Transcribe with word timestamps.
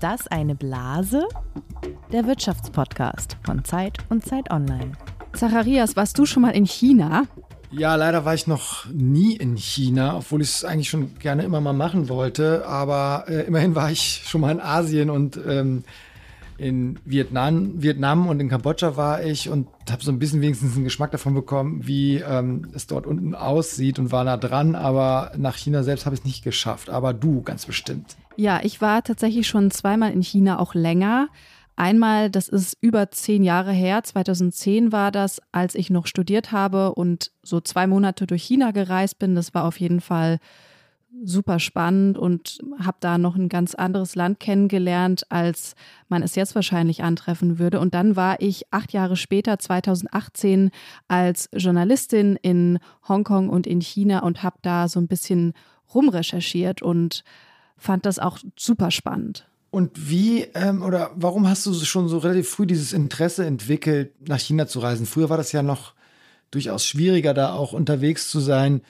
das 0.00 0.26
eine 0.28 0.54
Blase? 0.54 1.28
Der 2.10 2.26
Wirtschaftspodcast 2.26 3.36
von 3.44 3.64
Zeit 3.64 3.98
und 4.08 4.24
Zeit 4.24 4.50
Online. 4.50 4.92
Zacharias, 5.34 5.94
warst 5.94 6.18
du 6.18 6.26
schon 6.26 6.42
mal 6.42 6.50
in 6.50 6.64
China? 6.64 7.24
Ja, 7.70 7.94
leider 7.94 8.24
war 8.24 8.34
ich 8.34 8.46
noch 8.46 8.86
nie 8.86 9.36
in 9.36 9.56
China, 9.56 10.16
obwohl 10.16 10.42
ich 10.42 10.48
es 10.48 10.64
eigentlich 10.64 10.88
schon 10.88 11.14
gerne 11.18 11.44
immer 11.44 11.60
mal 11.60 11.72
machen 11.72 12.08
wollte. 12.08 12.66
Aber 12.66 13.26
äh, 13.28 13.42
immerhin 13.42 13.74
war 13.74 13.92
ich 13.92 14.22
schon 14.26 14.40
mal 14.40 14.50
in 14.50 14.60
Asien 14.60 15.10
und 15.10 15.38
ähm, 15.46 15.84
in 16.60 16.98
Vietnam, 17.04 17.82
Vietnam 17.82 18.28
und 18.28 18.38
in 18.38 18.50
Kambodscha 18.50 18.96
war 18.96 19.24
ich 19.24 19.48
und 19.48 19.66
habe 19.90 20.04
so 20.04 20.12
ein 20.12 20.18
bisschen 20.18 20.42
wenigstens 20.42 20.74
einen 20.74 20.84
Geschmack 20.84 21.10
davon 21.10 21.34
bekommen, 21.34 21.86
wie 21.86 22.16
ähm, 22.16 22.68
es 22.74 22.86
dort 22.86 23.06
unten 23.06 23.34
aussieht 23.34 23.98
und 23.98 24.12
war 24.12 24.24
nah 24.24 24.36
dran. 24.36 24.74
Aber 24.74 25.32
nach 25.38 25.56
China 25.56 25.82
selbst 25.82 26.04
habe 26.04 26.14
ich 26.14 26.20
es 26.20 26.26
nicht 26.26 26.44
geschafft. 26.44 26.90
Aber 26.90 27.14
du 27.14 27.42
ganz 27.42 27.64
bestimmt. 27.64 28.16
Ja, 28.36 28.60
ich 28.62 28.80
war 28.80 29.02
tatsächlich 29.02 29.46
schon 29.46 29.70
zweimal 29.70 30.12
in 30.12 30.22
China, 30.22 30.58
auch 30.58 30.74
länger. 30.74 31.28
Einmal, 31.76 32.28
das 32.28 32.48
ist 32.48 32.76
über 32.82 33.10
zehn 33.10 33.42
Jahre 33.42 33.72
her, 33.72 34.02
2010 34.02 34.92
war 34.92 35.10
das, 35.10 35.40
als 35.50 35.74
ich 35.74 35.88
noch 35.88 36.06
studiert 36.06 36.52
habe 36.52 36.94
und 36.94 37.32
so 37.42 37.60
zwei 37.62 37.86
Monate 37.86 38.26
durch 38.26 38.42
China 38.42 38.72
gereist 38.72 39.18
bin. 39.18 39.34
Das 39.34 39.54
war 39.54 39.64
auf 39.64 39.80
jeden 39.80 40.02
Fall 40.02 40.40
super 41.24 41.58
spannend 41.58 42.18
und 42.18 42.58
habe 42.78 42.96
da 43.00 43.18
noch 43.18 43.36
ein 43.36 43.48
ganz 43.48 43.74
anderes 43.74 44.14
Land 44.14 44.40
kennengelernt, 44.40 45.24
als 45.30 45.74
man 46.08 46.22
es 46.22 46.34
jetzt 46.34 46.54
wahrscheinlich 46.54 47.02
antreffen 47.02 47.58
würde. 47.58 47.80
Und 47.80 47.94
dann 47.94 48.16
war 48.16 48.40
ich 48.40 48.64
acht 48.72 48.92
Jahre 48.92 49.16
später, 49.16 49.58
2018, 49.58 50.70
als 51.08 51.48
Journalistin 51.52 52.36
in 52.40 52.78
Hongkong 53.08 53.48
und 53.48 53.66
in 53.66 53.80
China 53.80 54.20
und 54.20 54.42
habe 54.42 54.56
da 54.62 54.88
so 54.88 55.00
ein 55.00 55.08
bisschen 55.08 55.52
rumrecherchiert 55.94 56.82
und 56.82 57.24
fand 57.76 58.06
das 58.06 58.18
auch 58.18 58.38
super 58.56 58.90
spannend. 58.90 59.46
Und 59.70 60.10
wie 60.10 60.42
ähm, 60.54 60.82
oder 60.82 61.12
warum 61.14 61.48
hast 61.48 61.64
du 61.66 61.74
schon 61.74 62.08
so 62.08 62.18
relativ 62.18 62.48
früh 62.48 62.66
dieses 62.66 62.92
Interesse 62.92 63.46
entwickelt, 63.46 64.28
nach 64.28 64.40
China 64.40 64.66
zu 64.66 64.80
reisen? 64.80 65.06
Früher 65.06 65.30
war 65.30 65.36
das 65.36 65.52
ja 65.52 65.62
noch 65.62 65.94
durchaus 66.50 66.84
schwieriger, 66.84 67.34
da 67.34 67.52
auch 67.52 67.72
unterwegs 67.72 68.30
zu 68.30 68.40
sein. 68.40 68.82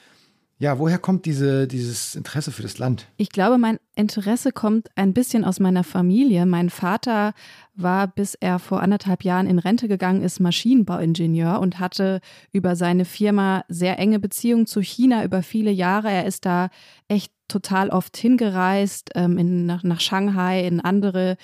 Ja, 0.61 0.79
woher 0.79 0.99
kommt 0.99 1.25
diese, 1.25 1.67
dieses 1.67 2.15
Interesse 2.15 2.51
für 2.51 2.61
das 2.61 2.77
Land? 2.77 3.07
Ich 3.17 3.31
glaube, 3.31 3.57
mein 3.57 3.79
Interesse 3.97 4.53
kommt 4.53 4.91
ein 4.95 5.15
bisschen 5.15 5.43
aus 5.47 5.59
meiner 5.59 5.85
Familie. 5.85 6.45
Mein 6.45 6.69
Vater 6.69 7.33
war, 7.75 8.07
bis 8.07 8.35
er 8.35 8.59
vor 8.59 8.83
anderthalb 8.83 9.25
Jahren 9.25 9.47
in 9.47 9.59
Rente 9.59 9.89
gegangen 9.89 10.21
ist, 10.21 10.39
Maschinenbauingenieur 10.39 11.61
und 11.61 11.81
hatte 11.81 12.21
über 12.53 12.77
seine 12.77 13.07
Firma 13.07 13.65
sehr 13.69 13.99
enge 13.99 14.21
Beziehungen 14.21 14.67
zu 14.67 14.83
China 14.83 15.25
über 15.25 15.43
viele 15.43 15.71
Jahre. 15.71 16.11
Er 16.11 16.27
ist 16.27 16.45
da 16.45 16.69
echt 17.09 17.33
total 17.49 17.89
oft 17.89 18.15
hingereist, 18.19 19.13
ähm, 19.15 19.39
in, 19.39 19.65
nach, 19.65 19.83
nach 19.83 20.01
Shanghai, 20.01 20.67
in 20.67 20.81
andere 20.81 21.39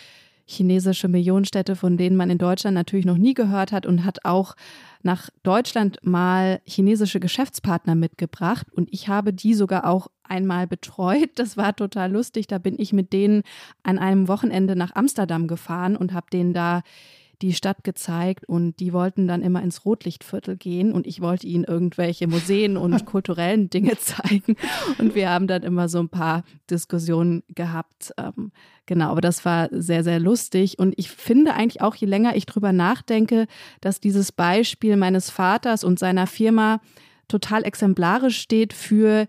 chinesische 0.44 1.08
Millionenstädte, 1.08 1.74
von 1.74 1.96
denen 1.96 2.16
man 2.16 2.28
in 2.28 2.38
Deutschland 2.38 2.74
natürlich 2.74 3.06
noch 3.06 3.16
nie 3.16 3.34
gehört 3.34 3.72
hat 3.72 3.86
und 3.86 4.04
hat 4.04 4.26
auch 4.26 4.54
nach 5.02 5.30
Deutschland 5.42 5.98
mal 6.02 6.60
chinesische 6.64 7.20
Geschäftspartner 7.20 7.94
mitgebracht 7.94 8.66
und 8.72 8.88
ich 8.92 9.08
habe 9.08 9.32
die 9.32 9.54
sogar 9.54 9.86
auch 9.86 10.08
einmal 10.24 10.66
betreut. 10.66 11.30
Das 11.36 11.56
war 11.56 11.74
total 11.74 12.12
lustig. 12.12 12.46
Da 12.46 12.58
bin 12.58 12.76
ich 12.78 12.92
mit 12.92 13.12
denen 13.12 13.42
an 13.82 13.98
einem 13.98 14.28
Wochenende 14.28 14.76
nach 14.76 14.94
Amsterdam 14.94 15.46
gefahren 15.46 15.96
und 15.96 16.12
habe 16.12 16.26
denen 16.32 16.52
da 16.52 16.82
die 17.42 17.52
Stadt 17.52 17.84
gezeigt 17.84 18.48
und 18.48 18.80
die 18.80 18.92
wollten 18.92 19.28
dann 19.28 19.42
immer 19.42 19.62
ins 19.62 19.84
Rotlichtviertel 19.84 20.56
gehen 20.56 20.92
und 20.92 21.06
ich 21.06 21.20
wollte 21.20 21.46
ihnen 21.46 21.64
irgendwelche 21.64 22.26
Museen 22.26 22.76
und 22.76 23.04
kulturellen 23.06 23.68
Dinge 23.68 23.98
zeigen 23.98 24.56
und 24.98 25.14
wir 25.14 25.30
haben 25.30 25.46
dann 25.46 25.62
immer 25.62 25.88
so 25.88 25.98
ein 25.98 26.08
paar 26.08 26.44
Diskussionen 26.70 27.42
gehabt. 27.48 28.12
Ähm, 28.16 28.52
genau, 28.86 29.10
aber 29.10 29.20
das 29.20 29.44
war 29.44 29.68
sehr, 29.70 30.02
sehr 30.02 30.18
lustig 30.18 30.78
und 30.78 30.94
ich 30.96 31.10
finde 31.10 31.54
eigentlich 31.54 31.82
auch, 31.82 31.94
je 31.94 32.06
länger 32.06 32.36
ich 32.36 32.46
drüber 32.46 32.72
nachdenke, 32.72 33.46
dass 33.80 34.00
dieses 34.00 34.32
Beispiel 34.32 34.96
meines 34.96 35.30
Vaters 35.30 35.84
und 35.84 35.98
seiner 35.98 36.26
Firma 36.26 36.80
total 37.28 37.64
exemplarisch 37.64 38.38
steht 38.38 38.72
für 38.72 39.26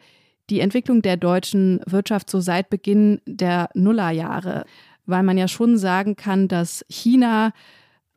die 0.50 0.62
Entwicklung 0.62 1.02
der 1.02 1.18
deutschen 1.18 1.82
Wirtschaft 1.86 2.30
so 2.30 2.40
seit 2.40 2.70
Beginn 2.70 3.20
der 3.26 3.70
Nullerjahre, 3.74 4.66
weil 5.06 5.24
man 5.24 5.38
ja 5.38 5.48
schon 5.48 5.78
sagen 5.78 6.16
kann, 6.16 6.48
dass 6.48 6.86
China 6.90 7.52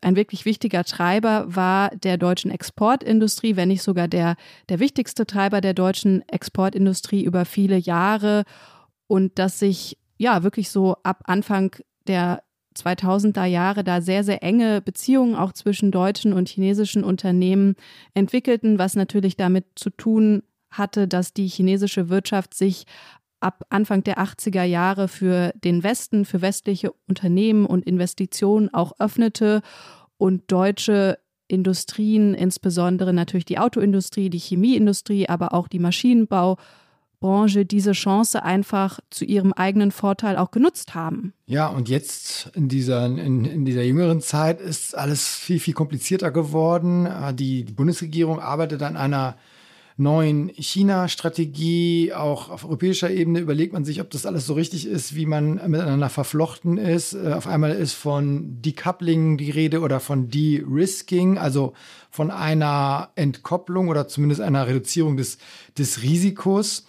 ein 0.00 0.16
wirklich 0.16 0.44
wichtiger 0.44 0.84
Treiber 0.84 1.44
war 1.55 1.91
der 1.91 2.16
deutschen 2.16 2.50
Exportindustrie, 2.50 3.56
wenn 3.56 3.69
nicht 3.69 3.83
sogar 3.83 4.09
der, 4.09 4.37
der 4.69 4.81
wichtigste 4.81 5.27
Treiber 5.27 5.61
der 5.61 5.75
deutschen 5.75 6.27
Exportindustrie 6.28 7.22
über 7.22 7.44
viele 7.44 7.77
Jahre. 7.77 8.44
Und 9.06 9.38
dass 9.38 9.59
sich 9.59 9.99
ja 10.16 10.43
wirklich 10.43 10.71
so 10.71 10.97
ab 11.03 11.22
Anfang 11.25 11.77
der 12.06 12.43
2000er 12.77 13.44
Jahre 13.44 13.84
da 13.84 14.00
sehr, 14.00 14.25
sehr 14.25 14.43
enge 14.43 14.81
Beziehungen 14.81 15.34
auch 15.34 15.53
zwischen 15.53 15.91
deutschen 15.91 16.32
und 16.32 16.49
chinesischen 16.49 17.05
Unternehmen 17.05 17.75
entwickelten, 18.15 18.78
was 18.78 18.94
natürlich 18.94 19.37
damit 19.37 19.67
zu 19.75 19.91
tun 19.91 20.43
hatte, 20.71 21.09
dass 21.09 21.34
die 21.34 21.49
chinesische 21.49 22.09
Wirtschaft 22.09 22.55
sich 22.55 22.84
ab 23.40 23.64
Anfang 23.70 24.04
der 24.04 24.18
80er 24.18 24.64
Jahre 24.64 25.08
für 25.08 25.52
den 25.64 25.82
Westen, 25.82 26.24
für 26.24 26.42
westliche 26.42 26.92
Unternehmen 27.08 27.66
und 27.66 27.86
Investitionen 27.86 28.72
auch 28.72 28.92
öffnete 28.98 29.62
und 30.18 30.52
deutsche 30.52 31.18
Industrien, 31.48 32.34
insbesondere 32.34 33.12
natürlich 33.12 33.44
die 33.44 33.58
Autoindustrie, 33.58 34.30
die 34.30 34.38
Chemieindustrie, 34.38 35.28
aber 35.28 35.52
auch 35.52 35.66
die 35.66 35.80
Maschinenbaubranche, 35.80 37.66
diese 37.66 37.92
Chance 37.92 38.44
einfach 38.44 39.00
zu 39.10 39.24
ihrem 39.24 39.52
eigenen 39.52 39.90
Vorteil 39.90 40.36
auch 40.36 40.52
genutzt 40.52 40.94
haben. 40.94 41.32
Ja, 41.46 41.66
und 41.66 41.88
jetzt 41.88 42.52
in 42.54 42.68
dieser, 42.68 43.06
in, 43.06 43.44
in 43.44 43.64
dieser 43.64 43.82
jüngeren 43.82 44.20
Zeit 44.20 44.60
ist 44.60 44.96
alles 44.96 45.34
viel, 45.34 45.58
viel 45.58 45.74
komplizierter 45.74 46.30
geworden. 46.30 47.08
Die, 47.34 47.64
die 47.64 47.72
Bundesregierung 47.72 48.38
arbeitet 48.38 48.82
an 48.82 48.96
einer 48.96 49.36
neuen 50.00 50.49
China-Strategie. 50.49 52.12
Auch 52.12 52.50
auf 52.50 52.65
europäischer 52.65 53.11
Ebene 53.11 53.38
überlegt 53.38 53.72
man 53.72 53.84
sich, 53.84 54.00
ob 54.00 54.11
das 54.11 54.27
alles 54.27 54.47
so 54.47 54.55
richtig 54.55 54.87
ist, 54.87 55.15
wie 55.15 55.27
man 55.27 55.55
miteinander 55.71 56.09
verflochten 56.09 56.78
ist. 56.78 57.12
Äh, 57.12 57.34
auf 57.34 57.47
einmal 57.47 57.72
ist 57.72 57.93
von 57.93 58.61
Decoupling 58.62 59.37
die 59.37 59.50
Rede 59.50 59.81
oder 59.81 60.00
von 60.00 60.28
De-Risking, 60.28 61.38
also 61.38 61.75
von 62.11 62.31
einer 62.31 63.11
Entkopplung 63.15 63.88
oder 63.88 64.09
zumindest 64.09 64.41
einer 64.41 64.66
Reduzierung 64.66 65.16
des, 65.16 65.38
des 65.78 66.03
Risikos. 66.03 66.87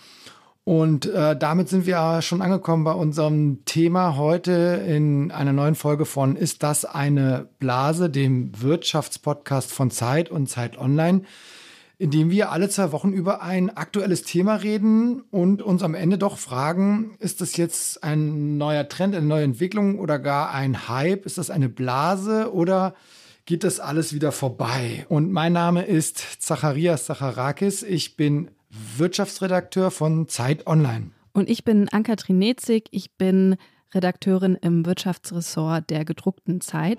Und 0.63 1.07
äh, 1.07 1.35
damit 1.35 1.69
sind 1.69 1.85
wir 1.85 2.21
schon 2.21 2.41
angekommen 2.41 2.83
bei 2.83 2.93
unserem 2.93 3.65
Thema 3.65 4.15
heute 4.15 4.83
in 4.87 5.31
einer 5.31 5.53
neuen 5.53 5.75
Folge 5.75 6.05
von 6.05 6.35
Ist 6.35 6.61
das 6.63 6.85
eine 6.85 7.49
Blase, 7.59 8.09
dem 8.09 8.51
Wirtschaftspodcast 8.61 9.71
von 9.71 9.89
Zeit 9.89 10.29
und 10.29 10.47
Zeit 10.47 10.77
Online 10.77 11.23
in 12.01 12.09
dem 12.09 12.31
wir 12.31 12.51
alle 12.51 12.67
zwei 12.67 12.91
Wochen 12.93 13.13
über 13.13 13.43
ein 13.43 13.69
aktuelles 13.69 14.23
Thema 14.23 14.55
reden 14.55 15.21
und 15.29 15.61
uns 15.61 15.83
am 15.83 15.93
Ende 15.93 16.17
doch 16.17 16.39
fragen, 16.39 17.15
ist 17.19 17.41
das 17.41 17.57
jetzt 17.57 18.03
ein 18.03 18.57
neuer 18.57 18.89
Trend, 18.89 19.13
eine 19.13 19.27
neue 19.27 19.43
Entwicklung 19.43 19.99
oder 19.99 20.17
gar 20.17 20.51
ein 20.51 20.89
Hype? 20.89 21.27
Ist 21.27 21.37
das 21.37 21.51
eine 21.51 21.69
Blase 21.69 22.51
oder 22.55 22.95
geht 23.45 23.63
das 23.63 23.79
alles 23.79 24.13
wieder 24.13 24.31
vorbei? 24.31 25.05
Und 25.09 25.31
mein 25.31 25.53
Name 25.53 25.85
ist 25.85 26.41
Zacharias 26.41 27.05
Zacharakis. 27.05 27.83
Ich 27.83 28.17
bin 28.17 28.49
Wirtschaftsredakteur 28.97 29.91
von 29.91 30.27
Zeit 30.27 30.65
Online. 30.65 31.11
Und 31.33 31.51
ich 31.51 31.63
bin 31.63 31.87
Ann-Kathrin 31.87 32.39
Netzig. 32.39 32.85
Ich 32.89 33.11
bin 33.11 33.57
Redakteurin 33.93 34.55
im 34.55 34.87
Wirtschaftsressort 34.87 35.91
der 35.91 36.03
gedruckten 36.03 36.61
Zeit. 36.61 36.97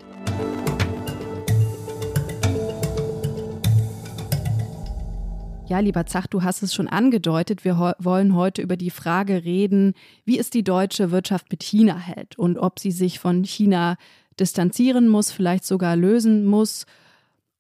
Ja, 5.69 5.79
lieber 5.79 6.05
Zach, 6.07 6.27
du 6.27 6.43
hast 6.43 6.63
es 6.63 6.75
schon 6.75 6.89
angedeutet. 6.89 7.65
Wir 7.65 7.95
wollen 7.99 8.35
heute 8.35 8.63
über 8.63 8.77
die 8.77 8.91
Frage 8.91 9.45
reden, 9.45 9.95
wie 10.25 10.39
es 10.39 10.51
die 10.51 10.65
deutsche 10.65 11.11
Wirtschaft 11.11 11.51
mit 11.51 11.63
China 11.63 11.97
hält 11.97 12.39
und 12.39 12.59
ob 12.59 12.79
sie 12.79 12.91
sich 12.91 13.19
von 13.19 13.45
China 13.45 13.97
distanzieren 14.39 15.09
muss, 15.09 15.31
vielleicht 15.31 15.65
sogar 15.65 15.97
lösen 15.97 16.45
muss. 16.45 16.85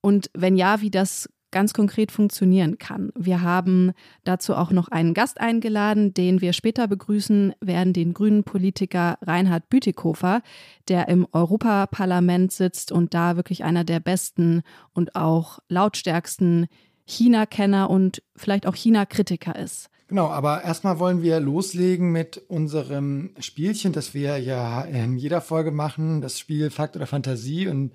Und 0.01 0.31
wenn 0.35 0.57
ja, 0.57 0.81
wie 0.81 0.91
das 0.91 1.29
ganz 1.53 1.75
konkret 1.75 2.11
funktionieren 2.11 2.79
kann. 2.79 3.13
Wir 3.15 3.43
haben 3.43 3.93
dazu 4.25 4.57
auch 4.57 4.73
noch 4.73 4.89
einen 4.89 5.15
Gast 5.15 5.41
eingeladen, 5.41 6.15
den 6.15 6.41
wir 6.41 6.55
später 6.55 6.89
begrüßen 6.89 7.55
werden, 7.61 7.93
den 7.93 8.15
grünen 8.15 8.43
Politiker 8.43 9.19
Reinhard 9.21 9.69
Bütikofer, 9.69 10.43
der 10.89 11.09
im 11.09 11.29
Europaparlament 11.31 12.51
sitzt 12.51 12.91
und 12.91 13.15
da 13.15 13.37
wirklich 13.37 13.63
einer 13.63 13.85
der 13.85 14.01
besten 14.01 14.63
und 14.93 15.15
auch 15.15 15.61
lautstärksten 15.69 16.69
China-Kenner 17.07 17.91
und 17.91 18.23
vielleicht 18.37 18.67
auch 18.67 18.75
China-Kritiker 18.75 19.57
ist. 19.57 19.89
Genau, 20.09 20.29
aber 20.29 20.63
erstmal 20.63 20.99
wollen 20.99 21.23
wir 21.23 21.41
loslegen 21.41 22.13
mit 22.13 22.43
unserem 22.49 23.31
Spielchen, 23.39 23.93
das 23.93 24.13
wir 24.13 24.39
ja 24.39 24.83
in 24.83 25.17
jeder 25.17 25.41
Folge 25.41 25.71
machen, 25.71 26.21
das 26.21 26.39
Spiel 26.39 26.71
Fakt 26.71 26.97
oder 26.97 27.07
Fantasie 27.07 27.67
und 27.67 27.93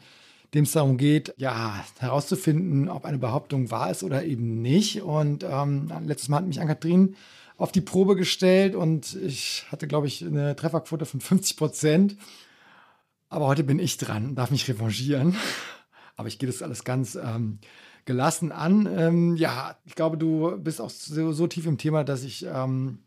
dem 0.54 0.63
es 0.63 0.71
darum 0.71 0.98
geht, 0.98 1.33
ja, 1.38 1.83
herauszufinden, 2.00 2.89
ob 2.89 3.06
eine 3.06 3.18
Behauptung 3.18 3.69
wahr 3.69 3.92
ist 3.92 4.01
oder 4.01 4.24
eben 4.24 4.62
nicht. 4.62 5.01
Und 5.04 5.44
ähm, 5.44 5.92
letztes 6.06 6.30
Mal 6.30 6.38
hat 6.38 6.48
mich 6.48 6.60
Ann-Kathrin 6.60 7.15
auf 7.57 7.71
die 7.71 7.81
Probe 7.81 8.15
gestellt 8.15 8.75
und 8.75 9.15
ich 9.15 9.65
hatte, 9.69 9.88
glaube 9.88 10.07
ich, 10.07 10.25
eine 10.25 10.56
Trefferquote 10.56 11.06
von 11.06 11.19
50 11.19 11.57
Prozent. 11.57 12.18
Aber 13.30 13.48
heute 13.48 13.63
bin 13.63 13.80
ich 13.80 13.98
dran, 13.98 14.36
darf 14.36 14.51
mich 14.51 14.68
revanchieren. 14.68 15.36
Aber 16.15 16.27
ich 16.30 16.39
gehe 16.39 16.48
das 16.48 16.63
alles 16.63 16.83
ganz 16.83 17.15
ähm, 17.15 17.60
gelassen 18.07 18.51
an. 18.51 18.88
Ähm, 18.98 19.36
ja, 19.36 19.77
ich 19.86 19.94
glaube, 19.94 20.18
du 20.18 20.57
bist 20.57 20.81
auch 20.81 20.89
so, 20.89 21.31
so 21.33 21.45
tief 21.45 21.68
im 21.68 21.77
Thema, 21.77 22.04
dass 22.04 22.24
ich 22.24 22.48
ähm, 22.51 23.00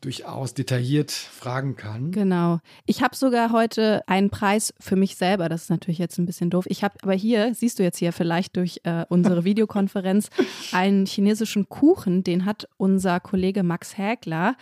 durchaus 0.00 0.54
detailliert 0.54 1.10
fragen 1.10 1.74
kann. 1.74 2.12
Genau. 2.12 2.60
Ich 2.84 3.02
habe 3.02 3.16
sogar 3.16 3.50
heute 3.50 4.06
einen 4.06 4.30
Preis 4.30 4.72
für 4.78 4.94
mich 4.94 5.16
selber. 5.16 5.48
Das 5.48 5.62
ist 5.62 5.70
natürlich 5.70 5.98
jetzt 5.98 6.18
ein 6.18 6.26
bisschen 6.26 6.50
doof. 6.50 6.66
Ich 6.68 6.84
habe 6.84 6.94
aber 7.02 7.14
hier, 7.14 7.54
siehst 7.54 7.78
du 7.78 7.82
jetzt 7.82 7.98
hier 7.98 8.12
vielleicht 8.12 8.56
durch 8.56 8.80
äh, 8.84 9.04
unsere 9.08 9.44
Videokonferenz, 9.44 10.28
einen 10.70 11.06
chinesischen 11.06 11.68
Kuchen. 11.68 12.22
Den 12.22 12.44
hat 12.44 12.68
unser 12.76 13.18
Kollege 13.18 13.62
Max 13.62 13.98
Häkler 13.98 14.56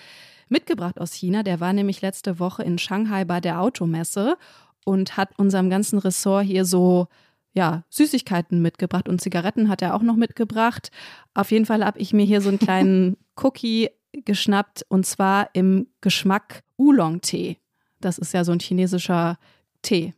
mitgebracht 0.49 1.01
aus 1.01 1.13
China. 1.13 1.43
Der 1.43 1.61
war 1.61 1.73
nämlich 1.73 2.01
letzte 2.01 2.39
Woche 2.39 2.63
in 2.63 2.79
Shanghai 2.79 3.25
bei 3.25 3.41
der 3.41 3.61
Automesse 3.61 4.39
und 4.85 5.17
hat 5.17 5.31
unserem 5.39 5.69
ganzen 5.69 5.99
Ressort 5.99 6.45
hier 6.45 6.65
so 6.65 7.09
ja, 7.55 7.85
Süßigkeiten 7.89 8.61
mitgebracht 8.61 9.09
und 9.09 9.21
Zigaretten 9.21 9.69
hat 9.69 9.81
er 9.81 9.95
auch 9.95 10.03
noch 10.03 10.17
mitgebracht. 10.17 10.91
Auf 11.33 11.51
jeden 11.53 11.67
Fall 11.67 11.85
habe 11.85 12.01
ich 12.01 12.13
mir 12.13 12.27
hier 12.27 12.41
so 12.41 12.49
einen 12.49 12.59
kleinen 12.59 13.17
Cookie 13.43 13.91
geschnappt 14.13 14.85
und 14.89 15.07
zwar 15.07 15.51
im 15.55 15.87
Geschmack 16.01 16.63
Oolong-Tee. 16.77 17.59
Das 18.01 18.19
ist 18.19 18.35
ja 18.35 18.45
so 18.45 18.53
ein 18.53 18.61
chinesischer 18.61 19.39
Tee. 19.83 20.15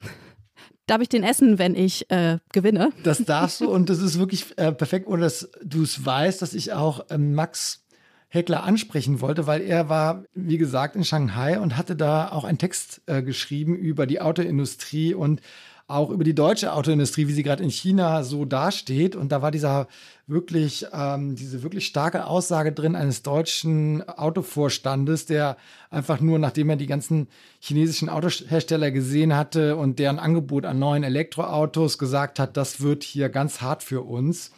Darf 0.86 1.00
ich 1.00 1.08
den 1.08 1.24
essen, 1.24 1.58
wenn 1.58 1.74
ich 1.74 2.10
äh, 2.10 2.38
gewinne? 2.52 2.92
Das 3.02 3.24
darfst 3.24 3.62
du 3.62 3.70
und 3.72 3.88
das 3.88 4.00
ist 4.00 4.18
wirklich 4.18 4.56
äh, 4.58 4.72
perfekt, 4.72 5.06
ohne 5.06 5.22
dass 5.22 5.50
du 5.62 5.82
es 5.82 6.04
weißt, 6.04 6.42
dass 6.42 6.52
ich 6.52 6.74
auch 6.74 7.06
ähm, 7.08 7.34
Max 7.34 7.80
Heckler 8.28 8.64
ansprechen 8.64 9.20
wollte, 9.20 9.46
weil 9.46 9.62
er 9.62 9.88
war, 9.88 10.24
wie 10.34 10.58
gesagt, 10.58 10.96
in 10.96 11.04
Shanghai 11.04 11.60
und 11.60 11.76
hatte 11.76 11.94
da 11.94 12.32
auch 12.32 12.44
einen 12.44 12.58
Text 12.58 13.00
äh, 13.06 13.22
geschrieben 13.22 13.76
über 13.76 14.06
die 14.06 14.20
Autoindustrie 14.20 15.14
und 15.14 15.40
auch 15.94 16.10
über 16.10 16.24
die 16.24 16.34
deutsche 16.34 16.72
Autoindustrie, 16.72 17.28
wie 17.28 17.32
sie 17.32 17.42
gerade 17.42 17.62
in 17.62 17.70
China 17.70 18.24
so 18.24 18.44
dasteht. 18.44 19.14
Und 19.14 19.30
da 19.30 19.42
war 19.42 19.50
dieser 19.50 19.86
wirklich, 20.26 20.86
ähm, 20.92 21.36
diese 21.36 21.62
wirklich 21.62 21.86
starke 21.86 22.26
Aussage 22.26 22.72
drin 22.72 22.96
eines 22.96 23.22
deutschen 23.22 24.06
Autovorstandes, 24.08 25.26
der 25.26 25.56
einfach 25.90 26.20
nur, 26.20 26.38
nachdem 26.38 26.70
er 26.70 26.76
die 26.76 26.86
ganzen 26.86 27.28
chinesischen 27.60 28.08
Autohersteller 28.08 28.90
gesehen 28.90 29.36
hatte 29.36 29.76
und 29.76 29.98
deren 29.98 30.18
Angebot 30.18 30.66
an 30.66 30.78
neuen 30.78 31.04
Elektroautos 31.04 31.98
gesagt 31.98 32.38
hat, 32.38 32.56
das 32.56 32.80
wird 32.80 33.04
hier 33.04 33.28
ganz 33.28 33.60
hart 33.60 33.82
für 33.82 34.02
uns. 34.02 34.50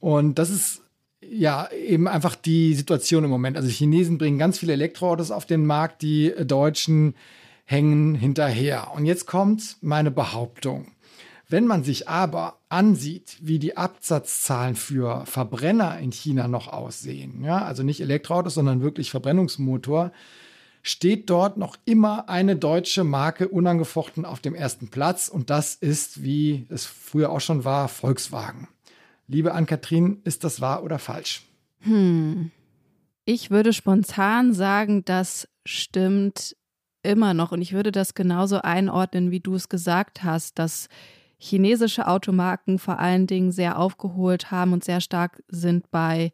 Und 0.00 0.38
das 0.38 0.50
ist 0.50 0.82
ja, 1.20 1.68
eben 1.72 2.08
einfach 2.08 2.34
die 2.34 2.74
Situation 2.74 3.24
im 3.24 3.30
Moment. 3.30 3.56
Also 3.56 3.68
Chinesen 3.68 4.18
bringen 4.18 4.38
ganz 4.38 4.58
viele 4.58 4.74
Elektroautos 4.74 5.30
auf 5.30 5.46
den 5.46 5.64
Markt, 5.64 6.02
die 6.02 6.32
Deutschen 6.44 7.14
hängen 7.66 8.14
hinterher. 8.14 8.92
Und 8.94 9.04
jetzt 9.04 9.26
kommt 9.26 9.76
meine 9.82 10.10
Behauptung. 10.10 10.92
Wenn 11.48 11.66
man 11.66 11.84
sich 11.84 12.08
aber 12.08 12.58
ansieht, 12.68 13.36
wie 13.40 13.58
die 13.58 13.76
Absatzzahlen 13.76 14.74
für 14.74 15.24
Verbrenner 15.26 15.98
in 15.98 16.10
China 16.10 16.48
noch 16.48 16.68
aussehen, 16.68 17.44
ja, 17.44 17.64
also 17.64 17.82
nicht 17.84 18.00
Elektroautos, 18.00 18.54
sondern 18.54 18.82
wirklich 18.82 19.10
Verbrennungsmotor, 19.10 20.10
steht 20.82 21.30
dort 21.30 21.56
noch 21.56 21.76
immer 21.84 22.28
eine 22.28 22.56
deutsche 22.56 23.04
Marke 23.04 23.48
unangefochten 23.48 24.24
auf 24.24 24.40
dem 24.40 24.54
ersten 24.54 24.88
Platz 24.88 25.28
und 25.28 25.50
das 25.50 25.74
ist, 25.74 26.22
wie 26.22 26.66
es 26.68 26.84
früher 26.84 27.30
auch 27.30 27.40
schon 27.40 27.64
war, 27.64 27.88
Volkswagen. 27.88 28.68
Liebe 29.28 29.52
Ann-Kathrin, 29.52 30.20
ist 30.24 30.44
das 30.44 30.60
wahr 30.60 30.84
oder 30.84 30.98
falsch? 30.98 31.42
Hm. 31.80 32.50
Ich 33.24 33.50
würde 33.50 33.72
spontan 33.72 34.52
sagen, 34.52 35.04
das 35.04 35.48
stimmt 35.64 36.55
immer 37.06 37.34
noch. 37.34 37.52
Und 37.52 37.62
ich 37.62 37.72
würde 37.72 37.92
das 37.92 38.14
genauso 38.14 38.60
einordnen, 38.62 39.30
wie 39.30 39.40
du 39.40 39.54
es 39.54 39.68
gesagt 39.68 40.22
hast, 40.22 40.58
dass 40.58 40.88
chinesische 41.38 42.06
Automarken 42.06 42.78
vor 42.78 42.98
allen 42.98 43.26
Dingen 43.26 43.52
sehr 43.52 43.78
aufgeholt 43.78 44.50
haben 44.50 44.72
und 44.72 44.84
sehr 44.84 45.00
stark 45.00 45.42
sind 45.48 45.90
bei 45.90 46.32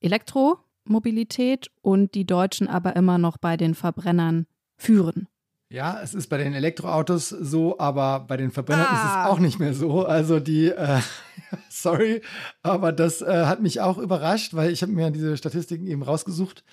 Elektromobilität 0.00 1.70
und 1.82 2.14
die 2.14 2.26
Deutschen 2.26 2.68
aber 2.68 2.94
immer 2.96 3.18
noch 3.18 3.36
bei 3.38 3.56
den 3.56 3.74
Verbrennern 3.74 4.46
führen. 4.76 5.28
Ja, 5.70 6.00
es 6.02 6.14
ist 6.14 6.28
bei 6.28 6.38
den 6.38 6.54
Elektroautos 6.54 7.28
so, 7.28 7.78
aber 7.78 8.20
bei 8.20 8.38
den 8.38 8.50
Verbrennern 8.50 8.86
ah. 8.88 8.94
ist 8.94 9.04
es 9.04 9.16
ah. 9.16 9.26
auch 9.26 9.38
nicht 9.38 9.58
mehr 9.58 9.74
so. 9.74 10.06
Also 10.06 10.40
die, 10.40 10.68
äh, 10.68 11.00
sorry, 11.68 12.22
aber 12.62 12.92
das 12.92 13.20
äh, 13.20 13.44
hat 13.44 13.60
mich 13.60 13.80
auch 13.80 13.98
überrascht, 13.98 14.54
weil 14.54 14.70
ich 14.70 14.80
habe 14.80 14.92
mir 14.92 15.10
diese 15.10 15.36
Statistiken 15.36 15.86
eben 15.86 16.02
rausgesucht 16.02 16.64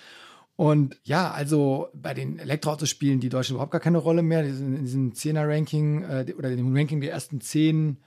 und 0.56 0.98
ja, 1.04 1.30
also 1.30 1.88
bei 1.94 2.14
den 2.14 2.38
Elektroautos 2.38 2.88
spielen 2.88 3.20
die 3.20 3.28
Deutschen 3.28 3.54
überhaupt 3.54 3.72
gar 3.72 3.80
keine 3.80 3.98
Rolle 3.98 4.22
mehr. 4.22 4.42
Die 4.42 4.52
sind 4.52 4.74
in 4.74 4.84
diesem 4.84 5.12
10er-Ranking 5.12 6.02
äh, 6.02 6.34
oder 6.36 6.50
in 6.50 6.56
dem 6.56 6.74
Ranking 6.74 7.02
der 7.02 7.12
ersten 7.12 7.42
zehn 7.42 7.98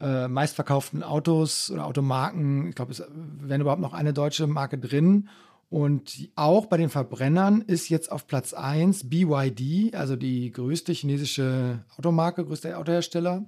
äh, 0.00 0.28
meistverkauften 0.28 1.02
Autos 1.02 1.72
oder 1.72 1.86
Automarken. 1.86 2.68
Ich 2.68 2.76
glaube, 2.76 2.92
es 2.92 3.02
wäre 3.40 3.60
überhaupt 3.60 3.82
noch 3.82 3.94
eine 3.94 4.12
deutsche 4.12 4.46
Marke 4.46 4.78
drin. 4.78 5.28
Und 5.70 6.30
auch 6.36 6.66
bei 6.66 6.76
den 6.76 6.88
Verbrennern 6.88 7.62
ist 7.62 7.88
jetzt 7.88 8.12
auf 8.12 8.28
Platz 8.28 8.54
1 8.54 9.10
BYD, 9.10 9.94
also 9.94 10.14
die 10.14 10.50
größte 10.52 10.92
chinesische 10.92 11.84
Automarke, 11.96 12.44
größter 12.44 12.78
Autohersteller, 12.78 13.44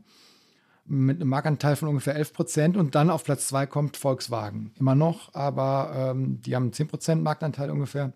mit 0.85 1.19
einem 1.19 1.31
Marktanteil 1.31 1.77
von 1.77 1.89
ungefähr 1.89 2.17
11 2.17 2.33
Prozent. 2.33 2.77
Und 2.77 2.97
dann 2.97 3.11
auf 3.11 3.23
Platz 3.23 3.47
2 3.47 3.67
kommt 3.67 3.97
Volkswagen. 3.97 4.73
Immer 4.79 4.97
noch, 4.97 5.33
aber 5.35 6.11
ähm, 6.11 6.41
die 6.43 6.57
haben 6.57 6.73
10 6.73 6.89
Prozent 6.89 7.23
Marktanteil 7.23 7.71
ungefähr. 7.71 8.13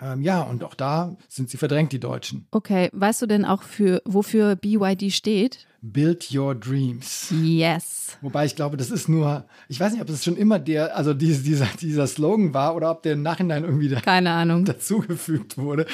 Ähm, 0.00 0.22
ja, 0.22 0.42
und 0.42 0.64
auch 0.64 0.74
da 0.74 1.16
sind 1.28 1.50
sie 1.50 1.56
verdrängt, 1.56 1.92
die 1.92 2.00
Deutschen. 2.00 2.48
Okay, 2.50 2.90
weißt 2.92 3.22
du 3.22 3.26
denn 3.26 3.44
auch, 3.44 3.62
für, 3.62 4.02
wofür 4.04 4.56
BYD 4.56 5.12
steht? 5.12 5.66
Build 5.82 6.34
Your 6.34 6.54
Dreams. 6.54 7.32
Yes. 7.42 8.16
Wobei 8.22 8.46
ich 8.46 8.56
glaube, 8.56 8.76
das 8.76 8.90
ist 8.90 9.08
nur, 9.08 9.46
ich 9.68 9.78
weiß 9.78 9.92
nicht, 9.92 10.02
ob 10.02 10.08
es 10.08 10.24
schon 10.24 10.36
immer 10.36 10.58
der, 10.58 10.96
also 10.96 11.14
dieser, 11.14 11.66
dieser 11.80 12.06
Slogan 12.06 12.54
war 12.54 12.74
oder 12.74 12.90
ob 12.90 13.02
der 13.02 13.12
im 13.12 13.22
Nachhinein 13.22 13.64
irgendwie 13.64 13.88
da, 13.88 14.00
Keine 14.00 14.30
Ahnung. 14.30 14.64
dazugefügt 14.64 15.58
wurde. 15.58 15.86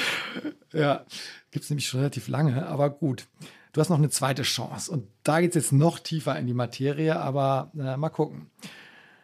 Ja, 0.73 1.05
gibt 1.51 1.65
es 1.65 1.69
nämlich 1.69 1.87
schon 1.87 1.99
relativ 1.99 2.27
lange, 2.27 2.65
aber 2.67 2.89
gut. 2.89 3.27
Du 3.73 3.81
hast 3.81 3.89
noch 3.89 3.97
eine 3.97 4.09
zweite 4.09 4.41
Chance 4.43 4.91
und 4.91 5.07
da 5.23 5.41
geht 5.41 5.51
es 5.51 5.55
jetzt 5.55 5.71
noch 5.73 5.99
tiefer 5.99 6.37
in 6.37 6.47
die 6.47 6.53
Materie, 6.53 7.17
aber 7.19 7.71
äh, 7.77 7.97
mal 7.97 8.09
gucken. 8.09 8.49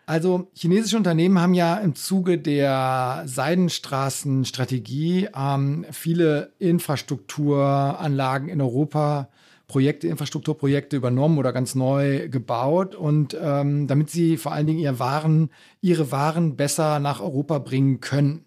Also 0.10 0.48
chinesische 0.54 0.96
Unternehmen 0.96 1.42
haben 1.42 1.54
ja 1.54 1.76
im 1.76 1.94
Zuge 1.94 2.38
der 2.38 3.24
Seidenstraßenstrategie 3.26 5.28
ähm, 5.36 5.86
viele 5.92 6.54
Infrastrukturanlagen 6.60 8.48
in 8.48 8.62
Europa, 8.62 9.28
Projekte, 9.68 10.08
Infrastrukturprojekte 10.08 10.96
übernommen 10.96 11.38
oder 11.38 11.52
ganz 11.52 11.76
neu 11.76 12.30
gebaut 12.30 12.96
und 12.96 13.36
ähm, 13.38 13.88
damit 13.88 14.10
sie 14.10 14.38
vor 14.38 14.54
allen 14.54 14.66
Dingen 14.66 14.80
ihre 14.80 14.98
Waren, 15.00 15.50
ihre 15.82 16.10
Waren 16.10 16.56
besser 16.56 17.00
nach 17.00 17.20
Europa 17.20 17.60
bringen 17.60 18.00
können. 18.00 18.46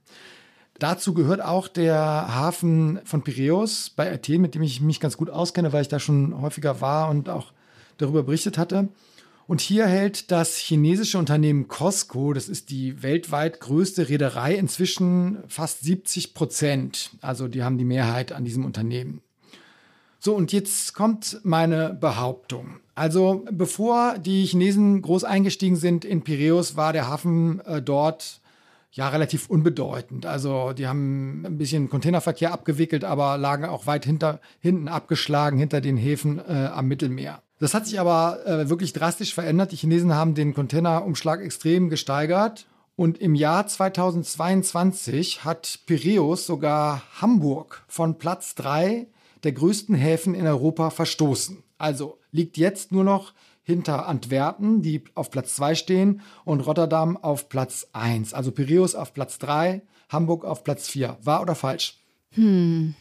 Dazu 0.78 1.12
gehört 1.12 1.44
auch 1.44 1.68
der 1.68 2.34
Hafen 2.34 3.00
von 3.04 3.20
Piräus 3.20 3.90
bei 3.90 4.10
Athen, 4.10 4.40
mit 4.40 4.54
dem 4.54 4.62
ich 4.62 4.80
mich 4.80 4.98
ganz 4.98 5.18
gut 5.18 5.28
auskenne, 5.28 5.74
weil 5.74 5.82
ich 5.82 5.88
da 5.88 6.00
schon 6.00 6.40
häufiger 6.40 6.80
war 6.80 7.10
und 7.10 7.28
auch 7.28 7.52
darüber 7.98 8.22
berichtet 8.22 8.56
hatte. 8.56 8.88
Und 9.50 9.60
hier 9.60 9.88
hält 9.88 10.30
das 10.30 10.58
chinesische 10.58 11.18
Unternehmen 11.18 11.66
Costco, 11.66 12.32
das 12.34 12.48
ist 12.48 12.70
die 12.70 13.02
weltweit 13.02 13.58
größte 13.58 14.08
Reederei, 14.08 14.54
inzwischen 14.54 15.38
fast 15.48 15.80
70 15.80 16.34
Prozent. 16.34 17.10
Also 17.20 17.48
die 17.48 17.64
haben 17.64 17.76
die 17.76 17.84
Mehrheit 17.84 18.30
an 18.30 18.44
diesem 18.44 18.64
Unternehmen. 18.64 19.22
So, 20.20 20.36
und 20.36 20.52
jetzt 20.52 20.94
kommt 20.94 21.40
meine 21.42 21.94
Behauptung. 21.94 22.76
Also 22.94 23.44
bevor 23.50 24.18
die 24.18 24.46
Chinesen 24.46 25.02
groß 25.02 25.24
eingestiegen 25.24 25.74
sind 25.74 26.04
in 26.04 26.22
Piräus, 26.22 26.76
war 26.76 26.92
der 26.92 27.08
Hafen 27.08 27.58
äh, 27.66 27.82
dort 27.82 28.40
ja 28.92 29.08
relativ 29.08 29.50
unbedeutend. 29.50 30.26
Also 30.26 30.74
die 30.74 30.86
haben 30.86 31.44
ein 31.44 31.58
bisschen 31.58 31.90
Containerverkehr 31.90 32.52
abgewickelt, 32.52 33.02
aber 33.02 33.36
lagen 33.36 33.64
auch 33.64 33.88
weit 33.88 34.04
hinter, 34.04 34.40
hinten 34.60 34.86
abgeschlagen 34.86 35.58
hinter 35.58 35.80
den 35.80 35.96
Häfen 35.96 36.38
äh, 36.38 36.70
am 36.72 36.86
Mittelmeer. 36.86 37.42
Das 37.60 37.74
hat 37.74 37.86
sich 37.86 38.00
aber 38.00 38.44
äh, 38.46 38.70
wirklich 38.70 38.94
drastisch 38.94 39.34
verändert. 39.34 39.70
Die 39.70 39.76
Chinesen 39.76 40.14
haben 40.14 40.34
den 40.34 40.54
Containerumschlag 40.54 41.42
extrem 41.42 41.90
gesteigert. 41.90 42.66
Und 42.96 43.18
im 43.18 43.34
Jahr 43.34 43.66
2022 43.66 45.44
hat 45.44 45.80
Piräus 45.86 46.46
sogar 46.46 47.02
Hamburg 47.20 47.84
von 47.86 48.18
Platz 48.18 48.54
3 48.56 49.06
der 49.44 49.52
größten 49.52 49.94
Häfen 49.94 50.34
in 50.34 50.46
Europa 50.46 50.90
verstoßen. 50.90 51.62
Also 51.78 52.18
liegt 52.30 52.56
jetzt 52.56 52.92
nur 52.92 53.04
noch 53.04 53.32
hinter 53.62 54.06
Antwerpen, 54.06 54.82
die 54.82 55.04
auf 55.14 55.30
Platz 55.30 55.54
2 55.56 55.74
stehen, 55.74 56.22
und 56.44 56.60
Rotterdam 56.60 57.16
auf 57.16 57.48
Platz 57.48 57.88
1. 57.92 58.34
Also 58.34 58.52
Piräus 58.52 58.94
auf 58.94 59.14
Platz 59.14 59.38
3, 59.38 59.82
Hamburg 60.08 60.44
auf 60.44 60.64
Platz 60.64 60.88
4. 60.88 61.18
Wahr 61.22 61.42
oder 61.42 61.54
falsch? 61.54 61.98
Hm. 62.32 62.94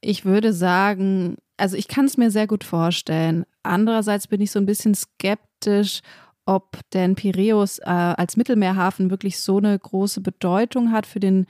Ich 0.00 0.24
würde 0.24 0.52
sagen, 0.52 1.36
also 1.58 1.76
ich 1.76 1.88
kann 1.88 2.06
es 2.06 2.16
mir 2.16 2.30
sehr 2.30 2.46
gut 2.46 2.64
vorstellen. 2.64 3.44
Andererseits 3.62 4.28
bin 4.28 4.40
ich 4.40 4.50
so 4.50 4.58
ein 4.58 4.66
bisschen 4.66 4.94
skeptisch, 4.94 6.00
ob 6.46 6.78
denn 6.94 7.14
Piräus 7.14 7.78
äh, 7.80 7.84
als 7.84 8.36
Mittelmeerhafen 8.36 9.10
wirklich 9.10 9.38
so 9.38 9.58
eine 9.58 9.78
große 9.78 10.22
Bedeutung 10.22 10.92
hat 10.92 11.04
für 11.04 11.20
den 11.20 11.46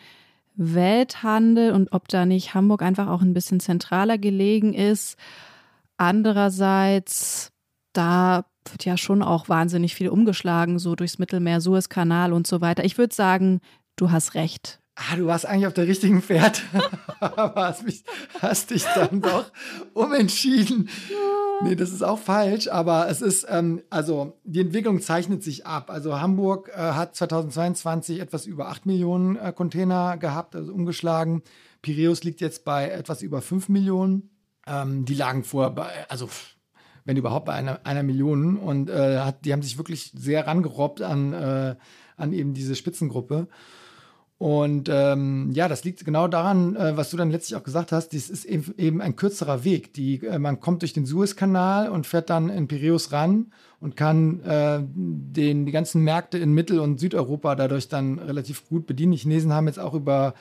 Welthandel 0.57 1.73
und 1.73 1.93
ob 1.93 2.09
da 2.09 2.27
nicht 2.27 2.55
Hamburg 2.55 2.83
einfach 2.83 3.07
auch 3.07 3.23
ein 3.23 3.33
bisschen 3.33 3.61
zentraler 3.61 4.19
gelegen 4.19 4.75
ist. 4.75 5.17
Andererseits, 5.99 7.53
da 7.93 8.45
wird 8.69 8.85
ja 8.85 8.97
schon 8.97 9.23
auch 9.23 9.49
wahnsinnig 9.49 9.95
viel 9.95 10.09
umgeschlagen, 10.09 10.79
so 10.81 10.97
durchs 10.97 11.19
Mittelmeer, 11.19 11.61
Suezkanal 11.61 12.33
und 12.33 12.47
so 12.47 12.61
weiter. 12.61 12.85
Ich 12.85 12.99
würde 12.99 13.15
sagen, 13.15 13.61
du 13.95 14.11
hast 14.11 14.35
recht. 14.35 14.81
Ah, 15.01 15.15
du 15.15 15.27
warst 15.27 15.47
eigentlich 15.47 15.69
auf 15.69 15.75
der 15.75 15.87
richtigen 15.87 16.23
Pferd, 16.23 16.65
aber 17.21 17.69
hast, 17.69 17.85
mich, 17.85 18.03
hast 18.41 18.71
dich 18.71 18.85
dann 18.97 19.21
doch 19.21 19.53
umentschieden. 19.95 20.89
Nee, 21.63 21.77
das 21.77 21.93
ist 21.93 22.03
auch 22.03 22.19
falsch, 22.19 22.67
aber 22.67 23.09
es 23.09 23.23
ist, 23.23 23.47
ähm, 23.49 23.81
also 23.91 24.37
die 24.43 24.61
Entwicklung 24.61 25.01
zeichnet 25.01 25.45
sich 25.45 25.65
ab. 25.67 25.89
Also 25.89 26.21
Hamburg 26.21 26.73
äh, 26.75 26.79
hat 26.79 27.15
2022 27.15 28.19
etwas 28.19 28.45
über 28.45 28.71
8 28.71 28.87
Millionen 28.87 29.37
äh, 29.37 29.53
Container 29.53 30.17
gehabt, 30.17 30.57
also 30.57 30.73
umgeschlagen. 30.73 31.43
Piräus 31.81 32.25
liegt 32.25 32.41
jetzt 32.41 32.65
bei 32.65 32.91
etwas 32.91 33.23
über 33.23 33.41
5 33.41 33.69
Millionen. 33.69 34.31
Ähm, 34.67 35.05
die 35.05 35.15
lagen 35.15 35.45
vorher 35.45 35.71
bei, 35.71 35.91
also 36.09 36.29
wenn 37.05 37.17
überhaupt 37.17 37.47
bei 37.47 37.53
einer, 37.53 37.87
einer 37.87 38.03
Million 38.03 38.57
und 38.57 38.91
äh, 38.91 39.19
hat, 39.21 39.45
die 39.45 39.53
haben 39.53 39.63
sich 39.63 39.79
wirklich 39.79 40.13
sehr 40.17 40.45
rangerobbt 40.49 41.03
an, 41.03 41.33
äh, 41.33 41.77
an 42.17 42.33
eben 42.33 42.53
diese 42.53 42.75
Spitzengruppe. 42.75 43.47
Und 44.39 44.89
ähm, 44.89 45.51
ja, 45.53 45.67
das 45.67 45.83
liegt 45.83 46.05
genau 46.05 46.29
daran, 46.29 46.77
äh, 46.77 46.97
was 46.97 47.11
du 47.11 47.17
dann 47.17 47.33
letztlich 47.33 47.57
auch 47.59 47.65
gesagt 47.65 47.91
hast, 47.91 48.11
dies 48.11 48.31
ist 48.31 48.45
eben, 48.45 48.73
eben 48.79 49.03
ein 49.03 49.17
kürzerer 49.17 49.65
Weg. 49.65 49.93
Die, 49.95 50.25
äh, 50.25 50.39
man 50.39 50.61
kommt 50.61 50.83
durch 50.83 50.93
den 50.93 51.07
Suezkanal 51.07 51.89
und 51.89 52.07
fährt 52.07 52.31
dann 52.31 52.49
in 52.49 52.69
Piräus 52.69 53.11
ran 53.11 53.53
und 53.81 53.97
kann 53.97 54.41
äh, 54.45 54.79
den, 54.81 55.67
die 55.67 55.73
ganzen 55.73 56.05
Märkte 56.05 56.39
in 56.39 56.53
Mittel- 56.53 56.79
und 56.79 57.01
Südeuropa 57.01 57.57
dadurch 57.57 57.89
dann 57.89 58.21
relativ 58.21 58.69
gut 58.69 58.87
bedienen. 58.87 59.11
Die 59.11 59.19
Chinesen 59.19 59.53
haben 59.53 59.67
jetzt 59.67 59.81
auch 59.81 59.95
über 59.95 60.35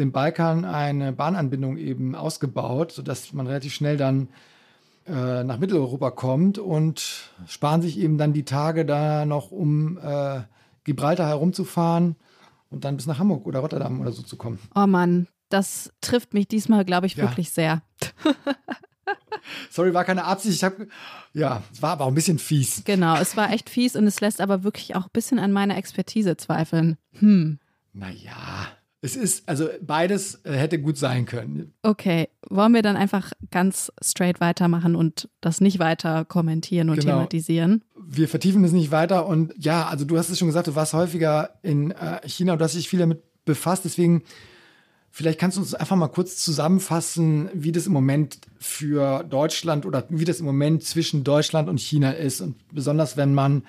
den 0.00 0.10
Balkan 0.10 0.64
eine 0.64 1.12
Bahnanbindung 1.12 1.76
eben 1.76 2.16
ausgebaut, 2.16 2.90
sodass 2.90 3.32
man 3.34 3.46
relativ 3.46 3.72
schnell 3.72 3.96
dann 3.96 4.26
äh, 5.06 5.44
nach 5.44 5.60
Mitteleuropa 5.60 6.10
kommt 6.10 6.58
und 6.58 7.30
sparen 7.46 7.82
sich 7.82 8.00
eben 8.00 8.18
dann 8.18 8.32
die 8.32 8.44
Tage 8.44 8.84
da 8.84 9.24
noch, 9.26 9.52
um 9.52 9.96
äh, 9.98 10.40
Gibraltar 10.82 11.28
herumzufahren 11.28 12.16
und 12.70 12.84
dann 12.84 12.96
bis 12.96 13.06
nach 13.06 13.18
Hamburg 13.18 13.46
oder 13.46 13.60
Rotterdam 13.60 14.00
oder 14.00 14.12
so 14.12 14.22
zu 14.22 14.36
kommen. 14.36 14.58
Oh 14.74 14.86
Mann, 14.86 15.28
das 15.48 15.92
trifft 16.00 16.34
mich 16.34 16.48
diesmal, 16.48 16.84
glaube 16.84 17.06
ich, 17.06 17.14
ja. 17.14 17.24
wirklich 17.24 17.50
sehr. 17.50 17.82
Sorry, 19.70 19.92
war 19.92 20.04
keine 20.04 20.24
Absicht. 20.24 20.56
Ich 20.56 20.64
habe, 20.64 20.88
ja, 21.32 21.62
es 21.72 21.82
war 21.82 21.92
aber 21.92 22.04
auch 22.04 22.08
ein 22.08 22.14
bisschen 22.14 22.38
fies. 22.38 22.82
Genau, 22.84 23.16
es 23.16 23.36
war 23.36 23.52
echt 23.52 23.68
fies 23.68 23.96
und 23.96 24.06
es 24.06 24.20
lässt 24.20 24.40
aber 24.40 24.64
wirklich 24.64 24.96
auch 24.96 25.04
ein 25.04 25.12
bisschen 25.12 25.38
an 25.38 25.52
meiner 25.52 25.76
Expertise 25.76 26.36
zweifeln. 26.36 26.96
Hm. 27.18 27.58
Naja, 27.92 28.68
es 29.04 29.16
ist, 29.16 29.46
also 29.48 29.68
beides 29.82 30.40
äh, 30.44 30.52
hätte 30.52 30.80
gut 30.80 30.96
sein 30.96 31.26
können. 31.26 31.74
Okay, 31.82 32.30
wollen 32.48 32.72
wir 32.72 32.80
dann 32.80 32.96
einfach 32.96 33.32
ganz 33.50 33.92
straight 34.02 34.40
weitermachen 34.40 34.96
und 34.96 35.28
das 35.42 35.60
nicht 35.60 35.78
weiter 35.78 36.24
kommentieren 36.24 36.88
und 36.88 37.00
genau. 37.00 37.16
thematisieren? 37.16 37.84
Wir 38.06 38.28
vertiefen 38.28 38.64
es 38.64 38.72
nicht 38.72 38.90
weiter 38.90 39.26
und 39.26 39.54
ja, 39.58 39.86
also 39.86 40.04
du 40.04 40.18
hast 40.18 40.30
es 40.30 40.38
schon 40.38 40.48
gesagt, 40.48 40.66
du 40.66 40.74
warst 40.74 40.92
häufiger 40.92 41.50
in 41.62 41.90
äh, 41.92 42.26
China 42.28 42.52
und 42.52 42.58
du 42.58 42.64
hast 42.64 42.74
dich 42.74 42.88
viel 42.88 42.98
damit 42.98 43.22
befasst, 43.44 43.84
deswegen 43.84 44.22
vielleicht 45.10 45.38
kannst 45.38 45.56
du 45.56 45.60
uns 45.60 45.74
einfach 45.74 45.96
mal 45.96 46.08
kurz 46.08 46.36
zusammenfassen, 46.36 47.48
wie 47.54 47.72
das 47.72 47.86
im 47.86 47.92
Moment 47.92 48.38
für 48.58 49.22
Deutschland 49.22 49.86
oder 49.86 50.04
wie 50.08 50.24
das 50.24 50.40
im 50.40 50.46
Moment 50.46 50.82
zwischen 50.82 51.22
Deutschland 51.22 51.68
und 51.68 51.78
China 51.78 52.10
ist 52.10 52.40
und 52.40 52.56
besonders 52.72 53.16
wenn 53.16 53.32
man 53.32 53.62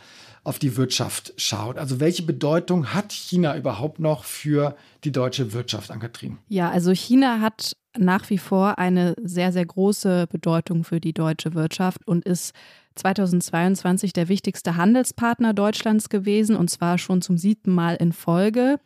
auf 0.46 0.60
die 0.60 0.78
Wirtschaft 0.78 1.34
schaut. 1.38 1.78
Also 1.78 2.00
welche 2.00 2.24
Bedeutung 2.24 2.94
hat 2.94 3.12
China 3.12 3.58
überhaupt 3.58 4.00
noch 4.00 4.24
für 4.24 4.76
die 5.04 5.12
deutsche 5.12 5.54
Wirtschaft, 5.54 5.92
Ann-Kathrin? 5.92 6.38
Ja, 6.48 6.70
also 6.70 6.92
China 6.92 7.42
hat 7.42 7.76
nach 7.98 8.30
wie 8.30 8.38
vor 8.38 8.78
eine 8.78 9.16
sehr, 9.22 9.52
sehr 9.52 9.66
große 9.66 10.28
Bedeutung 10.32 10.84
für 10.84 11.00
die 11.00 11.14
deutsche 11.14 11.56
Wirtschaft 11.56 12.08
und 12.08 12.26
ist 12.26 12.54
2022 12.96 14.14
der 14.14 14.30
wichtigste 14.30 14.76
Handelspartner 14.76 15.54
Deutschlands 15.54 16.10
gewesen 16.10 16.56
und 16.56 16.70
zwar 16.70 16.98
schon 16.98 17.22
zum 17.22 17.38
siebten 17.38 17.72
Mal 17.72 17.96
in 17.96 18.14
Folge. 18.14 18.80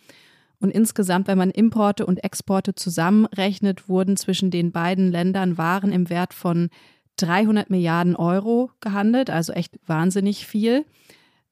Und 0.60 0.72
insgesamt, 0.72 1.28
wenn 1.28 1.38
man 1.38 1.52
Importe 1.52 2.06
und 2.06 2.24
Exporte 2.24 2.76
zusammenrechnet, 2.76 3.88
wurden 3.88 4.18
zwischen 4.18 4.52
den 4.52 4.72
beiden 4.72 5.12
Ländern 5.12 5.58
Waren 5.58 5.92
im 5.92 6.10
Wert 6.10 6.34
von 6.34 6.70
300 7.18 7.70
Milliarden 7.70 8.16
Euro 8.16 8.72
gehandelt, 8.82 9.30
also 9.30 9.54
echt 9.54 9.80
wahnsinnig 9.86 10.46
viel. 10.46 10.86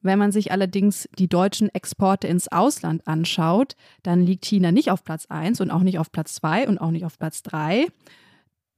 Wenn 0.01 0.19
man 0.19 0.31
sich 0.31 0.51
allerdings 0.51 1.09
die 1.17 1.27
deutschen 1.27 1.73
Exporte 1.73 2.27
ins 2.27 2.47
Ausland 2.51 3.07
anschaut, 3.07 3.75
dann 4.03 4.25
liegt 4.25 4.45
China 4.45 4.71
nicht 4.71 4.91
auf 4.91 5.03
Platz 5.03 5.25
1 5.27 5.59
und 5.59 5.71
auch 5.71 5.81
nicht 5.81 5.99
auf 5.99 6.11
Platz 6.11 6.35
2 6.35 6.67
und 6.67 6.77
auch 6.77 6.91
nicht 6.91 7.05
auf 7.05 7.17
Platz 7.17 7.43
3. 7.43 7.87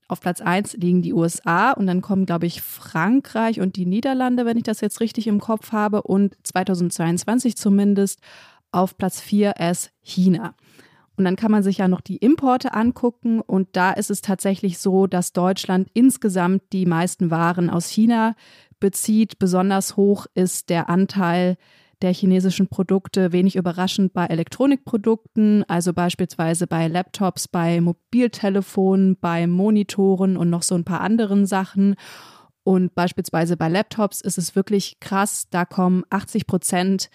Auf 0.10 0.22
Platz 0.22 0.42
1 0.42 0.74
liegen 0.78 1.04
die 1.04 1.14
USA 1.14 1.72
und 1.72 1.86
dann 1.86 2.02
kommen, 2.02 2.26
glaube 2.26 2.48
ich, 2.48 2.64
Frankreich 2.64 3.62
und 3.62 3.76
die 3.76 3.86
Niederlande, 3.86 4.44
wenn 4.44 4.58
ich 4.58 4.64
das 4.64 4.82
jetzt 4.82 5.02
richtig 5.02 5.28
im 5.28 5.40
Kopf 5.40 5.72
habe, 5.72 6.02
und 6.02 6.36
2022 6.44 7.56
zumindest 7.56 8.20
auf 8.72 8.98
Platz 8.98 9.22
4 9.22 9.58
ist 9.58 9.92
China. 10.02 10.56
Und 11.16 11.26
dann 11.26 11.36
kann 11.36 11.52
man 11.52 11.62
sich 11.62 11.78
ja 11.78 11.88
noch 11.88 12.02
die 12.02 12.18
Importe 12.18 12.74
angucken 12.74 13.40
und 13.40 13.68
da 13.74 13.92
ist 13.92 14.10
es 14.10 14.22
tatsächlich 14.22 14.80
so, 14.80 15.06
dass 15.06 15.32
Deutschland 15.32 15.90
insgesamt 15.94 16.64
die 16.74 16.88
meisten 16.88 17.30
Waren 17.30 17.70
aus 17.70 17.88
China 17.88 18.36
bezieht. 18.80 19.38
Besonders 19.38 19.96
hoch 19.96 20.26
ist 20.34 20.72
der 20.72 20.90
Anteil 20.90 21.58
der 22.02 22.14
chinesischen 22.14 22.68
Produkte 22.68 23.32
wenig 23.32 23.56
überraschend 23.56 24.14
bei 24.14 24.26
Elektronikprodukten, 24.26 25.64
also 25.68 25.94
beispielsweise 25.94 26.68
bei 26.68 26.88
Laptops, 26.88 27.48
bei 27.48 27.82
Mobiltelefonen, 27.82 29.18
bei 29.20 29.48
Monitoren 29.48 30.38
und 30.38 30.50
noch 30.50 30.64
so 30.64 30.76
ein 30.76 30.86
paar 30.86 31.02
anderen 31.02 31.46
Sachen. 31.46 31.96
Und 32.64 32.96
beispielsweise 32.96 33.58
bei 33.58 33.68
Laptops 33.68 34.22
ist 34.22 34.38
es 34.38 34.56
wirklich 34.56 35.00
krass, 35.00 35.48
da 35.50 35.66
kommen 35.66 36.04
80 36.10 36.48
Prozent 36.48 37.10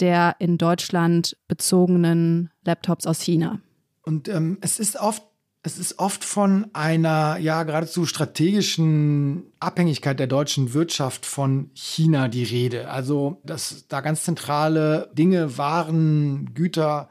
der 0.00 0.36
in 0.38 0.58
Deutschland 0.58 1.36
bezogenen 1.46 2.50
Laptops 2.64 3.06
aus 3.06 3.20
China. 3.20 3.60
Und 4.02 4.28
ähm, 4.28 4.58
es 4.62 4.80
ist 4.80 4.98
oft 4.98 5.22
es 5.62 5.78
ist 5.78 5.98
oft 5.98 6.24
von 6.24 6.66
einer 6.72 7.36
ja 7.38 7.62
geradezu 7.64 8.06
strategischen 8.06 9.44
Abhängigkeit 9.60 10.18
der 10.18 10.26
deutschen 10.26 10.72
Wirtschaft 10.72 11.26
von 11.26 11.70
China 11.74 12.28
die 12.28 12.44
Rede. 12.44 12.88
Also, 12.90 13.40
dass 13.44 13.86
da 13.88 14.00
ganz 14.00 14.24
zentrale 14.24 15.10
Dinge, 15.12 15.58
Waren, 15.58 16.54
Güter 16.54 17.10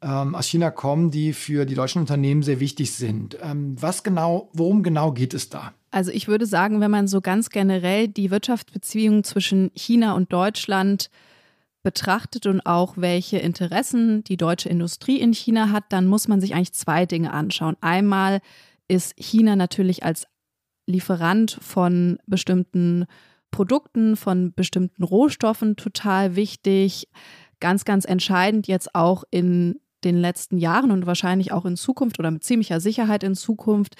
ähm, 0.00 0.34
aus 0.34 0.46
China 0.46 0.70
kommen, 0.70 1.10
die 1.10 1.34
für 1.34 1.66
die 1.66 1.74
deutschen 1.74 2.00
Unternehmen 2.00 2.42
sehr 2.42 2.60
wichtig 2.60 2.92
sind. 2.92 3.36
Ähm, 3.42 3.76
was 3.78 4.02
genau, 4.02 4.48
worum 4.54 4.82
genau 4.82 5.12
geht 5.12 5.34
es 5.34 5.50
da? 5.50 5.74
Also 5.90 6.12
ich 6.12 6.28
würde 6.28 6.46
sagen, 6.46 6.80
wenn 6.80 6.90
man 6.90 7.08
so 7.08 7.20
ganz 7.20 7.50
generell 7.50 8.08
die 8.08 8.30
Wirtschaftsbeziehungen 8.30 9.22
zwischen 9.24 9.70
China 9.74 10.14
und 10.14 10.32
Deutschland 10.32 11.10
betrachtet 11.82 12.46
und 12.46 12.66
auch 12.66 12.94
welche 12.96 13.38
Interessen 13.38 14.22
die 14.24 14.36
deutsche 14.36 14.68
Industrie 14.68 15.18
in 15.18 15.32
China 15.32 15.70
hat, 15.70 15.84
dann 15.90 16.06
muss 16.06 16.28
man 16.28 16.40
sich 16.40 16.54
eigentlich 16.54 16.74
zwei 16.74 17.06
Dinge 17.06 17.32
anschauen. 17.32 17.76
Einmal 17.80 18.40
ist 18.88 19.14
China 19.16 19.56
natürlich 19.56 20.04
als 20.04 20.26
Lieferant 20.86 21.58
von 21.62 22.18
bestimmten 22.26 23.06
Produkten, 23.50 24.16
von 24.16 24.52
bestimmten 24.52 25.04
Rohstoffen 25.04 25.76
total 25.76 26.36
wichtig. 26.36 27.08
Ganz, 27.60 27.84
ganz 27.84 28.04
entscheidend 28.04 28.66
jetzt 28.66 28.94
auch 28.94 29.24
in 29.30 29.80
den 30.04 30.16
letzten 30.16 30.58
Jahren 30.58 30.90
und 30.90 31.06
wahrscheinlich 31.06 31.52
auch 31.52 31.64
in 31.64 31.76
Zukunft 31.76 32.18
oder 32.18 32.30
mit 32.30 32.42
ziemlicher 32.42 32.80
Sicherheit 32.80 33.22
in 33.22 33.34
Zukunft 33.34 33.96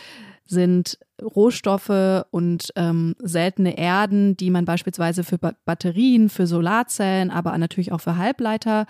sind 0.46 0.98
Rohstoffe 1.22 2.24
und 2.30 2.72
ähm, 2.76 3.14
seltene 3.18 3.78
Erden, 3.78 4.36
die 4.36 4.50
man 4.50 4.64
beispielsweise 4.64 5.22
für 5.22 5.38
ba 5.38 5.52
Batterien, 5.64 6.28
für 6.28 6.46
Solarzellen, 6.46 7.30
aber 7.30 7.56
natürlich 7.58 7.92
auch 7.92 8.00
für 8.00 8.16
Halbleiter 8.16 8.86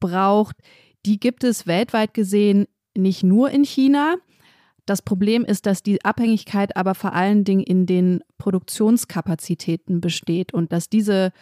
braucht. 0.00 0.56
Die 1.06 1.18
gibt 1.18 1.44
es 1.44 1.66
weltweit 1.66 2.14
gesehen 2.14 2.66
nicht 2.96 3.22
nur 3.22 3.50
in 3.50 3.64
China. 3.64 4.16
Das 4.86 5.02
Problem 5.02 5.44
ist, 5.44 5.66
dass 5.66 5.82
die 5.82 6.04
Abhängigkeit 6.04 6.76
aber 6.76 6.94
vor 6.94 7.12
allen 7.12 7.44
Dingen 7.44 7.62
in 7.62 7.86
den 7.86 8.22
Produktionskapazitäten 8.38 10.00
besteht 10.00 10.52
und 10.54 10.72
dass 10.72 10.88
diese 10.88 11.32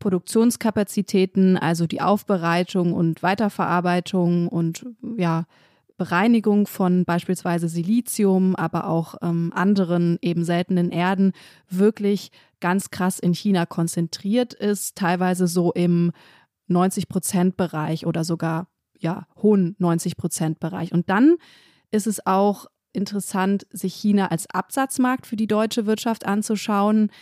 Produktionskapazitäten, 0.00 1.56
also 1.56 1.86
die 1.86 2.00
Aufbereitung 2.00 2.92
und 2.92 3.22
Weiterverarbeitung 3.22 4.48
und 4.48 4.84
ja, 5.16 5.44
Bereinigung 6.02 6.66
von 6.66 7.04
beispielsweise 7.04 7.68
Silizium, 7.68 8.56
aber 8.56 8.88
auch 8.88 9.14
ähm, 9.22 9.52
anderen 9.54 10.18
eben 10.20 10.44
seltenen 10.44 10.90
Erden 10.90 11.30
wirklich 11.70 12.32
ganz 12.58 12.90
krass 12.90 13.20
in 13.20 13.34
China 13.34 13.66
konzentriert 13.66 14.52
ist, 14.52 14.96
teilweise 14.96 15.46
so 15.46 15.72
im 15.72 16.10
90 16.66 17.06
Prozent 17.06 17.56
Bereich 17.56 18.04
oder 18.04 18.24
sogar 18.24 18.66
ja 18.98 19.28
hohen 19.40 19.76
90 19.78 20.16
Prozent 20.16 20.58
Bereich. 20.58 20.92
Und 20.92 21.08
dann 21.08 21.36
ist 21.92 22.08
es 22.08 22.26
auch 22.26 22.66
interessant, 22.92 23.64
sich 23.70 23.94
China 23.94 24.26
als 24.26 24.50
Absatzmarkt 24.50 25.28
für 25.28 25.36
die 25.36 25.46
deutsche 25.46 25.86
Wirtschaft 25.86 26.26
anzuschauen. 26.26 27.12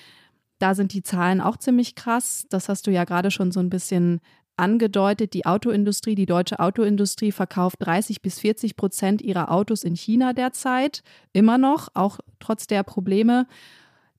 Da 0.58 0.74
sind 0.74 0.94
die 0.94 1.02
Zahlen 1.02 1.42
auch 1.42 1.58
ziemlich 1.58 1.96
krass. 1.96 2.46
Das 2.48 2.70
hast 2.70 2.86
du 2.86 2.90
ja 2.90 3.04
gerade 3.04 3.30
schon 3.30 3.52
so 3.52 3.60
ein 3.60 3.68
bisschen 3.68 4.22
angedeutet, 4.60 5.34
die 5.34 5.46
Autoindustrie, 5.46 6.14
die 6.14 6.26
deutsche 6.26 6.60
Autoindustrie 6.60 7.32
verkauft 7.32 7.76
30 7.80 8.22
bis 8.22 8.38
40 8.38 8.76
Prozent 8.76 9.22
ihrer 9.22 9.50
Autos 9.50 9.82
in 9.82 9.96
China 9.96 10.32
derzeit. 10.32 11.02
Immer 11.32 11.58
noch, 11.58 11.88
auch 11.94 12.18
trotz 12.38 12.66
der 12.66 12.84
Probleme. 12.84 13.46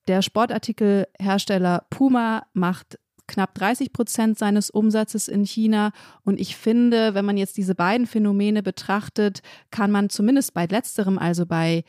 Der 0.07 0.21
Sportartikelhersteller 0.21 1.85
Puma 1.89 2.43
macht 2.53 2.97
knapp 3.27 3.55
30 3.55 3.93
Prozent 3.93 4.37
seines 4.37 4.69
Umsatzes 4.69 5.27
in 5.27 5.45
China. 5.45 5.91
Und 6.23 6.39
ich 6.39 6.57
finde, 6.57 7.13
wenn 7.13 7.25
man 7.25 7.37
jetzt 7.37 7.57
diese 7.57 7.75
beiden 7.75 8.05
Phänomene 8.07 8.61
betrachtet, 8.61 9.41
kann 9.69 9.91
man 9.91 10.09
zumindest 10.09 10.53
bei 10.53 10.65
letzterem, 10.65 11.17
also 11.17 11.45
bei 11.45 11.83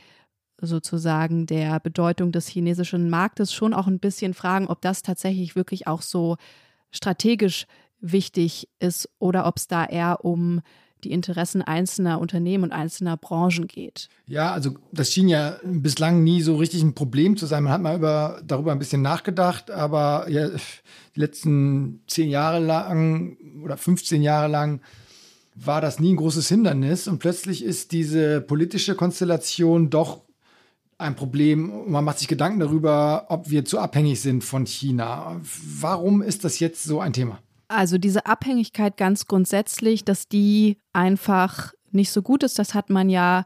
sozusagen 0.60 1.46
der 1.46 1.80
Bedeutung 1.80 2.30
des 2.30 2.46
chinesischen 2.46 3.10
Marktes, 3.10 3.52
schon 3.52 3.74
auch 3.74 3.88
ein 3.88 3.98
bisschen 3.98 4.34
fragen, 4.34 4.68
ob 4.68 4.80
das 4.80 5.02
tatsächlich 5.02 5.56
wirklich 5.56 5.88
auch 5.88 6.02
so 6.02 6.36
strategisch 6.92 7.66
wichtig 8.02 8.68
ist 8.78 9.08
oder 9.18 9.46
ob 9.46 9.56
es 9.56 9.68
da 9.68 9.84
eher 9.86 10.24
um 10.24 10.60
die 11.04 11.12
Interessen 11.12 11.62
einzelner 11.62 12.20
Unternehmen 12.20 12.64
und 12.64 12.72
einzelner 12.72 13.16
Branchen 13.16 13.66
geht. 13.66 14.08
Ja, 14.26 14.52
also 14.52 14.76
das 14.92 15.12
schien 15.12 15.28
ja 15.28 15.56
bislang 15.64 16.22
nie 16.22 16.42
so 16.42 16.56
richtig 16.56 16.82
ein 16.82 16.94
Problem 16.94 17.36
zu 17.36 17.46
sein. 17.46 17.64
Man 17.64 17.72
hat 17.72 17.82
mal 17.82 17.96
über, 17.96 18.40
darüber 18.44 18.72
ein 18.72 18.78
bisschen 18.78 19.02
nachgedacht, 19.02 19.70
aber 19.70 20.28
ja, 20.28 20.48
die 20.48 21.20
letzten 21.20 22.02
zehn 22.06 22.30
Jahre 22.30 22.60
lang 22.60 23.36
oder 23.64 23.76
15 23.76 24.22
Jahre 24.22 24.48
lang 24.48 24.80
war 25.54 25.80
das 25.80 25.98
nie 25.98 26.12
ein 26.12 26.16
großes 26.16 26.48
Hindernis. 26.48 27.08
Und 27.08 27.18
plötzlich 27.18 27.64
ist 27.64 27.92
diese 27.92 28.40
politische 28.40 28.94
Konstellation 28.94 29.90
doch 29.90 30.22
ein 30.98 31.16
Problem. 31.16 31.90
Man 31.90 32.04
macht 32.04 32.20
sich 32.20 32.28
Gedanken 32.28 32.60
darüber, 32.60 33.26
ob 33.28 33.50
wir 33.50 33.64
zu 33.64 33.80
abhängig 33.80 34.20
sind 34.20 34.44
von 34.44 34.66
China. 34.66 35.40
Warum 35.80 36.22
ist 36.22 36.44
das 36.44 36.60
jetzt 36.60 36.84
so 36.84 37.00
ein 37.00 37.12
Thema? 37.12 37.40
Also 37.72 37.98
diese 37.98 38.26
Abhängigkeit 38.26 38.96
ganz 38.96 39.26
grundsätzlich, 39.26 40.04
dass 40.04 40.28
die 40.28 40.78
einfach 40.92 41.72
nicht 41.90 42.10
so 42.10 42.22
gut 42.22 42.42
ist, 42.42 42.58
das 42.58 42.74
hat 42.74 42.90
man 42.90 43.08
ja 43.08 43.44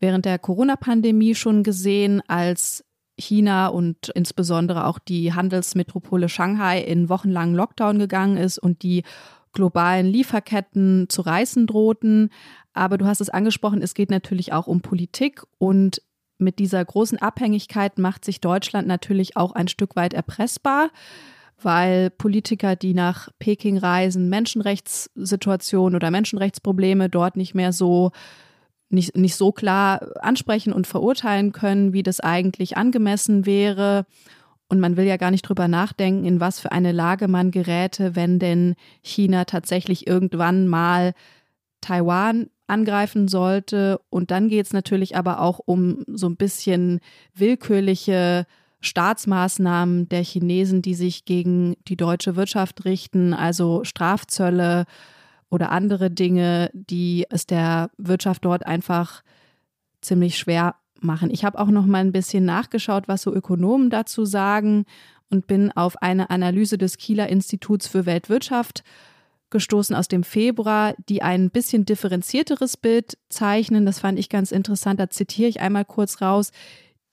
während 0.00 0.24
der 0.24 0.38
Corona-Pandemie 0.38 1.34
schon 1.34 1.62
gesehen, 1.62 2.22
als 2.26 2.84
China 3.16 3.68
und 3.68 4.08
insbesondere 4.14 4.86
auch 4.86 4.98
die 4.98 5.32
Handelsmetropole 5.32 6.28
Shanghai 6.28 6.80
in 6.80 7.08
wochenlangen 7.08 7.54
Lockdown 7.54 7.98
gegangen 7.98 8.36
ist 8.36 8.58
und 8.58 8.82
die 8.82 9.04
globalen 9.52 10.06
Lieferketten 10.06 11.06
zu 11.08 11.22
reißen 11.22 11.66
drohten. 11.66 12.30
Aber 12.72 12.98
du 12.98 13.06
hast 13.06 13.20
es 13.20 13.30
angesprochen, 13.30 13.82
es 13.82 13.94
geht 13.94 14.10
natürlich 14.10 14.52
auch 14.52 14.66
um 14.66 14.80
Politik 14.80 15.42
und 15.58 16.02
mit 16.38 16.58
dieser 16.58 16.84
großen 16.84 17.18
Abhängigkeit 17.18 17.98
macht 17.98 18.24
sich 18.24 18.40
Deutschland 18.40 18.88
natürlich 18.88 19.36
auch 19.36 19.52
ein 19.52 19.68
Stück 19.68 19.94
weit 19.94 20.14
erpressbar 20.14 20.90
weil 21.64 22.10
Politiker, 22.10 22.76
die 22.76 22.94
nach 22.94 23.28
Peking 23.38 23.78
reisen, 23.78 24.28
Menschenrechtssituationen 24.28 25.96
oder 25.96 26.10
Menschenrechtsprobleme 26.10 27.08
dort 27.08 27.36
nicht 27.36 27.54
mehr 27.54 27.72
so 27.72 28.12
nicht, 28.92 29.16
nicht 29.16 29.36
so 29.36 29.52
klar 29.52 30.06
ansprechen 30.20 30.72
und 30.72 30.86
verurteilen 30.86 31.52
können, 31.52 31.92
wie 31.92 32.02
das 32.02 32.20
eigentlich 32.20 32.76
angemessen 32.76 33.46
wäre. 33.46 34.06
Und 34.68 34.80
man 34.80 34.96
will 34.96 35.06
ja 35.06 35.16
gar 35.16 35.30
nicht 35.30 35.42
drüber 35.42 35.66
nachdenken, 35.66 36.24
in 36.24 36.40
was 36.40 36.60
für 36.60 36.72
eine 36.72 36.92
Lage 36.92 37.28
man 37.28 37.50
geräte, 37.50 38.14
wenn 38.16 38.38
denn 38.38 38.74
China 39.02 39.44
tatsächlich 39.44 40.06
irgendwann 40.06 40.66
mal 40.68 41.14
Taiwan 41.80 42.48
angreifen 42.66 43.28
sollte. 43.28 44.00
Und 44.08 44.30
dann 44.30 44.48
geht 44.48 44.66
es 44.66 44.72
natürlich 44.72 45.16
aber 45.16 45.40
auch 45.40 45.58
um 45.64 46.04
so 46.06 46.26
ein 46.28 46.36
bisschen 46.36 47.00
willkürliche 47.34 48.46
Staatsmaßnahmen 48.82 50.08
der 50.08 50.22
Chinesen, 50.22 50.82
die 50.82 50.94
sich 50.94 51.24
gegen 51.24 51.76
die 51.88 51.96
deutsche 51.96 52.36
Wirtschaft 52.36 52.84
richten, 52.84 53.32
also 53.32 53.84
Strafzölle 53.84 54.84
oder 55.48 55.70
andere 55.70 56.10
Dinge, 56.10 56.70
die 56.72 57.26
es 57.30 57.46
der 57.46 57.90
Wirtschaft 57.96 58.44
dort 58.44 58.66
einfach 58.66 59.22
ziemlich 60.00 60.36
schwer 60.36 60.74
machen. 61.00 61.30
Ich 61.30 61.44
habe 61.44 61.58
auch 61.58 61.68
noch 61.68 61.86
mal 61.86 61.98
ein 61.98 62.12
bisschen 62.12 62.44
nachgeschaut, 62.44 63.08
was 63.08 63.22
so 63.22 63.32
Ökonomen 63.32 63.90
dazu 63.90 64.24
sagen 64.24 64.84
und 65.30 65.46
bin 65.46 65.72
auf 65.72 66.00
eine 66.02 66.30
Analyse 66.30 66.78
des 66.78 66.98
Kieler 66.98 67.28
Instituts 67.28 67.86
für 67.86 68.06
Weltwirtschaft 68.06 68.82
gestoßen 69.50 69.94
aus 69.94 70.08
dem 70.08 70.24
Februar, 70.24 70.94
die 71.08 71.22
ein 71.22 71.50
bisschen 71.50 71.84
differenzierteres 71.84 72.76
Bild 72.76 73.18
zeichnen. 73.28 73.86
Das 73.86 74.00
fand 74.00 74.18
ich 74.18 74.28
ganz 74.28 74.50
interessant. 74.50 74.98
Da 74.98 75.10
zitiere 75.10 75.48
ich 75.48 75.60
einmal 75.60 75.84
kurz 75.84 76.20
raus. 76.20 76.50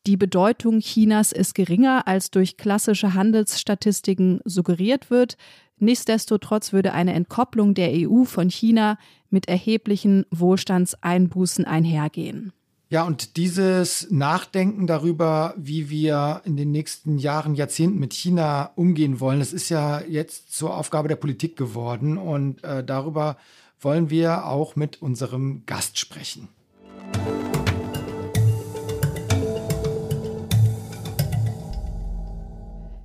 Die 0.07 0.17
Bedeutung 0.17 0.79
Chinas 0.79 1.31
ist 1.31 1.55
geringer, 1.55 2.07
als 2.07 2.31
durch 2.31 2.57
klassische 2.57 3.13
Handelsstatistiken 3.13 4.39
suggeriert 4.45 5.12
wird. 5.12 5.38
Nichtsdestotrotz 5.77 6.73
würde 6.73 6.93
eine 6.93 7.13
Entkopplung 7.13 7.73
der 7.73 7.91
EU 7.93 8.23
von 8.23 8.49
China 8.49 8.97
mit 9.29 9.47
erheblichen 9.47 10.25
Wohlstandseinbußen 10.31 11.65
einhergehen. 11.65 12.53
Ja, 12.91 13.03
und 13.03 13.38
dieses 13.38 14.09
Nachdenken 14.09 14.88
darüber, 14.88 15.53
wie 15.57 15.91
wir 15.91 16.41
in 16.43 16.57
den 16.57 16.71
nächsten 16.71 17.19
Jahren, 17.19 17.53
Jahrzehnten 17.53 17.99
mit 17.99 18.13
China 18.13 18.71
umgehen 18.75 19.19
wollen, 19.19 19.39
das 19.39 19.53
ist 19.53 19.69
ja 19.69 20.01
jetzt 20.01 20.51
zur 20.53 20.75
Aufgabe 20.75 21.07
der 21.07 21.15
Politik 21.15 21.55
geworden. 21.55 22.17
Und 22.17 22.63
äh, 22.63 22.83
darüber 22.83 23.38
wollen 23.79 24.09
wir 24.09 24.47
auch 24.47 24.75
mit 24.75 25.01
unserem 25.03 25.67
Gast 25.67 25.99
sprechen. 25.99 26.49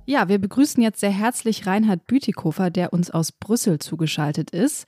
Ja, 0.07 0.29
wir 0.29 0.37
begrüßen 0.37 0.83
jetzt 0.83 0.99
sehr 0.99 1.11
herzlich 1.11 1.65
Reinhard 1.65 2.05
Bütikofer, 2.05 2.69
der 2.69 2.93
uns 2.93 3.09
aus 3.09 3.31
Brüssel 3.31 3.79
zugeschaltet 3.79 4.51
ist. 4.51 4.85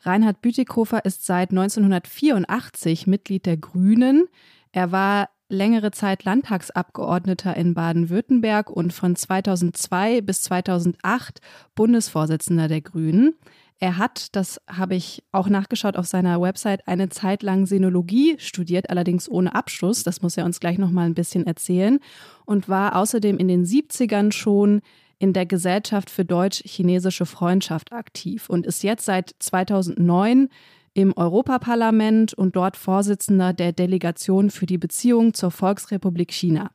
Reinhard 0.00 0.42
Bütikofer 0.42 1.06
ist 1.06 1.24
seit 1.24 1.50
1984 1.50 3.06
Mitglied 3.06 3.46
der 3.46 3.56
Grünen. 3.56 4.28
Er 4.72 4.92
war 4.92 5.30
längere 5.48 5.90
Zeit 5.90 6.24
Landtagsabgeordneter 6.24 7.56
in 7.56 7.72
Baden-Württemberg 7.72 8.68
und 8.68 8.92
von 8.92 9.16
2002 9.16 10.20
bis 10.20 10.42
2008 10.42 11.40
Bundesvorsitzender 11.74 12.68
der 12.68 12.82
Grünen. 12.82 13.36
Er 13.80 13.96
hat, 13.96 14.34
das 14.34 14.60
habe 14.66 14.96
ich 14.96 15.22
auch 15.30 15.48
nachgeschaut 15.48 15.96
auf 15.96 16.06
seiner 16.06 16.40
Website, 16.40 16.88
eine 16.88 17.10
Zeit 17.10 17.44
lang 17.44 17.66
Sinologie 17.66 18.34
studiert, 18.38 18.90
allerdings 18.90 19.30
ohne 19.30 19.54
Abschluss. 19.54 20.02
Das 20.02 20.20
muss 20.20 20.36
er 20.36 20.44
uns 20.44 20.58
gleich 20.58 20.78
noch 20.78 20.90
mal 20.90 21.06
ein 21.06 21.14
bisschen 21.14 21.46
erzählen. 21.46 22.00
Und 22.44 22.68
war 22.68 22.96
außerdem 22.96 23.38
in 23.38 23.46
den 23.46 23.64
70ern 23.64 24.32
schon 24.32 24.80
in 25.20 25.32
der 25.32 25.46
Gesellschaft 25.46 26.10
für 26.10 26.24
deutsch-chinesische 26.24 27.26
Freundschaft 27.26 27.92
aktiv 27.92 28.48
und 28.48 28.66
ist 28.66 28.82
jetzt 28.82 29.04
seit 29.04 29.34
2009 29.38 30.48
im 30.94 31.16
Europaparlament 31.16 32.34
und 32.34 32.56
dort 32.56 32.76
Vorsitzender 32.76 33.52
der 33.52 33.72
Delegation 33.72 34.50
für 34.50 34.66
die 34.66 34.78
Beziehungen 34.78 35.34
zur 35.34 35.52
Volksrepublik 35.52 36.32
China. 36.32 36.70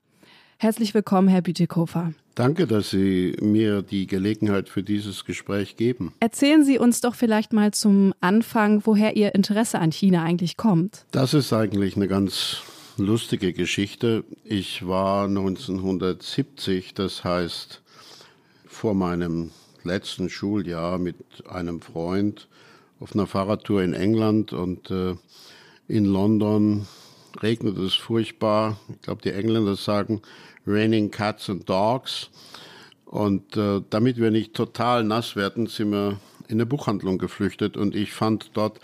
Herzlich 0.63 0.93
willkommen, 0.93 1.27
Herr 1.27 1.41
Bütikofer. 1.41 2.13
Danke, 2.35 2.67
dass 2.67 2.89
Sie 2.89 3.35
mir 3.41 3.81
die 3.81 4.07
Gelegenheit 4.07 4.69
für 4.69 4.81
dieses 4.81 5.25
Gespräch 5.25 5.75
geben. 5.75 6.13
Erzählen 6.21 6.63
Sie 6.63 6.79
uns 6.79 7.01
doch 7.01 7.15
vielleicht 7.15 7.51
mal 7.51 7.73
zum 7.73 8.13
Anfang, 8.21 8.81
woher 8.85 9.17
Ihr 9.17 9.35
Interesse 9.35 9.79
an 9.79 9.91
China 9.91 10.23
eigentlich 10.23 10.55
kommt. 10.55 11.05
Das 11.11 11.33
ist 11.33 11.51
eigentlich 11.51 11.97
eine 11.97 12.07
ganz 12.07 12.61
lustige 12.95 13.51
Geschichte. 13.51 14.23
Ich 14.45 14.87
war 14.87 15.25
1970, 15.25 16.93
das 16.93 17.25
heißt 17.25 17.81
vor 18.65 18.93
meinem 18.93 19.51
letzten 19.83 20.29
Schuljahr 20.29 20.97
mit 20.97 21.17
einem 21.45 21.81
Freund 21.81 22.47
auf 23.01 23.13
einer 23.13 23.27
Fahrradtour 23.27 23.83
in 23.83 23.93
England 23.93 24.53
und 24.53 24.89
äh, 24.91 25.15
in 25.89 26.05
London 26.05 26.87
regnet 27.41 27.77
es 27.77 27.95
furchtbar. 27.95 28.77
Ich 28.87 29.01
glaube, 29.01 29.21
die 29.21 29.31
Engländer 29.31 29.75
sagen 29.75 30.21
Raining 30.65 31.11
Cats 31.11 31.49
and 31.49 31.67
Dogs. 31.67 32.29
Und 33.05 33.57
äh, 33.57 33.81
damit 33.89 34.17
wir 34.17 34.31
nicht 34.31 34.53
total 34.53 35.03
nass 35.03 35.35
werden, 35.35 35.67
sind 35.67 35.91
wir 35.91 36.19
in 36.47 36.55
eine 36.55 36.65
Buchhandlung 36.65 37.17
geflüchtet 37.17 37.77
und 37.77 37.95
ich 37.95 38.11
fand 38.11 38.51
dort 38.53 38.79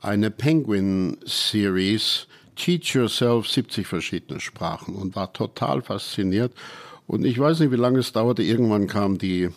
eine 0.00 0.30
Penguin 0.30 1.18
Series, 1.24 2.26
Teach 2.56 2.94
Yourself 2.94 3.48
70 3.48 3.86
verschiedene 3.86 4.40
Sprachen 4.40 4.94
und 4.94 5.14
war 5.14 5.32
total 5.32 5.82
fasziniert. 5.82 6.52
Und 7.06 7.24
ich 7.24 7.38
weiß 7.38 7.60
nicht, 7.60 7.72
wie 7.72 7.76
lange 7.76 8.00
es 8.00 8.12
dauerte. 8.12 8.42
Irgendwann 8.42 8.86
kam 8.86 9.16
die 9.16 9.48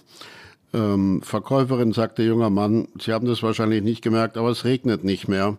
ähm, 0.74 1.22
Verkäuferin, 1.22 1.94
sagte 1.94 2.24
junger 2.24 2.50
Mann, 2.50 2.88
Sie 3.00 3.12
haben 3.12 3.26
das 3.26 3.44
wahrscheinlich 3.44 3.84
nicht 3.84 4.02
gemerkt, 4.02 4.38
aber 4.38 4.50
es 4.50 4.66
regnet 4.66 5.04
nicht 5.04 5.28
mehr. 5.28 5.58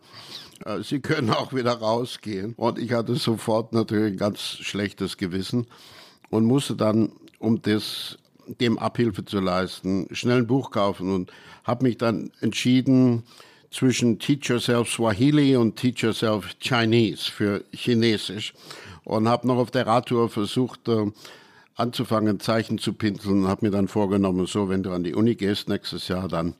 Äh, 0.65 0.83
Sie 0.83 1.01
können 1.01 1.31
auch 1.31 1.53
wieder 1.53 1.73
rausgehen. 1.73 2.55
Und 2.57 2.79
ich 2.79 2.93
hatte 2.93 3.15
sofort 3.17 3.73
natürlich 3.73 4.15
ein 4.15 4.19
ganz 4.19 4.41
schlechtes 4.41 5.17
Gewissen 5.17 5.67
und 6.31 6.45
musste 6.45 6.77
dann, 6.77 7.13
um 7.39 7.63
das, 7.63 8.19
dem 8.61 8.79
Abhilfe 8.79 9.25
zu 9.25 9.41
leisten, 9.41 10.09
schnell 10.13 10.39
ein 10.39 10.47
Buch 10.47 10.71
kaufen 10.71 11.13
und 11.13 11.33
habe 11.65 11.85
mich 11.85 11.99
dann 11.99 12.31
entschieden 12.41 13.23
zwischen 13.71 14.19
Teach 14.19 14.49
Yourself 14.49 14.89
Swahili 14.89 15.57
und 15.57 15.77
Teach 15.77 16.03
Yourself 16.03 16.57
Chinese 16.61 17.31
für 17.31 17.65
Chinesisch 17.73 18.53
und 19.05 19.29
habe 19.29 19.47
noch 19.47 19.57
auf 19.57 19.71
der 19.71 19.87
Radtour 19.87 20.29
versucht, 20.29 20.89
äh, 20.89 21.11
anzufangen, 21.75 22.39
Zeichen 22.39 22.79
zu 22.79 22.93
pinseln 22.93 23.45
und 23.45 23.49
habe 23.49 23.67
mir 23.67 23.73
dann 23.73 23.89
vorgenommen, 23.89 24.47
so, 24.47 24.69
wenn 24.69 24.83
du 24.83 24.93
an 24.93 25.05
die 25.05 25.15
Uni 25.15 25.35
gehst 25.35 25.69
nächstes 25.69 26.09
Jahr, 26.09 26.29
dann 26.29 26.55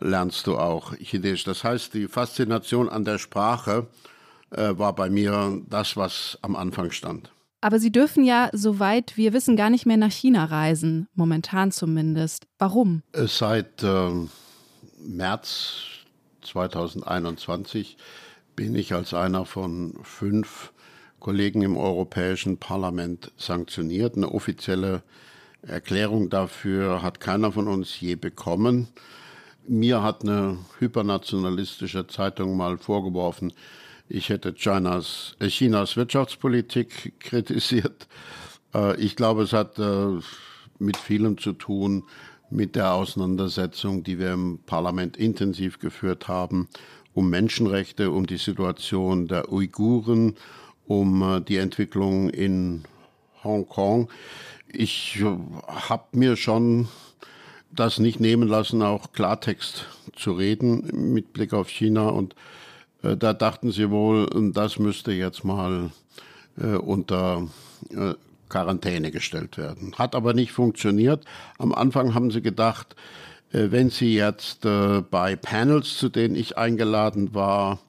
lernst 0.00 0.46
du 0.46 0.56
auch 0.56 0.94
Chinesisch. 0.96 1.44
Das 1.44 1.64
heißt, 1.64 1.94
die 1.94 2.08
Faszination 2.08 2.88
an 2.88 3.04
der 3.04 3.18
Sprache 3.18 3.86
äh, 4.50 4.76
war 4.76 4.94
bei 4.94 5.10
mir 5.10 5.60
das, 5.68 5.96
was 5.96 6.38
am 6.42 6.56
Anfang 6.56 6.90
stand. 6.90 7.32
Aber 7.60 7.78
Sie 7.78 7.92
dürfen 7.92 8.24
ja, 8.24 8.50
soweit 8.52 9.16
wir 9.16 9.32
wissen, 9.32 9.56
gar 9.56 9.70
nicht 9.70 9.86
mehr 9.86 9.96
nach 9.96 10.10
China 10.10 10.46
reisen, 10.46 11.06
momentan 11.14 11.70
zumindest. 11.70 12.46
Warum? 12.58 13.02
Seit 13.12 13.84
äh, 13.84 14.10
März 14.98 15.74
2021 16.42 17.96
bin 18.56 18.74
ich 18.74 18.92
als 18.92 19.14
einer 19.14 19.46
von 19.46 19.94
fünf 20.02 20.72
Kollegen 21.20 21.62
im 21.62 21.76
Europäischen 21.76 22.58
Parlament 22.58 23.30
sanktioniert. 23.36 24.16
Eine 24.16 24.32
offizielle 24.32 25.02
Erklärung 25.62 26.30
dafür 26.30 27.00
hat 27.02 27.20
keiner 27.20 27.52
von 27.52 27.68
uns 27.68 28.00
je 28.00 28.16
bekommen. 28.16 28.88
Mir 29.68 30.02
hat 30.02 30.22
eine 30.22 30.58
hypernationalistische 30.78 32.06
Zeitung 32.08 32.56
mal 32.56 32.78
vorgeworfen, 32.78 33.52
ich 34.08 34.28
hätte 34.28 34.54
Chinas, 34.54 35.36
äh, 35.38 35.48
Chinas 35.48 35.96
Wirtschaftspolitik 35.96 37.14
kritisiert. 37.20 38.08
Äh, 38.74 39.00
ich 39.00 39.16
glaube, 39.16 39.44
es 39.44 39.52
hat 39.52 39.78
äh, 39.78 40.18
mit 40.78 40.96
vielem 40.96 41.38
zu 41.38 41.52
tun, 41.52 42.04
mit 42.50 42.76
der 42.76 42.92
Auseinandersetzung, 42.92 44.02
die 44.02 44.18
wir 44.18 44.32
im 44.32 44.58
Parlament 44.66 45.16
intensiv 45.16 45.78
geführt 45.78 46.28
haben, 46.28 46.68
um 47.14 47.30
Menschenrechte, 47.30 48.10
um 48.10 48.26
die 48.26 48.36
Situation 48.36 49.28
der 49.28 49.50
Uiguren, 49.50 50.34
um 50.86 51.42
die 51.48 51.56
Entwicklung 51.56 52.28
in 52.28 52.82
Hongkong. 53.42 54.10
Ich 54.68 55.24
habe 55.66 56.04
mir 56.12 56.36
schon 56.36 56.88
das 57.74 57.98
nicht 57.98 58.20
nehmen 58.20 58.48
lassen, 58.48 58.82
auch 58.82 59.12
Klartext 59.12 59.86
zu 60.14 60.32
reden 60.32 61.12
mit 61.12 61.32
Blick 61.32 61.52
auf 61.52 61.68
China 61.68 62.08
und 62.08 62.34
äh, 63.02 63.16
da 63.16 63.32
dachten 63.32 63.72
sie 63.72 63.90
wohl, 63.90 64.28
das 64.52 64.78
müsste 64.78 65.12
jetzt 65.12 65.44
mal 65.44 65.90
äh, 66.60 66.76
unter 66.76 67.48
äh, 67.90 68.14
Quarantäne 68.48 69.10
gestellt 69.10 69.56
werden. 69.56 69.94
Hat 69.96 70.14
aber 70.14 70.34
nicht 70.34 70.52
funktioniert. 70.52 71.24
Am 71.58 71.72
Anfang 71.72 72.14
haben 72.14 72.30
sie 72.30 72.42
gedacht, 72.42 72.94
wenn 73.50 73.90
sie 73.90 74.14
jetzt 74.14 74.60
bei 74.62 75.36
Panels, 75.36 75.96
zu 75.96 76.08
denen 76.08 76.34
ich 76.36 76.56
eingeladen 76.56 77.34
war, 77.34 77.80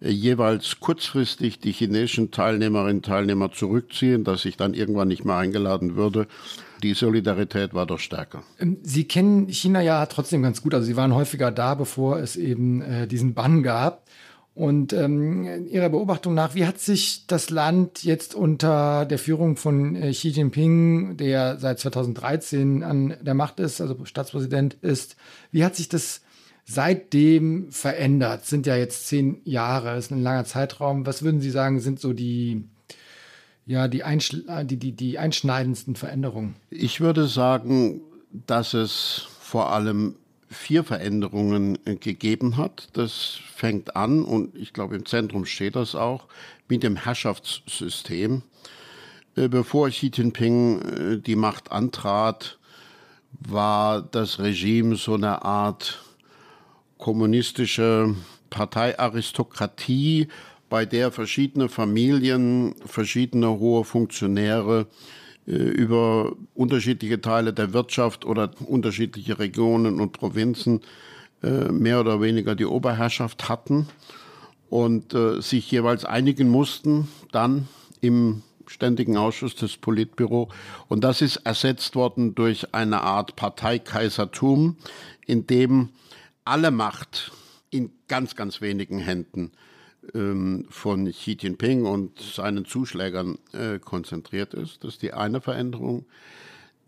jeweils 0.00 0.80
kurzfristig 0.80 1.58
die 1.60 1.72
chinesischen 1.72 2.30
Teilnehmerinnen 2.30 2.96
und 2.98 3.06
Teilnehmer 3.06 3.52
zurückziehen, 3.52 4.24
dass 4.24 4.44
ich 4.44 4.56
dann 4.56 4.74
irgendwann 4.74 5.08
nicht 5.08 5.24
mehr 5.24 5.36
eingeladen 5.36 5.96
würde. 5.96 6.26
Die 6.82 6.94
Solidarität 6.94 7.74
war 7.74 7.86
doch 7.86 7.98
stärker. 7.98 8.42
Ähm, 8.58 8.78
sie 8.82 9.04
kennen 9.04 9.48
China 9.48 9.80
ja 9.80 10.04
trotzdem 10.06 10.42
ganz 10.42 10.62
gut. 10.62 10.74
Also 10.74 10.86
Sie 10.86 10.96
waren 10.96 11.14
häufiger 11.14 11.50
da, 11.50 11.74
bevor 11.74 12.18
es 12.18 12.36
eben 12.36 12.82
äh, 12.82 13.06
diesen 13.06 13.34
Bann 13.34 13.62
gab. 13.62 14.04
Und 14.54 14.92
ähm, 14.92 15.66
Ihrer 15.68 15.88
Beobachtung 15.88 16.34
nach, 16.34 16.54
wie 16.54 16.66
hat 16.66 16.80
sich 16.80 17.26
das 17.26 17.50
Land 17.50 18.02
jetzt 18.02 18.34
unter 18.34 19.06
der 19.06 19.18
Führung 19.18 19.56
von 19.56 19.94
äh, 19.94 20.10
Xi 20.10 20.28
Jinping, 20.28 21.16
der 21.16 21.58
seit 21.58 21.78
2013 21.78 22.82
an 22.82 23.16
der 23.20 23.34
Macht 23.34 23.60
ist, 23.60 23.80
also 23.80 24.04
Staatspräsident 24.04 24.74
ist, 24.82 25.16
wie 25.52 25.64
hat 25.64 25.76
sich 25.76 25.88
das 25.88 26.22
seitdem 26.64 27.70
verändert? 27.70 28.44
Sind 28.44 28.66
ja 28.66 28.76
jetzt 28.76 29.06
zehn 29.06 29.40
Jahre, 29.44 29.96
ist 29.96 30.10
ein 30.10 30.22
langer 30.22 30.44
Zeitraum. 30.44 31.06
Was 31.06 31.22
würden 31.22 31.40
Sie 31.40 31.50
sagen, 31.50 31.80
sind 31.80 32.00
so 32.00 32.12
die, 32.12 32.64
ja, 33.70 33.86
die, 33.86 34.02
die, 34.02 34.76
die, 34.76 34.92
die 34.92 35.18
einschneidendsten 35.20 35.94
Veränderungen? 35.94 36.56
Ich 36.70 37.00
würde 37.00 37.28
sagen, 37.28 38.00
dass 38.32 38.74
es 38.74 39.28
vor 39.40 39.72
allem 39.72 40.16
vier 40.48 40.82
Veränderungen 40.82 41.78
äh, 41.84 41.94
gegeben 41.94 42.56
hat. 42.56 42.88
Das 42.94 43.38
fängt 43.54 43.94
an, 43.94 44.24
und 44.24 44.56
ich 44.56 44.72
glaube, 44.72 44.96
im 44.96 45.06
Zentrum 45.06 45.44
steht 45.44 45.76
das 45.76 45.94
auch, 45.94 46.26
mit 46.68 46.82
dem 46.82 46.96
Herrschaftssystem. 46.96 48.42
Äh, 49.36 49.46
bevor 49.46 49.88
Xi 49.88 50.10
Jinping 50.12 50.82
äh, 50.82 51.18
die 51.18 51.36
Macht 51.36 51.70
antrat, 51.70 52.58
war 53.30 54.02
das 54.02 54.40
Regime 54.40 54.96
so 54.96 55.14
eine 55.14 55.44
Art 55.44 56.02
kommunistische 56.98 58.16
Parteiaristokratie, 58.50 60.26
bei 60.70 60.86
der 60.86 61.10
verschiedene 61.10 61.68
Familien, 61.68 62.74
verschiedene 62.86 63.58
hohe 63.58 63.84
Funktionäre 63.84 64.86
äh, 65.46 65.52
über 65.52 66.34
unterschiedliche 66.54 67.20
Teile 67.20 67.52
der 67.52 67.74
Wirtschaft 67.74 68.24
oder 68.24 68.52
unterschiedliche 68.64 69.38
Regionen 69.38 70.00
und 70.00 70.12
Provinzen 70.12 70.80
äh, 71.42 71.70
mehr 71.70 72.00
oder 72.00 72.22
weniger 72.22 72.54
die 72.54 72.64
Oberherrschaft 72.64 73.48
hatten 73.50 73.88
und 74.70 75.12
äh, 75.12 75.42
sich 75.42 75.70
jeweils 75.70 76.04
einigen 76.04 76.48
mussten, 76.48 77.08
dann 77.32 77.68
im 78.00 78.42
ständigen 78.66 79.16
Ausschuss 79.16 79.56
des 79.56 79.76
Politbüro. 79.76 80.48
Und 80.86 81.02
das 81.02 81.20
ist 81.20 81.38
ersetzt 81.38 81.96
worden 81.96 82.36
durch 82.36 82.72
eine 82.72 83.02
Art 83.02 83.34
Parteikaisertum, 83.34 84.76
in 85.26 85.48
dem 85.48 85.88
alle 86.44 86.70
Macht 86.70 87.32
in 87.70 87.90
ganz, 88.06 88.36
ganz 88.36 88.60
wenigen 88.60 89.00
Händen 89.00 89.50
ähm, 89.50 89.69
von 90.12 91.10
Xi 91.10 91.36
Jinping 91.40 91.84
und 91.84 92.18
seinen 92.20 92.64
Zuschlägern 92.64 93.38
äh, 93.52 93.78
konzentriert 93.78 94.54
ist. 94.54 94.82
Das 94.84 94.94
ist 94.94 95.02
die 95.02 95.12
eine 95.12 95.40
Veränderung. 95.40 96.06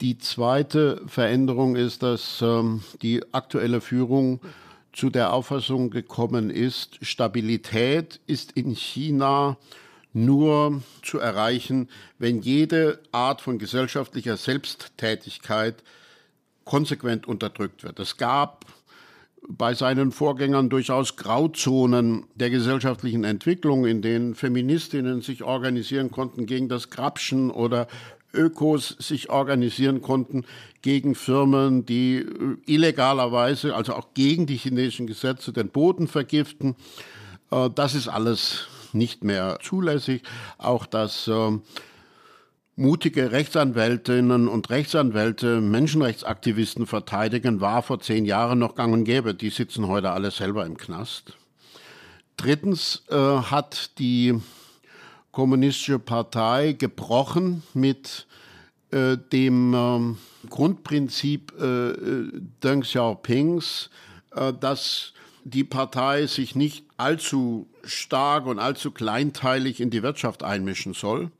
Die 0.01 0.19
zweite 0.19 1.01
Veränderung 1.07 1.77
ist, 1.77 2.03
dass 2.03 2.43
ähm, 2.43 2.83
die 3.03 3.23
aktuelle 3.33 3.81
Führung 3.81 4.41
zu 4.93 5.11
der 5.11 5.33
Auffassung 5.33 5.91
gekommen 5.91 6.51
ist, 6.51 6.99
Stabilität 7.03 8.21
ist 8.27 8.53
in 8.53 8.75
China 8.75 9.57
nur 10.13 10.83
zu 11.03 11.19
erreichen, 11.19 11.89
wenn 12.19 12.43
jede 12.43 13.01
Art 13.13 13.41
von 13.41 13.59
gesellschaftlicher 13.59 14.37
Selbsttätigkeit 14.37 15.83
konsequent 16.65 17.27
unterdrückt 17.27 17.83
wird. 17.83 17.99
Es 17.99 18.17
gab 18.17 18.67
bei 19.49 19.75
seinen 19.75 20.13
Vorgängern 20.13 20.71
durchaus 20.71 21.17
Grauzonen 21.17 22.25
der 22.35 22.51
gesellschaftlichen 22.51 23.25
Entwicklung, 23.25 23.87
in 23.87 24.03
denen 24.03 24.35
Feministinnen 24.35 25.21
sich 25.21 25.43
organisieren 25.43 26.11
konnten 26.11 26.47
gegen 26.47 26.69
das 26.69 26.91
Grabschen 26.91 27.51
oder 27.51 27.87
Ökos 28.35 28.97
sich 28.99 29.31
organisieren 29.31 30.01
konnten 30.01 30.45
gegen 30.81 31.15
Firmen, 31.15 31.85
die 31.85 32.17
äh, 32.17 32.57
illegalerweise, 32.67 33.75
also 33.75 33.95
auch 33.95 34.15
gegen 34.15 34.47
die 34.47 34.57
chinesischen 34.57 35.07
Gesetze, 35.07 35.53
den 35.53 35.69
Boden 35.69 36.09
vergiften. 36.09 36.75
Äh, 37.51 37.69
das 37.75 37.95
ist 37.95 38.09
alles 38.09 38.69
nicht 38.93 39.25
mehr 39.25 39.59
zulässig. 39.63 40.23
Auch 40.59 40.87
das 40.87 41.29
ähm, 41.29 41.63
mutige 42.77 43.33
Rechtsanwältinnen 43.33 44.49
und 44.49 44.71
Rechtsanwälte 44.71 45.61
Menschenrechtsaktivisten 45.61 46.87
verteidigen, 46.87 47.61
war 47.61 47.83
vor 47.83 48.01
zehn 48.01 48.25
Jahren 48.25 48.59
noch 48.59 48.75
gang 48.75 48.93
und 48.93 49.05
gäbe. 49.05 49.35
Die 49.35 49.51
sitzen 49.51 49.89
heute 49.89 50.11
alle 50.11 50.31
selber 50.31 50.65
im 50.65 50.77
Knast. 50.77 51.37
Drittens 52.37 53.05
äh, 53.11 53.17
hat 53.17 53.99
die 53.99 54.41
Kommunistische 55.33 55.99
Partei 55.99 56.73
gebrochen 56.73 57.63
mit 57.75 58.27
äh, 58.91 59.17
dem 59.17 59.75
äh, 59.75 60.49
Grundprinzip 60.49 61.53
äh, 61.61 61.93
Deng 62.63 62.83
Xiaopings, 62.83 63.91
äh, 64.35 64.53
dass 64.53 65.13
die 65.45 65.65
Partei 65.65 66.27
sich 66.27 66.55
nicht 66.55 66.85
allzu 66.97 67.69
stark 67.85 68.47
und 68.47 68.59
allzu 68.59 68.91
kleinteilig 68.91 69.81
in 69.81 69.91
die 69.91 70.03
Wirtschaft 70.03 70.43
einmischen 70.43 70.95
soll 70.95 71.31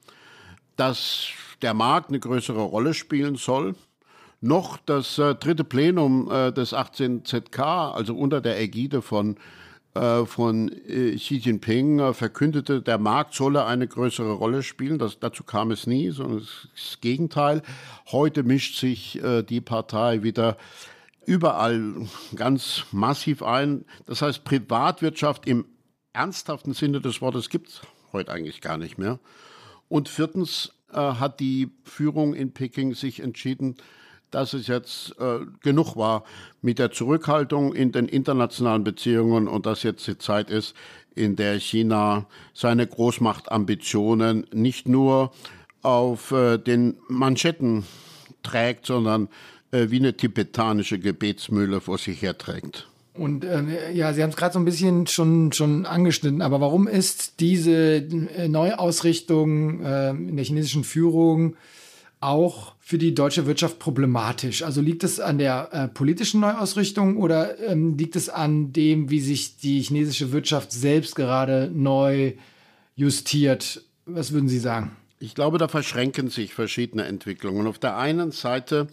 dass 0.77 1.29
der 1.63 1.75
Markt 1.75 2.09
eine 2.09 2.21
größere 2.21 2.63
Rolle 2.63 2.95
spielen 2.95 3.37
soll. 3.37 3.75
Noch 4.41 4.77
das 4.79 5.19
äh, 5.19 5.35
dritte 5.37 5.65
Plenum 5.65 6.31
äh, 6.31 6.53
des 6.53 6.75
18 6.75 7.25
ZK, 7.25 7.61
also 7.61 8.17
unter 8.17 8.41
der 8.41 8.61
Ägide 8.61 9.01
von, 9.01 9.37
äh, 9.95 10.25
von 10.25 10.69
äh, 10.89 11.15
Xi 11.15 11.37
Jinping, 11.37 12.01
äh, 12.01 12.13
verkündete, 12.13 12.83
der 12.83 12.99
Markt 12.99 13.35
solle 13.35 13.65
eine 13.67 13.87
größere 13.87 14.33
Rolle 14.33 14.65
spielen. 14.65 14.99
Das, 14.99 15.21
dazu 15.21 15.45
kam 15.45 15.71
es 15.71 15.87
nie, 15.87 16.11
sondern 16.11 16.41
das 16.75 17.01
Gegenteil. 17.01 17.63
Heute 18.11 18.43
mischt 18.43 18.81
sich 18.81 19.23
äh, 19.23 19.45
die 19.45 19.61
Partei 19.61 20.25
wieder 20.25 20.57
überall 21.25 21.95
ganz 22.35 22.85
massiv 22.91 23.45
ein. 23.45 23.85
Das 24.07 24.23
heißt, 24.23 24.43
Privatwirtschaft 24.43 25.47
im 25.47 25.67
ernsthaften 26.13 26.75
Sinne 26.75 27.01
des 27.01 27.21
Wortes 27.21 27.49
gibt 27.49 27.69
es 27.69 27.81
heute 28.13 28.33
eigentlich 28.33 28.61
gar 28.61 28.77
nicht 28.77 28.99
mehr. 28.99 29.21
Und 29.93 30.09
viertens 30.09 30.73
äh, 30.91 30.97
hat 30.97 31.39
die 31.39 31.71
Führung 31.85 32.33
in 32.33 32.55
Peking 32.55 32.95
sich 32.95 33.21
entschieden, 33.21 33.77
dass 34.31 34.55
es 34.55 34.67
jetzt 34.67 35.15
äh, 35.21 35.41
genug 35.61 35.97
war 35.97 36.25
mit 36.63 36.79
der 36.79 36.93
Zurückhaltung 36.93 37.75
in 37.75 37.93
den 37.93 38.09
internationalen 38.09 38.85
Beziehungen 38.85 39.49
und 39.49 39.67
dass 39.67 39.83
jetzt 39.83 40.07
die 40.07 40.17
Zeit 40.17 40.49
ist, 40.49 40.75
in 41.15 41.37
der 41.37 41.61
China 41.61 42.25
seine 42.55 42.87
Großmachtambitionen 42.87 44.47
nicht 44.51 44.89
nur 44.89 45.31
auf 45.83 46.31
äh, 46.31 46.57
den 46.57 46.97
Manschetten 47.09 47.85
trägt, 48.43 48.87
sondern 48.87 49.29
äh, 49.73 49.91
wie 49.91 49.99
eine 49.99 50.17
tibetanische 50.17 51.01
Gebetsmühle 51.01 51.83
vor 51.83 51.99
sich 51.99 52.23
herträgt. 52.23 52.89
Und 53.15 53.45
äh, 53.45 53.93
ja, 53.93 54.15
Sie 54.15 54.23
haben 54.23 54.31
es 54.31 54.37
gerade 54.37 54.55
so 54.55 54.59
ein 54.59 54.65
bisschen 54.65 55.07
schon, 55.07 55.53
schon 55.53 55.85
angeschnitten, 55.85 56.41
aber 56.41 56.61
warum 56.61 56.89
ist 56.89 57.41
diese 57.41 57.97
äh, 57.97 58.49
Neuausrichtung 58.49 59.83
äh, 59.85 60.11
in 60.11 60.37
der 60.37 60.45
chinesischen 60.45 60.83
Führung 60.83 61.57
auch 62.21 62.75
für 62.79 62.97
die 62.97 63.15
deutsche 63.15 63.45
Wirtschaft 63.47 63.79
problematisch? 63.79 64.63
Also 64.63 64.81
liegt 64.81 65.05
es 65.05 65.21
an 65.21 65.37
der 65.37 65.69
äh, 65.73 65.89
politischen 65.89 66.41
Neuausrichtung 66.41 67.19
oder 67.19 67.59
ähm, 67.61 67.99
liegt 67.99 68.17
es 68.17 68.31
an 68.31 68.73
dem, 68.73 69.11
wie 69.11 69.21
sich 69.21 69.59
die 69.59 69.83
chinesische 69.83 70.33
Wirtschaft 70.33 70.73
selbst 70.73 71.15
gerade 71.15 71.71
neu 71.75 72.33
justiert? 72.95 73.83
Was 74.07 74.33
würden 74.33 74.49
Sie 74.49 74.59
sagen? 74.59 74.97
Ich 75.19 75.35
glaube, 75.35 75.59
da 75.59 75.69
verschränken 75.69 76.31
sich 76.31 76.55
verschiedene 76.55 77.05
Entwicklungen. 77.05 77.67
Auf 77.67 77.79
der 77.79 77.99
einen 77.99 78.33
Seite 78.33 78.89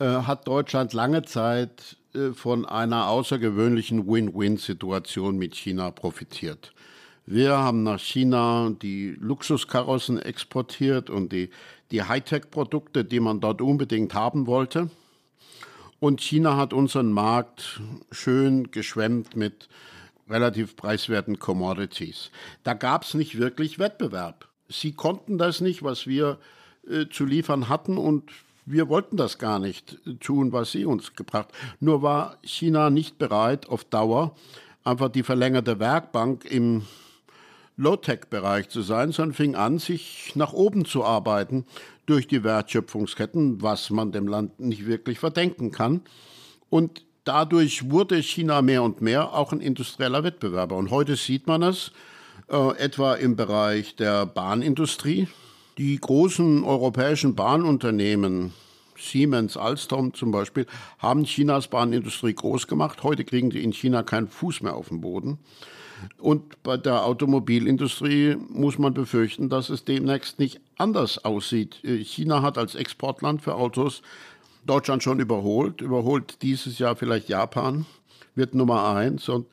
äh, 0.00 0.04
hat 0.04 0.48
Deutschland 0.48 0.92
lange 0.92 1.22
Zeit 1.22 1.96
von 2.34 2.66
einer 2.66 3.08
außergewöhnlichen 3.08 4.06
Win-Win-Situation 4.06 5.38
mit 5.38 5.54
China 5.54 5.90
profitiert. 5.90 6.72
Wir 7.24 7.56
haben 7.56 7.84
nach 7.84 8.00
China 8.00 8.74
die 8.82 9.16
Luxuskarossen 9.18 10.18
exportiert 10.18 11.08
und 11.08 11.32
die, 11.32 11.50
die 11.90 12.02
Hightech-Produkte, 12.02 13.04
die 13.04 13.20
man 13.20 13.40
dort 13.40 13.62
unbedingt 13.62 14.12
haben 14.14 14.46
wollte. 14.46 14.90
Und 16.00 16.20
China 16.20 16.56
hat 16.56 16.72
unseren 16.72 17.12
Markt 17.12 17.80
schön 18.10 18.72
geschwemmt 18.72 19.36
mit 19.36 19.68
relativ 20.28 20.74
preiswerten 20.74 21.38
Commodities. 21.38 22.30
Da 22.64 22.74
gab 22.74 23.04
es 23.04 23.14
nicht 23.14 23.38
wirklich 23.38 23.78
Wettbewerb. 23.78 24.48
Sie 24.68 24.92
konnten 24.92 25.38
das 25.38 25.60
nicht, 25.60 25.82
was 25.84 26.06
wir 26.06 26.38
äh, 26.88 27.06
zu 27.08 27.24
liefern 27.24 27.68
hatten 27.68 27.98
und 27.98 28.32
wir 28.64 28.88
wollten 28.88 29.16
das 29.16 29.38
gar 29.38 29.58
nicht 29.58 29.98
tun, 30.20 30.52
was 30.52 30.72
sie 30.72 30.84
uns 30.84 31.14
gebracht. 31.14 31.48
Nur 31.80 32.02
war 32.02 32.38
China 32.42 32.90
nicht 32.90 33.18
bereit, 33.18 33.68
auf 33.68 33.84
Dauer 33.84 34.34
einfach 34.84 35.08
die 35.08 35.22
verlängerte 35.22 35.78
Werkbank 35.78 36.44
im 36.44 36.82
Low-Tech-Bereich 37.76 38.68
zu 38.68 38.82
sein, 38.82 39.12
sondern 39.12 39.34
fing 39.34 39.54
an, 39.54 39.78
sich 39.78 40.32
nach 40.34 40.52
oben 40.52 40.84
zu 40.84 41.04
arbeiten 41.04 41.64
durch 42.06 42.26
die 42.26 42.44
Wertschöpfungsketten, 42.44 43.62
was 43.62 43.90
man 43.90 44.12
dem 44.12 44.28
Land 44.28 44.60
nicht 44.60 44.86
wirklich 44.86 45.18
verdenken 45.18 45.70
kann. 45.70 46.02
Und 46.68 47.04
dadurch 47.24 47.90
wurde 47.90 48.22
China 48.22 48.62
mehr 48.62 48.82
und 48.82 49.00
mehr 49.00 49.32
auch 49.34 49.52
ein 49.52 49.60
industrieller 49.60 50.24
Wettbewerber. 50.24 50.76
Und 50.76 50.90
heute 50.90 51.16
sieht 51.16 51.46
man 51.46 51.62
es 51.62 51.92
äh, 52.48 52.76
etwa 52.78 53.14
im 53.14 53.36
Bereich 53.36 53.96
der 53.96 54.26
Bahnindustrie. 54.26 55.28
Die 55.78 55.98
großen 55.98 56.64
europäischen 56.64 57.34
Bahnunternehmen, 57.34 58.52
Siemens, 58.98 59.56
Alstom 59.56 60.12
zum 60.12 60.30
Beispiel, 60.30 60.66
haben 60.98 61.24
Chinas 61.24 61.68
Bahnindustrie 61.68 62.34
groß 62.34 62.66
gemacht. 62.66 63.02
Heute 63.02 63.24
kriegen 63.24 63.48
die 63.48 63.64
in 63.64 63.72
China 63.72 64.02
keinen 64.02 64.28
Fuß 64.28 64.60
mehr 64.60 64.74
auf 64.74 64.88
den 64.88 65.00
Boden. 65.00 65.38
Und 66.18 66.62
bei 66.62 66.76
der 66.76 67.06
Automobilindustrie 67.06 68.36
muss 68.50 68.78
man 68.78 68.92
befürchten, 68.92 69.48
dass 69.48 69.70
es 69.70 69.84
demnächst 69.84 70.38
nicht 70.38 70.60
anders 70.76 71.24
aussieht. 71.24 71.80
China 71.82 72.42
hat 72.42 72.58
als 72.58 72.74
Exportland 72.74 73.40
für 73.40 73.54
Autos 73.54 74.02
Deutschland 74.66 75.02
schon 75.02 75.20
überholt, 75.20 75.80
überholt 75.80 76.42
dieses 76.42 76.78
Jahr 76.78 76.96
vielleicht 76.96 77.28
Japan, 77.28 77.86
wird 78.34 78.54
Nummer 78.54 78.94
eins. 78.94 79.28
Und 79.28 79.46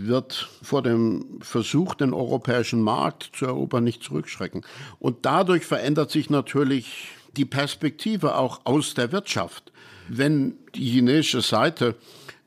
wird 0.00 0.48
vor 0.62 0.82
dem 0.82 1.38
Versuch, 1.40 1.94
den 1.94 2.12
europäischen 2.12 2.82
Markt 2.82 3.30
zu 3.34 3.46
erobern, 3.46 3.84
nicht 3.84 4.02
zurückschrecken. 4.02 4.64
Und 4.98 5.24
dadurch 5.26 5.64
verändert 5.64 6.10
sich 6.10 6.30
natürlich 6.30 7.08
die 7.36 7.44
Perspektive 7.44 8.36
auch 8.36 8.60
aus 8.64 8.94
der 8.94 9.12
Wirtschaft. 9.12 9.72
Wenn 10.08 10.54
die 10.74 10.88
chinesische 10.88 11.40
Seite 11.40 11.96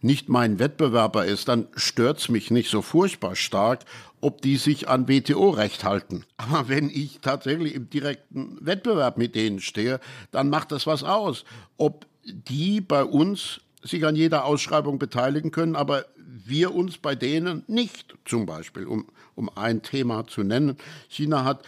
nicht 0.02 0.30
mein 0.30 0.60
Wettbewerber 0.60 1.26
ist, 1.26 1.48
dann 1.48 1.68
stört 1.76 2.20
es 2.20 2.30
mich 2.30 2.52
nicht 2.52 2.70
so 2.70 2.82
furchtbar 2.82 3.36
stark, 3.36 3.84
ob 4.22 4.42
die 4.42 4.58
sich 4.58 4.88
an 4.88 5.08
WTO-Recht 5.08 5.84
halten. 5.84 6.24
Aber 6.38 6.70
wenn 6.70 6.90
ich 6.90 7.20
tatsächlich 7.22 7.74
im 7.74 7.90
direkten 7.90 8.58
Wettbewerb 8.62 9.18
mit 9.18 9.36
denen 9.36 9.60
stehe, 9.60 10.00
dann 10.32 10.50
macht 10.50 10.72
das 10.72 10.88
was 10.88 11.04
aus. 11.04 11.46
Ob 11.78 12.06
die 12.24 12.82
bei 12.82 13.04
uns 13.04 13.62
sich 13.84 14.06
an 14.06 14.16
jeder 14.16 14.46
Ausschreibung 14.46 15.00
beteiligen 15.00 15.52
können, 15.52 15.76
aber 15.76 16.06
wir 16.50 16.74
uns 16.74 16.98
bei 16.98 17.16
denen 17.16 17.64
nicht, 17.68 18.16
zum 18.26 18.46
Beispiel, 18.46 18.86
um, 18.86 19.08
um 19.36 19.50
ein 19.56 19.82
Thema 19.82 20.28
zu 20.28 20.44
nennen. 20.44 20.78
China 21.10 21.44
hat 21.44 21.64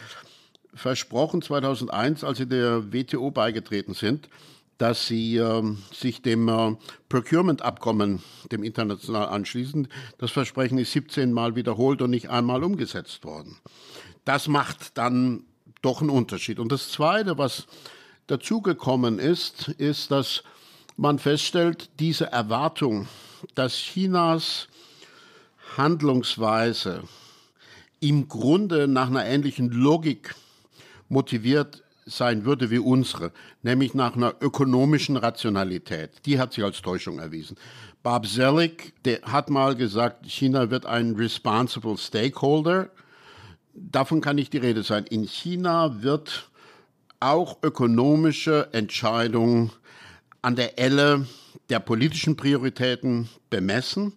versprochen 0.74 1.42
2001, 1.42 2.24
als 2.24 2.38
sie 2.38 2.46
der 2.46 2.92
WTO 2.92 3.30
beigetreten 3.30 3.94
sind, 3.94 4.28
dass 4.78 5.06
sie 5.06 5.36
äh, 5.36 5.62
sich 5.92 6.22
dem 6.22 6.48
äh, 6.48 6.74
Procurement-Abkommen, 7.08 8.22
dem 8.50 8.62
international 8.62 9.28
anschließen. 9.28 9.88
Das 10.18 10.30
Versprechen 10.30 10.78
ist 10.78 10.92
17 10.92 11.32
Mal 11.32 11.54
wiederholt 11.54 12.00
und 12.00 12.10
nicht 12.10 12.30
einmal 12.30 12.64
umgesetzt 12.64 13.24
worden. 13.24 13.58
Das 14.24 14.48
macht 14.48 14.96
dann 14.96 15.44
doch 15.82 16.00
einen 16.00 16.10
Unterschied. 16.10 16.58
Und 16.58 16.72
das 16.72 16.90
Zweite, 16.90 17.36
was 17.36 17.66
dazugekommen 18.26 19.18
ist, 19.18 19.68
ist, 19.68 20.10
dass 20.10 20.44
man 20.96 21.18
feststellt, 21.18 21.90
diese 21.98 22.26
Erwartung, 22.32 23.06
dass 23.54 23.74
Chinas 23.74 24.68
Handlungsweise 25.76 27.04
im 28.00 28.28
Grunde 28.28 28.88
nach 28.88 29.08
einer 29.08 29.24
ähnlichen 29.26 29.70
Logik 29.70 30.34
motiviert 31.08 31.82
sein 32.06 32.44
würde 32.44 32.70
wie 32.70 32.78
unsere, 32.78 33.32
nämlich 33.62 33.94
nach 33.94 34.16
einer 34.16 34.34
ökonomischen 34.40 35.16
Rationalität. 35.16 36.10
Die 36.26 36.38
hat 36.38 36.52
sich 36.52 36.64
als 36.64 36.82
Täuschung 36.82 37.18
erwiesen. 37.18 37.56
Bob 38.02 38.26
Zelig, 38.26 38.94
der 39.04 39.20
hat 39.22 39.50
mal 39.50 39.76
gesagt, 39.76 40.26
China 40.26 40.70
wird 40.70 40.86
ein 40.86 41.14
responsible 41.14 41.96
stakeholder. 41.96 42.90
Davon 43.74 44.20
kann 44.20 44.36
nicht 44.36 44.52
die 44.52 44.58
Rede 44.58 44.82
sein. 44.82 45.04
In 45.04 45.24
China 45.24 46.02
wird 46.02 46.50
auch 47.20 47.58
ökonomische 47.62 48.68
Entscheidungen 48.72 49.70
an 50.42 50.56
der 50.56 50.78
Elle 50.78 51.26
der 51.68 51.80
politischen 51.80 52.36
Prioritäten 52.36 53.28
bemessen. 53.50 54.14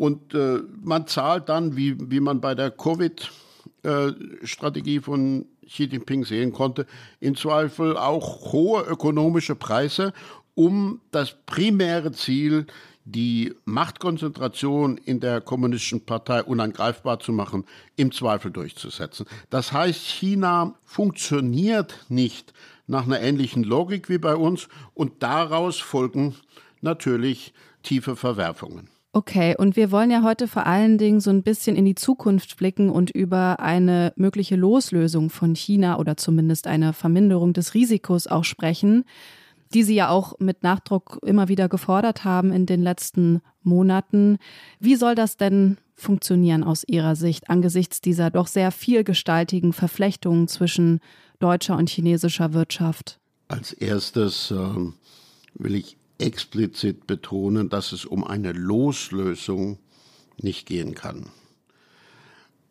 Und 0.00 0.32
äh, 0.32 0.62
man 0.82 1.06
zahlt 1.06 1.50
dann, 1.50 1.76
wie, 1.76 1.94
wie 2.10 2.20
man 2.20 2.40
bei 2.40 2.54
der 2.54 2.70
Covid-Strategie 2.70 4.96
äh, 4.96 5.02
von 5.02 5.44
Xi 5.66 5.84
Jinping 5.84 6.24
sehen 6.24 6.54
konnte, 6.54 6.86
im 7.20 7.36
Zweifel 7.36 7.98
auch 7.98 8.50
hohe 8.50 8.82
ökonomische 8.84 9.56
Preise, 9.56 10.14
um 10.54 11.02
das 11.10 11.36
primäre 11.44 12.12
Ziel, 12.12 12.66
die 13.04 13.52
Machtkonzentration 13.66 14.96
in 14.96 15.20
der 15.20 15.42
kommunistischen 15.42 16.06
Partei 16.06 16.44
unangreifbar 16.44 17.20
zu 17.20 17.32
machen, 17.32 17.66
im 17.96 18.10
Zweifel 18.10 18.50
durchzusetzen. 18.50 19.26
Das 19.50 19.70
heißt, 19.70 20.00
China 20.00 20.76
funktioniert 20.82 22.06
nicht 22.08 22.54
nach 22.86 23.04
einer 23.04 23.20
ähnlichen 23.20 23.64
Logik 23.64 24.08
wie 24.08 24.16
bei 24.16 24.34
uns 24.34 24.68
und 24.94 25.22
daraus 25.22 25.78
folgen 25.78 26.36
natürlich 26.80 27.52
tiefe 27.82 28.16
Verwerfungen. 28.16 28.88
Okay, 29.12 29.56
und 29.58 29.74
wir 29.74 29.90
wollen 29.90 30.12
ja 30.12 30.22
heute 30.22 30.46
vor 30.46 30.66
allen 30.66 30.96
Dingen 30.96 31.20
so 31.20 31.30
ein 31.30 31.42
bisschen 31.42 31.74
in 31.74 31.84
die 31.84 31.96
Zukunft 31.96 32.56
blicken 32.56 32.90
und 32.90 33.10
über 33.10 33.58
eine 33.58 34.12
mögliche 34.14 34.54
Loslösung 34.54 35.30
von 35.30 35.56
China 35.56 35.98
oder 35.98 36.16
zumindest 36.16 36.68
eine 36.68 36.92
Verminderung 36.92 37.52
des 37.52 37.74
Risikos 37.74 38.28
auch 38.28 38.44
sprechen, 38.44 39.04
die 39.74 39.82
Sie 39.82 39.96
ja 39.96 40.10
auch 40.10 40.38
mit 40.38 40.62
Nachdruck 40.62 41.18
immer 41.24 41.48
wieder 41.48 41.68
gefordert 41.68 42.24
haben 42.24 42.52
in 42.52 42.66
den 42.66 42.82
letzten 42.82 43.40
Monaten. 43.62 44.38
Wie 44.78 44.94
soll 44.94 45.16
das 45.16 45.36
denn 45.36 45.78
funktionieren 45.96 46.62
aus 46.62 46.84
Ihrer 46.86 47.16
Sicht 47.16 47.50
angesichts 47.50 48.00
dieser 48.00 48.30
doch 48.30 48.46
sehr 48.46 48.70
vielgestaltigen 48.70 49.72
Verflechtungen 49.72 50.46
zwischen 50.46 51.00
deutscher 51.40 51.76
und 51.76 51.88
chinesischer 51.88 52.52
Wirtschaft? 52.52 53.18
Als 53.48 53.72
erstes 53.72 54.52
äh, 54.52 54.54
will 55.54 55.74
ich 55.74 55.96
explizit 56.20 57.06
betonen, 57.06 57.68
dass 57.68 57.92
es 57.92 58.04
um 58.04 58.24
eine 58.24 58.52
Loslösung 58.52 59.78
nicht 60.38 60.66
gehen 60.66 60.94
kann. 60.94 61.26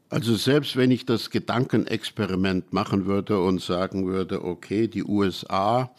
Also 0.10 0.36
selbst 0.36 0.76
wenn 0.76 0.90
ich 0.90 1.06
das 1.06 1.30
Gedankenexperiment 1.30 2.74
machen 2.74 3.06
würde 3.06 3.40
und 3.42 3.62
sagen 3.62 4.08
würde, 4.08 4.44
okay, 4.44 4.88
die 4.88 5.04
USA 5.04 5.92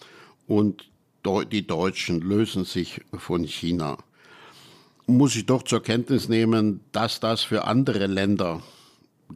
und 0.48 0.88
die 1.52 1.66
Deutschen 1.66 2.20
lösen 2.20 2.64
sich 2.64 3.02
von 3.12 3.44
China, 3.44 3.98
muss 5.06 5.36
ich 5.36 5.46
doch 5.46 5.62
zur 5.62 5.82
Kenntnis 5.82 6.28
nehmen, 6.28 6.80
dass 6.92 7.20
das 7.20 7.42
für 7.42 7.64
andere 7.64 8.06
Länder 8.06 8.62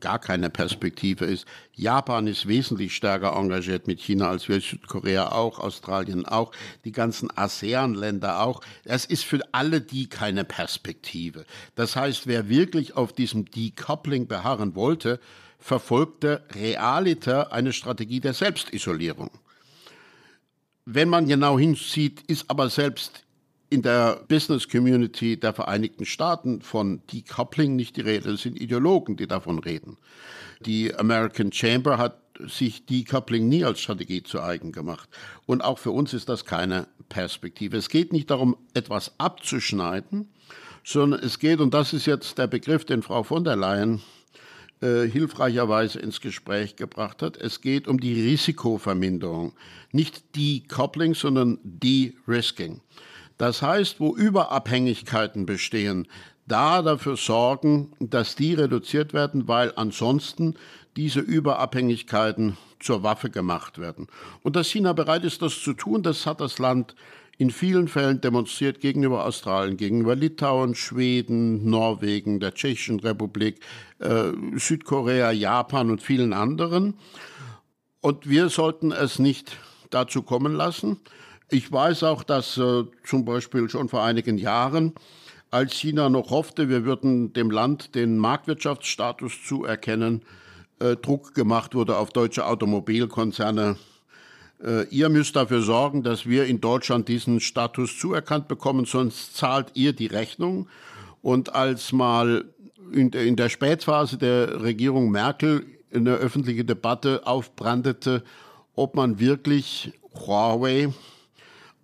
gar 0.01 0.19
keine 0.19 0.51
Perspektive 0.51 1.25
ist. 1.25 1.47
Japan 1.75 2.27
ist 2.27 2.47
wesentlich 2.47 2.95
stärker 2.95 3.37
engagiert 3.37 3.87
mit 3.87 4.01
China 4.01 4.29
als 4.29 4.49
wir, 4.49 4.61
Südkorea 4.61 5.33
auch, 5.33 5.59
Australien 5.59 6.27
auch, 6.27 6.53
die 6.85 6.93
ganzen 6.93 7.31
ASEAN-Länder 7.37 8.41
auch. 8.43 8.61
Das 8.85 9.05
ist 9.05 9.25
für 9.25 9.41
alle 9.53 9.81
die 9.81 10.09
keine 10.09 10.45
Perspektive. 10.45 11.45
Das 11.75 11.97
heißt, 11.97 12.27
wer 12.27 12.49
wirklich 12.49 12.97
auf 12.97 13.13
diesem 13.13 13.45
Decoupling 13.47 14.27
beharren 14.27 14.75
wollte, 14.75 15.21
verfolgte 15.59 16.45
realiter 16.55 17.53
eine 17.53 17.73
Strategie 17.73 18.21
der 18.21 18.35
Selbstisolierung. 18.35 19.31
Wenn 20.85 21.09
man 21.09 21.27
genau 21.27 21.59
hinsieht, 21.59 22.21
ist 22.27 22.51
aber 22.51 22.69
selbst 22.69 23.24
in 23.75 23.83
der 23.83 24.21
Business 24.29 24.69
Community 24.69 25.37
der 25.39 25.53
Vereinigten 25.53 26.05
Staaten 26.05 26.63
von 26.63 27.03
Decoupling 27.13 27.75
nicht 27.75 27.97
die 27.97 28.03
Rede. 28.03 28.31
Es 28.31 28.43
sind 28.43 28.61
Ideologen, 28.61 29.17
die 29.17 29.27
davon 29.27 29.59
reden. 29.59 29.99
Die 30.65 30.95
American 30.95 31.53
Chamber 31.53 31.99
hat 31.99 32.21
sich 32.47 32.87
Decoupling 32.87 33.49
nie 33.49 33.65
als 33.65 33.81
Strategie 33.81 34.23
zu 34.23 34.41
eigen 34.41 34.71
gemacht. 34.71 35.09
Und 35.47 35.63
auch 35.63 35.79
für 35.81 35.91
uns 35.91 36.15
ist 36.15 36.29
das 36.29 36.45
keine 36.45 36.87
Perspektive. 37.09 37.77
Es 37.77 37.89
geht 37.89 38.13
nicht 38.13 38.31
darum, 38.31 38.57
etwas 38.75 39.19
abzuschneiden, 39.19 40.29
sondern 40.85 41.21
es 41.21 41.41
geht, 41.41 41.59
und 41.59 41.75
das 41.75 41.93
ist 41.93 42.07
jetzt 42.07 42.39
der 42.39 42.47
Begriff, 42.47 42.85
den 42.85 43.03
Frau 43.03 43.25
von 43.25 43.43
der 43.43 43.57
Leyen 43.57 44.03
äh, 44.83 45.03
hilfreicherweise 45.09 45.99
ins 45.99 46.21
Gespräch 46.21 46.77
gebracht 46.77 47.23
hat. 47.23 47.37
Es 47.37 47.61
geht 47.61 47.89
um 47.89 47.99
die 47.99 48.23
Risikoverminderung. 48.23 49.53
Nicht 49.91 50.37
Decoupling, 50.37 51.15
sondern 51.15 51.59
De-Risking. 51.65 52.81
Das 53.37 53.63
heißt, 53.63 54.01
wo 54.01 54.15
Überabhängigkeiten 54.15 55.47
bestehen, 55.47 56.07
da 56.47 56.83
dafür 56.83 57.17
sorgen, 57.17 57.93
dass 57.99 58.37
die 58.37 58.55
reduziert 58.55 59.13
werden, 59.13 59.49
weil 59.49 59.73
ansonsten 59.77 60.55
diese 60.97 61.21
Überabhängigkeiten 61.21 62.57
zur 62.79 63.03
Waffe 63.03 63.31
gemacht 63.31 63.79
werden. 63.79 64.07
Und 64.43 64.57
dass 64.57 64.69
China 64.69 64.93
bereit 64.93 65.25
ist, 65.25 65.43
das 65.43 65.61
zu 65.61 65.73
tun, 65.73 66.03
das 66.03 66.27
hat 66.27 66.41
das 66.41 66.59
Land 66.59 66.95
in 67.37 67.51
vielen 67.51 67.89
Fällen 67.89 68.21
demonstriert 68.21 68.81
gegenüber 68.81 69.25
Australien, 69.25 69.77
gegenüber 69.77 70.15
Litauen, 70.15 70.75
Schweden, 70.77 71.69
Norwegen, 71.69 72.39
der 72.39 72.55
Tschechischen 72.55 73.01
Republik, 73.01 73.61
äh, 73.99 74.31
Südkorea, 74.55 75.33
Japan 75.33 75.91
und 75.91 76.01
vielen 76.01 76.33
anderen. 76.33 76.95
Und 78.01 78.29
wir 78.29 78.51
sollten 78.51 78.93
es 78.93 79.19
nicht 79.19 79.57
dazu 79.91 80.23
kommen 80.23 80.55
lassen. 80.55 81.01
Ich 81.55 81.71
weiß 81.71 82.03
auch, 82.03 82.25
dass 82.25 82.59
äh, 82.59 82.83
zum 83.05 83.25
Beispiel 83.25 83.71
schon 83.71 83.89
vor 83.89 84.03
einigen 84.03 84.39
Jahren, 84.39 84.93
als 85.53 85.75
China 85.75 86.09
noch 86.09 86.31
hoffte, 86.31 86.69
wir 86.69 86.85
würden 86.85 87.33
dem 87.33 87.49
Land 87.49 87.95
den 87.95 88.19
Marktwirtschaftsstatus 88.19 89.35
zuerkennen, 89.47 90.23
äh, 90.81 90.97
Druck 90.97 91.33
gemacht 91.33 91.77
wurde 91.77 91.97
auf 91.97 92.11
deutsche 92.11 92.45
Automobilkonzerne. 92.45 93.77
Äh, 94.65 94.89
ihr 94.89 95.09
müsst 95.11 95.37
dafür 95.37 95.63
sorgen, 95.63 96.03
dass 96.03 96.27
wir 96.27 96.47
in 96.47 96.61
Deutschland 96.61 97.07
diesen 97.07 97.39
Status 97.39 98.01
zuerkannt 98.01 98.49
bekommen, 98.49 98.85
sonst 98.85 99.37
zahlt 99.37 99.69
ihr 99.75 99.93
die 99.93 100.09
Rechnung. 100.09 100.67
Und 101.23 101.55
als 101.55 101.93
mal 101.93 102.47
in, 102.91 103.11
in 103.11 103.37
der 103.37 103.49
Spätphase 103.49 104.19
der 104.19 104.61
Regierung 104.61 105.09
Merkel 105.13 105.65
eine 105.95 106.15
öffentliche 106.15 106.65
Debatte 106.65 107.29
aufbrandete, 107.29 108.25
ob 108.75 108.97
man 108.97 109.21
wirklich 109.21 109.93
Huawei, 110.15 110.89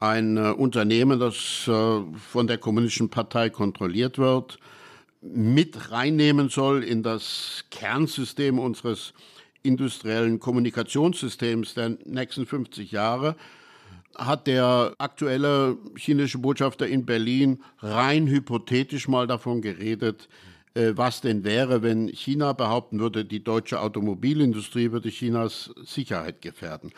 ein 0.01 0.39
äh, 0.39 0.51
Unternehmen, 0.51 1.21
das 1.21 1.69
äh, 1.69 2.01
von 2.33 2.47
der 2.47 2.59
Kommunistischen 2.59 3.11
Partei 3.11 3.51
kontrolliert 3.51 4.19
wird, 4.19 4.59
mit 5.21 5.93
reinnehmen 5.93 6.49
soll 6.49 6.83
in 6.83 7.03
das 7.03 7.67
Kernsystem 7.71 8.59
unseres 8.59 9.13
industriellen 9.63 10.41
Kommunikationssystems 10.41 11.75
der 11.75 11.99
nächsten 12.07 12.47
50 12.47 12.91
Jahre, 12.91 13.37
hat 14.17 14.47
der 14.47 14.95
aktuelle 14.99 15.77
chinesische 15.97 16.39
Botschafter 16.39 16.87
in 16.87 17.05
Berlin 17.05 17.63
rein 17.81 18.27
hypothetisch 18.27 19.07
mal 19.07 19.27
davon 19.27 19.61
geredet, 19.61 20.31
äh, 20.73 20.93
was 20.95 21.21
denn 21.21 21.45
wäre, 21.45 21.83
wenn 21.83 22.09
China 22.09 22.55
behaupten 22.55 23.01
würde, 23.01 23.27
die 23.27 23.45
deutsche 23.45 23.81
Automobilindustrie 23.81 24.93
würde 24.93 25.11
Chinas 25.11 25.71
Sicherheit 25.85 26.41
gefährden. 26.41 26.93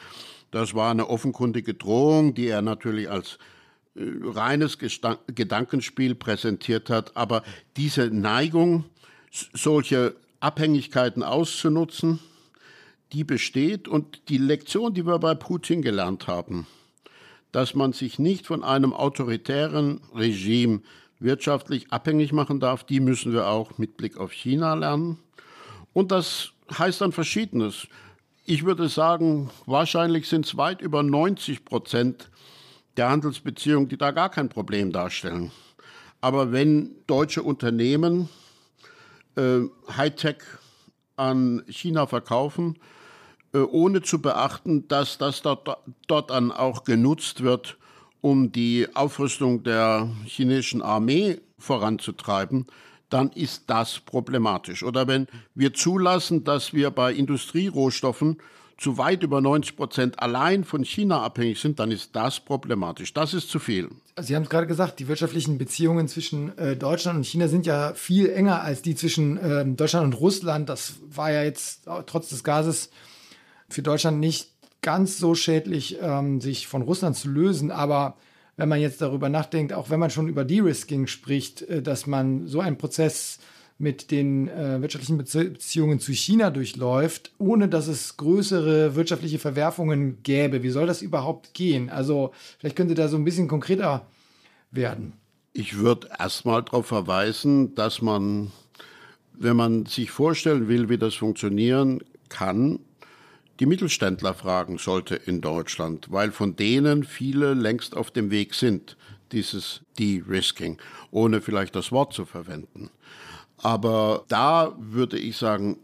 Das 0.52 0.74
war 0.74 0.90
eine 0.90 1.08
offenkundige 1.08 1.74
Drohung, 1.74 2.34
die 2.34 2.46
er 2.46 2.62
natürlich 2.62 3.10
als 3.10 3.38
äh, 3.96 4.02
reines 4.22 4.78
Gedankenspiel 4.78 6.14
präsentiert 6.14 6.90
hat. 6.90 7.16
Aber 7.16 7.42
diese 7.76 8.08
Neigung, 8.08 8.84
solche 9.30 10.14
Abhängigkeiten 10.40 11.22
auszunutzen, 11.22 12.20
die 13.12 13.24
besteht. 13.24 13.88
Und 13.88 14.28
die 14.28 14.38
Lektion, 14.38 14.94
die 14.94 15.06
wir 15.06 15.18
bei 15.18 15.34
Putin 15.34 15.82
gelernt 15.82 16.26
haben, 16.26 16.66
dass 17.50 17.74
man 17.74 17.92
sich 17.92 18.18
nicht 18.18 18.46
von 18.46 18.62
einem 18.62 18.92
autoritären 18.92 20.00
Regime 20.14 20.82
wirtschaftlich 21.18 21.92
abhängig 21.92 22.32
machen 22.32 22.60
darf, 22.60 22.84
die 22.84 23.00
müssen 23.00 23.32
wir 23.32 23.46
auch 23.46 23.78
mit 23.78 23.96
Blick 23.96 24.18
auf 24.18 24.32
China 24.32 24.74
lernen. 24.74 25.18
Und 25.94 26.10
das 26.12 26.52
heißt 26.76 27.00
dann 27.00 27.12
Verschiedenes. 27.12 27.86
Ich 28.44 28.64
würde 28.64 28.88
sagen, 28.88 29.50
wahrscheinlich 29.66 30.28
sind 30.28 30.46
es 30.46 30.56
weit 30.56 30.80
über 30.82 31.04
90 31.04 31.64
Prozent 31.64 32.28
der 32.96 33.08
Handelsbeziehungen, 33.08 33.88
die 33.88 33.96
da 33.96 34.10
gar 34.10 34.30
kein 34.30 34.48
Problem 34.48 34.90
darstellen. 34.90 35.52
Aber 36.20 36.50
wenn 36.50 36.90
deutsche 37.06 37.44
Unternehmen 37.44 38.28
äh, 39.36 39.60
Hightech 39.96 40.38
an 41.14 41.62
China 41.68 42.08
verkaufen, 42.08 42.78
äh, 43.54 43.58
ohne 43.58 44.02
zu 44.02 44.20
beachten, 44.20 44.88
dass 44.88 45.18
das 45.18 45.42
dort, 45.42 45.68
dort 46.08 46.30
dann 46.30 46.50
auch 46.50 46.82
genutzt 46.82 47.44
wird, 47.44 47.78
um 48.20 48.50
die 48.50 48.88
Aufrüstung 48.94 49.62
der 49.62 50.08
chinesischen 50.24 50.82
Armee 50.82 51.40
voranzutreiben, 51.58 52.66
dann 53.12 53.30
ist 53.30 53.64
das 53.66 54.00
problematisch. 54.00 54.82
Oder 54.82 55.06
wenn 55.06 55.26
wir 55.54 55.74
zulassen, 55.74 56.44
dass 56.44 56.72
wir 56.72 56.90
bei 56.90 57.12
Industrierohstoffen 57.12 58.38
zu 58.78 58.98
weit 58.98 59.22
über 59.22 59.40
90 59.40 59.76
Prozent 59.76 60.18
allein 60.18 60.64
von 60.64 60.84
China 60.84 61.22
abhängig 61.22 61.60
sind, 61.60 61.78
dann 61.78 61.90
ist 61.90 62.16
das 62.16 62.40
problematisch. 62.40 63.14
Das 63.14 63.32
ist 63.32 63.48
zu 63.48 63.58
viel. 63.58 63.88
Also 64.16 64.28
Sie 64.28 64.36
haben 64.36 64.42
es 64.42 64.50
gerade 64.50 64.66
gesagt, 64.66 64.98
die 64.98 65.08
wirtschaftlichen 65.08 65.56
Beziehungen 65.56 66.08
zwischen 66.08 66.56
äh, 66.58 66.76
Deutschland 66.76 67.18
und 67.18 67.26
China 67.26 67.48
sind 67.48 67.64
ja 67.64 67.94
viel 67.94 68.28
enger 68.30 68.62
als 68.62 68.82
die 68.82 68.94
zwischen 68.94 69.36
äh, 69.36 69.64
Deutschland 69.64 70.06
und 70.06 70.20
Russland. 70.20 70.68
Das 70.68 70.94
war 71.08 71.30
ja 71.30 71.44
jetzt 71.44 71.88
trotz 72.06 72.30
des 72.30 72.42
Gases 72.42 72.90
für 73.68 73.82
Deutschland 73.82 74.18
nicht 74.18 74.48
ganz 74.82 75.18
so 75.18 75.34
schädlich, 75.34 75.98
ähm, 76.00 76.40
sich 76.40 76.66
von 76.66 76.82
Russland 76.82 77.16
zu 77.16 77.28
lösen. 77.28 77.70
Aber 77.70 78.16
wenn 78.56 78.68
man 78.68 78.80
jetzt 78.80 79.00
darüber 79.00 79.28
nachdenkt, 79.28 79.72
auch 79.72 79.90
wenn 79.90 80.00
man 80.00 80.10
schon 80.10 80.28
über 80.28 80.44
De-Risking 80.44 81.06
spricht, 81.06 81.62
äh, 81.62 81.82
dass 81.82 82.06
man 82.06 82.46
so 82.46 82.60
einen 82.60 82.78
Prozess 82.78 83.38
mit 83.78 84.10
den 84.10 84.48
äh, 84.48 84.80
wirtschaftlichen 84.80 85.18
Beziehungen 85.18 85.98
zu 85.98 86.12
China 86.12 86.50
durchläuft, 86.50 87.32
ohne 87.38 87.68
dass 87.68 87.88
es 87.88 88.16
größere 88.16 88.94
wirtschaftliche 88.94 89.40
Verwerfungen 89.40 90.22
gäbe. 90.22 90.62
Wie 90.62 90.70
soll 90.70 90.86
das 90.86 91.02
überhaupt 91.02 91.52
gehen? 91.52 91.90
Also 91.90 92.32
vielleicht 92.58 92.76
könnte 92.76 92.94
da 92.94 93.08
so 93.08 93.16
ein 93.16 93.24
bisschen 93.24 93.48
konkreter 93.48 94.06
werden. 94.70 95.14
Ich 95.52 95.78
würde 95.78 96.08
erstmal 96.18 96.62
darauf 96.62 96.86
verweisen, 96.86 97.74
dass 97.74 98.00
man, 98.00 98.52
wenn 99.32 99.56
man 99.56 99.86
sich 99.86 100.10
vorstellen 100.10 100.68
will, 100.68 100.88
wie 100.88 100.98
das 100.98 101.14
funktionieren 101.14 102.02
kann, 102.28 102.78
die 103.62 103.66
Mittelständler 103.66 104.34
fragen 104.34 104.76
sollte 104.76 105.14
in 105.14 105.40
Deutschland, 105.40 106.10
weil 106.10 106.32
von 106.32 106.56
denen 106.56 107.04
viele 107.04 107.54
längst 107.54 107.96
auf 107.96 108.10
dem 108.10 108.32
Weg 108.32 108.54
sind, 108.54 108.96
dieses 109.30 109.82
De-Risking, 110.00 110.78
ohne 111.12 111.40
vielleicht 111.40 111.76
das 111.76 111.92
Wort 111.92 112.12
zu 112.12 112.24
verwenden. 112.24 112.90
Aber 113.58 114.24
da 114.26 114.74
würde 114.80 115.16
ich 115.16 115.36
sagen, 115.36 115.78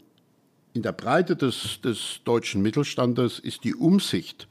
in 0.73 0.81
der 0.81 0.91
Breite 0.91 1.37
des, 1.37 1.79
des 1.79 2.19
deutschen 2.25 2.61
Mittelstandes 2.61 3.39
ist 3.39 3.63
die 3.63 3.75
Umsicht 3.75 4.49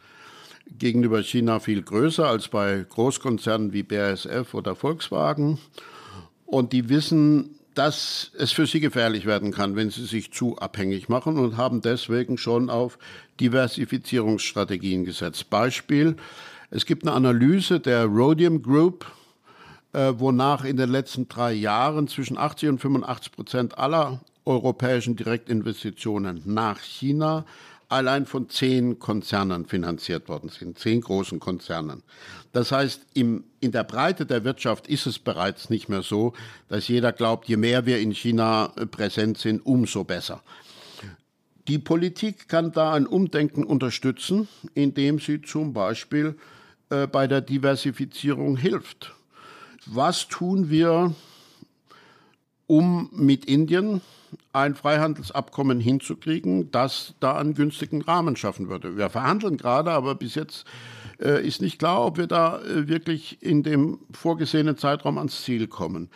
gegenüber 0.79 1.23
China 1.23 1.61
viel 1.61 1.83
größer 1.83 2.27
als 2.27 2.49
bei 2.49 2.87
Großkonzernen 2.89 3.75
wie 3.75 3.83
BASF 3.83 4.55
oder 4.55 4.75
Volkswagen. 4.75 5.59
Und 6.47 6.73
die 6.73 6.89
wissen, 6.89 7.58
dass 7.79 8.33
es 8.37 8.51
für 8.51 8.67
sie 8.67 8.81
gefährlich 8.81 9.25
werden 9.25 9.53
kann, 9.53 9.77
wenn 9.77 9.91
sie 9.91 10.05
sich 10.05 10.33
zu 10.33 10.59
abhängig 10.59 11.09
machen 11.09 11.39
und 11.39 11.57
haben 11.57 11.81
deswegen 11.81 12.37
schon 12.37 12.71
auf 12.71 12.99
Diversifizierungsstrategien 13.39 15.05
gesetzt. 15.05 15.49
Beispiel, 15.49 16.17
es 16.73 16.87
gibt 16.87 17.05
eine 17.05 17.13
Analyse 17.13 17.79
der 17.79 18.07
Rhodium 18.07 18.63
Group, 18.63 19.07
äh, 19.93 20.13
wonach 20.17 20.65
in 20.65 20.77
den 20.77 20.91
letzten 20.91 21.29
drei 21.29 21.53
Jahren 21.53 22.09
zwischen 22.09 22.37
80 22.37 22.69
und 22.71 22.79
85 22.81 23.31
Prozent 23.31 23.79
aller 23.79 24.23
europäischen 24.45 25.15
Direktinvestitionen 25.15 26.43
nach 26.47 26.81
China 26.81 27.45
allein 27.89 28.27
von 28.27 28.49
zehn 28.49 28.99
Konzernen 28.99 29.67
finanziert 29.67 30.29
worden 30.29 30.51
sind, 30.51 30.79
zehn 30.79 31.01
großen 31.01 31.41
Konzernen. 31.41 32.03
Das 32.53 32.73
heißt, 32.73 33.07
im, 33.15 33.45
in 33.61 33.73
der 33.73 33.85
Breite 33.85 34.27
der 34.27 34.45
Wirtschaft 34.45 34.89
ist 34.89 35.07
es 35.07 35.19
bereits 35.19 35.71
nicht 35.71 35.89
mehr 35.89 36.03
so, 36.03 36.35
dass 36.69 36.89
jeder 36.89 37.13
glaubt, 37.13 37.49
je 37.49 37.57
mehr 37.57 37.87
wir 37.87 37.99
in 37.99 38.13
China 38.13 38.73
äh, 38.77 38.87
präsent 38.87 39.39
sind, 39.39 39.65
umso 39.65 40.05
besser. 40.05 40.43
Die 41.67 41.79
Politik 41.79 42.49
kann 42.49 42.73
da 42.73 42.95
ein 42.95 43.07
Umdenken 43.07 43.65
unterstützen, 43.65 44.49
indem 44.75 45.19
sie 45.19 45.43
zum 45.43 45.73
Beispiel 45.73 46.37
äh, 46.89 47.07
bei 47.07 47.27
der 47.27 47.43
Diversifizierung 47.43 48.57
hilft 48.57 49.13
was 49.91 50.29
tun 50.29 50.71
wir, 50.71 51.15
um 52.69 53.09
mit 53.13 53.47
Indien 53.47 54.01
ein 54.53 54.77
Freihandelsabkommen 54.77 55.81
hinzukriegen, 55.81 56.71
das 56.71 57.15
da 57.19 57.37
einen 57.37 57.55
günstigen 57.55 58.03
Rahmen 58.03 58.37
schaffen 58.37 58.69
würde. 58.69 58.97
Wir 58.97 59.11
verhandeln 59.11 59.57
gerade, 59.57 59.91
aber 59.91 60.15
bis 60.15 60.35
jetzt 60.37 60.65
äh, 61.21 61.45
ist 61.45 61.63
nicht 61.63 61.79
klar, 61.79 62.05
ob 62.05 62.19
wir 62.19 62.27
da 62.27 62.61
äh, 62.61 62.87
wirklich 62.87 63.43
in 63.43 63.63
dem 63.63 63.99
vorgesehenen 64.13 64.77
Zeitraum 64.77 65.19
ans 65.19 65.43
Ziel 65.43 65.67
kommen. 65.67 66.11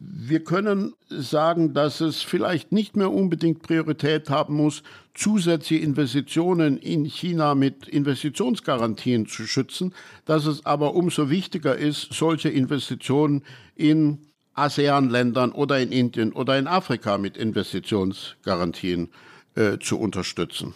Wir 0.00 0.44
können 0.44 0.94
sagen, 1.08 1.74
dass 1.74 2.00
es 2.00 2.22
vielleicht 2.22 2.70
nicht 2.70 2.96
mehr 2.96 3.10
unbedingt 3.10 3.62
Priorität 3.62 4.30
haben 4.30 4.54
muss, 4.54 4.84
zusätzliche 5.14 5.82
Investitionen 5.82 6.78
in 6.78 7.04
China 7.04 7.56
mit 7.56 7.88
Investitionsgarantien 7.88 9.26
zu 9.26 9.44
schützen, 9.48 9.92
dass 10.24 10.46
es 10.46 10.64
aber 10.64 10.94
umso 10.94 11.30
wichtiger 11.30 11.76
ist, 11.76 12.12
solche 12.12 12.48
Investitionen 12.48 13.42
in 13.74 14.27
ASEAN-Ländern 14.58 15.52
oder 15.52 15.78
in 15.80 15.92
Indien 15.92 16.32
oder 16.32 16.58
in 16.58 16.66
Afrika 16.66 17.18
mit 17.18 17.36
Investitionsgarantien 17.36 19.10
äh, 19.54 19.78
zu 19.78 19.98
unterstützen. 19.98 20.74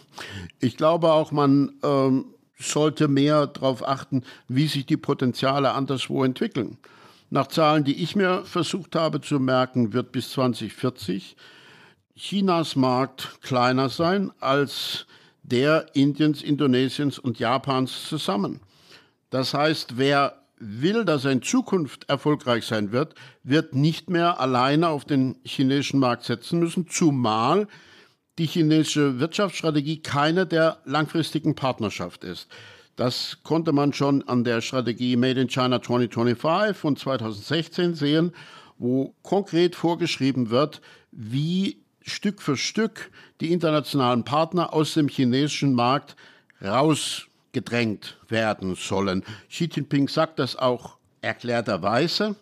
Ich 0.59 0.77
glaube 0.77 1.11
auch, 1.11 1.31
man 1.31 1.73
ähm, 1.83 2.25
sollte 2.57 3.07
mehr 3.07 3.47
darauf 3.47 3.87
achten, 3.87 4.23
wie 4.47 4.67
sich 4.67 4.85
die 4.85 4.97
Potenziale 4.97 5.71
anderswo 5.71 6.23
entwickeln. 6.23 6.77
Nach 7.29 7.47
Zahlen, 7.47 7.83
die 7.83 8.03
ich 8.03 8.15
mir 8.15 8.45
versucht 8.45 8.95
habe 8.95 9.21
zu 9.21 9.39
merken, 9.39 9.93
wird 9.93 10.11
bis 10.11 10.31
2040 10.31 11.35
Chinas 12.15 12.75
Markt 12.75 13.41
kleiner 13.41 13.89
sein 13.89 14.31
als 14.39 15.07
der 15.41 15.87
Indiens, 15.93 16.41
Indonesiens 16.41 17.17
und 17.17 17.39
Japans 17.39 18.07
zusammen. 18.07 18.59
Das 19.29 19.53
heißt, 19.53 19.97
wer 19.97 20.42
will, 20.63 21.05
dass 21.05 21.25
er 21.25 21.31
in 21.31 21.41
Zukunft 21.41 22.09
erfolgreich 22.09 22.65
sein 22.65 22.91
wird, 22.91 23.15
wird 23.43 23.75
nicht 23.75 24.09
mehr 24.09 24.39
alleine 24.39 24.89
auf 24.89 25.05
den 25.05 25.35
chinesischen 25.43 25.99
Markt 25.99 26.23
setzen 26.23 26.59
müssen, 26.59 26.87
zumal 26.87 27.67
die 28.39 28.45
chinesische 28.45 29.19
Wirtschaftsstrategie 29.19 30.01
keine 30.01 30.47
der 30.47 30.79
langfristigen 30.85 31.55
Partnerschaft 31.55 32.23
ist. 32.23 32.47
Das 32.95 33.39
konnte 33.43 33.71
man 33.71 33.93
schon 33.93 34.27
an 34.27 34.43
der 34.43 34.61
Strategie 34.61 35.15
Made 35.15 35.41
in 35.41 35.49
China 35.49 35.81
2025 35.81 36.77
von 36.77 36.95
2016 36.95 37.95
sehen, 37.95 38.31
wo 38.77 39.15
konkret 39.23 39.75
vorgeschrieben 39.75 40.49
wird, 40.49 40.81
wie 41.11 41.83
Stück 42.01 42.41
für 42.41 42.57
Stück 42.57 43.11
die 43.41 43.51
internationalen 43.51 44.23
Partner 44.23 44.73
aus 44.73 44.93
dem 44.93 45.07
chinesischen 45.07 45.73
Markt 45.73 46.15
rausgedrängt 47.53 48.17
werden 48.29 48.75
sollen. 48.75 49.23
Xi 49.49 49.69
Jinping 49.71 50.07
sagt 50.07 50.39
das 50.39 50.55
auch 50.55 50.97
erklärterweise. 51.21 52.35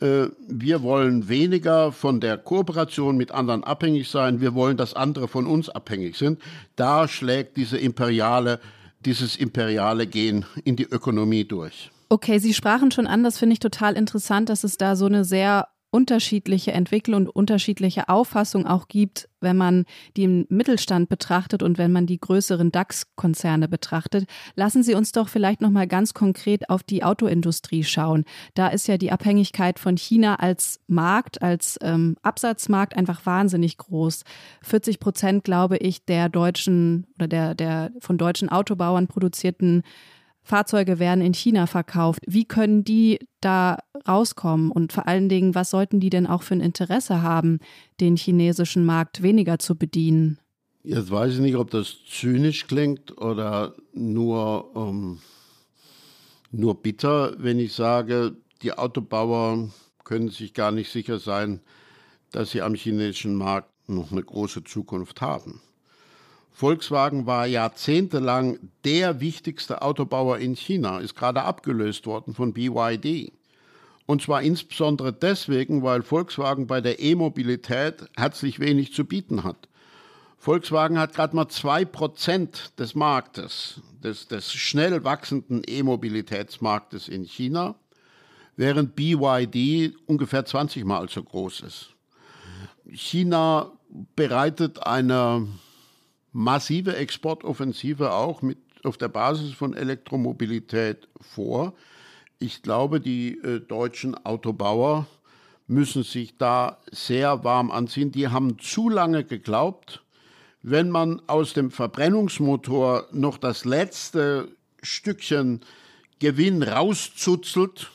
Äh, 0.00 0.28
wir 0.48 0.82
wollen 0.82 1.28
weniger 1.28 1.92
von 1.92 2.20
der 2.20 2.38
Kooperation 2.38 3.16
mit 3.16 3.32
anderen 3.32 3.64
abhängig 3.64 4.08
sein. 4.08 4.40
Wir 4.40 4.54
wollen, 4.54 4.76
dass 4.76 4.94
andere 4.94 5.28
von 5.28 5.46
uns 5.46 5.68
abhängig 5.68 6.16
sind. 6.16 6.40
Da 6.76 7.08
schlägt 7.08 7.56
diese 7.56 7.78
imperiale 7.78 8.60
dieses 9.04 9.36
imperiale 9.36 10.08
Gehen 10.08 10.44
in 10.64 10.74
die 10.74 10.82
Ökonomie 10.82 11.44
durch. 11.44 11.92
Okay, 12.08 12.38
Sie 12.40 12.52
sprachen 12.52 12.90
schon 12.90 13.06
an, 13.06 13.22
das 13.22 13.38
finde 13.38 13.52
ich 13.52 13.60
total 13.60 13.96
interessant, 13.96 14.48
dass 14.48 14.64
es 14.64 14.76
da 14.76 14.96
so 14.96 15.06
eine 15.06 15.24
sehr 15.24 15.68
unterschiedliche 15.90 16.72
Entwicklung 16.72 17.22
und 17.22 17.28
unterschiedliche 17.28 18.08
Auffassung 18.08 18.66
auch 18.66 18.88
gibt, 18.88 19.28
wenn 19.40 19.56
man 19.56 19.84
den 20.16 20.44
Mittelstand 20.50 21.08
betrachtet 21.08 21.62
und 21.62 21.78
wenn 21.78 21.92
man 21.92 22.06
die 22.06 22.20
größeren 22.20 22.70
DAX-Konzerne 22.70 23.68
betrachtet. 23.68 24.28
Lassen 24.54 24.82
Sie 24.82 24.94
uns 24.94 25.12
doch 25.12 25.28
vielleicht 25.28 25.60
noch 25.60 25.70
mal 25.70 25.86
ganz 25.86 26.12
konkret 26.12 26.68
auf 26.68 26.82
die 26.82 27.04
Autoindustrie 27.04 27.84
schauen. 27.84 28.24
Da 28.54 28.68
ist 28.68 28.86
ja 28.86 28.98
die 28.98 29.12
Abhängigkeit 29.12 29.78
von 29.78 29.96
China 29.96 30.36
als 30.36 30.80
Markt, 30.88 31.40
als 31.40 31.78
ähm, 31.80 32.16
Absatzmarkt 32.22 32.96
einfach 32.96 33.24
wahnsinnig 33.24 33.78
groß. 33.78 34.24
40 34.62 35.00
Prozent, 35.00 35.44
glaube 35.44 35.78
ich, 35.78 36.04
der 36.04 36.28
deutschen 36.28 37.06
oder 37.16 37.28
der, 37.28 37.54
der 37.54 37.92
von 38.00 38.18
deutschen 38.18 38.50
Autobauern 38.50 39.06
produzierten 39.06 39.82
Fahrzeuge 40.42 40.98
werden 40.98 41.20
in 41.22 41.34
China 41.34 41.66
verkauft. 41.66 42.22
Wie 42.26 42.44
können 42.44 42.82
die 42.82 43.18
da 43.40 43.78
rauskommen? 44.06 44.70
Und 44.70 44.92
vor 44.92 45.06
allen 45.06 45.28
Dingen, 45.28 45.54
was 45.54 45.70
sollten 45.70 46.00
die 46.00 46.10
denn 46.10 46.26
auch 46.26 46.42
für 46.42 46.54
ein 46.54 46.60
Interesse 46.60 47.22
haben, 47.22 47.58
den 48.00 48.16
chinesischen 48.16 48.86
Markt 48.86 49.22
weniger 49.22 49.58
zu 49.58 49.76
bedienen? 49.76 50.38
Jetzt 50.82 51.10
weiß 51.10 51.34
ich 51.34 51.40
nicht, 51.40 51.56
ob 51.56 51.70
das 51.70 51.96
zynisch 52.08 52.66
klingt 52.66 53.18
oder 53.20 53.74
nur, 53.92 54.70
ähm, 54.74 55.18
nur 56.50 56.80
bitter, 56.80 57.34
wenn 57.38 57.58
ich 57.58 57.74
sage, 57.74 58.36
die 58.62 58.72
Autobauer 58.72 59.68
können 60.04 60.30
sich 60.30 60.54
gar 60.54 60.72
nicht 60.72 60.90
sicher 60.90 61.18
sein, 61.18 61.60
dass 62.32 62.52
sie 62.52 62.62
am 62.62 62.74
chinesischen 62.74 63.34
Markt 63.34 63.70
noch 63.88 64.12
eine 64.12 64.22
große 64.22 64.64
Zukunft 64.64 65.20
haben. 65.20 65.60
Volkswagen 66.58 67.24
war 67.24 67.46
jahrzehntelang 67.46 68.58
der 68.82 69.20
wichtigste 69.20 69.80
Autobauer 69.80 70.38
in 70.38 70.56
China, 70.56 70.98
ist 70.98 71.14
gerade 71.14 71.42
abgelöst 71.42 72.04
worden 72.04 72.34
von 72.34 72.52
BYD. 72.52 73.30
Und 74.06 74.22
zwar 74.22 74.42
insbesondere 74.42 75.12
deswegen, 75.12 75.84
weil 75.84 76.02
Volkswagen 76.02 76.66
bei 76.66 76.80
der 76.80 76.98
E-Mobilität 76.98 78.08
herzlich 78.16 78.58
wenig 78.58 78.92
zu 78.92 79.04
bieten 79.04 79.44
hat. 79.44 79.68
Volkswagen 80.36 80.98
hat 80.98 81.14
gerade 81.14 81.36
mal 81.36 81.44
2% 81.44 82.74
des 82.76 82.96
Marktes, 82.96 83.80
des, 84.02 84.26
des 84.26 84.52
schnell 84.52 85.04
wachsenden 85.04 85.62
E-Mobilitätsmarktes 85.64 87.06
in 87.06 87.22
China, 87.22 87.76
während 88.56 88.96
BYD 88.96 89.94
ungefähr 90.06 90.44
20 90.44 90.84
Mal 90.84 91.08
so 91.08 91.22
groß 91.22 91.60
ist. 91.60 91.90
China 92.90 93.70
bereitet 94.16 94.84
eine 94.84 95.46
massive 96.38 96.94
Exportoffensive 96.94 98.12
auch 98.12 98.42
mit 98.42 98.58
auf 98.84 98.96
der 98.96 99.08
Basis 99.08 99.52
von 99.54 99.74
Elektromobilität 99.74 101.08
vor. 101.20 101.74
Ich 102.38 102.62
glaube, 102.62 103.00
die 103.00 103.38
äh, 103.38 103.58
deutschen 103.58 104.14
Autobauer 104.24 105.08
müssen 105.66 106.04
sich 106.04 106.38
da 106.38 106.78
sehr 106.92 107.42
warm 107.42 107.72
anziehen. 107.72 108.12
Die 108.12 108.28
haben 108.28 108.56
zu 108.60 108.88
lange 108.88 109.24
geglaubt, 109.24 110.04
wenn 110.62 110.90
man 110.90 111.20
aus 111.26 111.54
dem 111.54 111.72
Verbrennungsmotor 111.72 113.08
noch 113.10 113.36
das 113.36 113.64
letzte 113.64 114.48
Stückchen 114.80 115.62
Gewinn 116.20 116.62
rauszuzelt, 116.62 117.90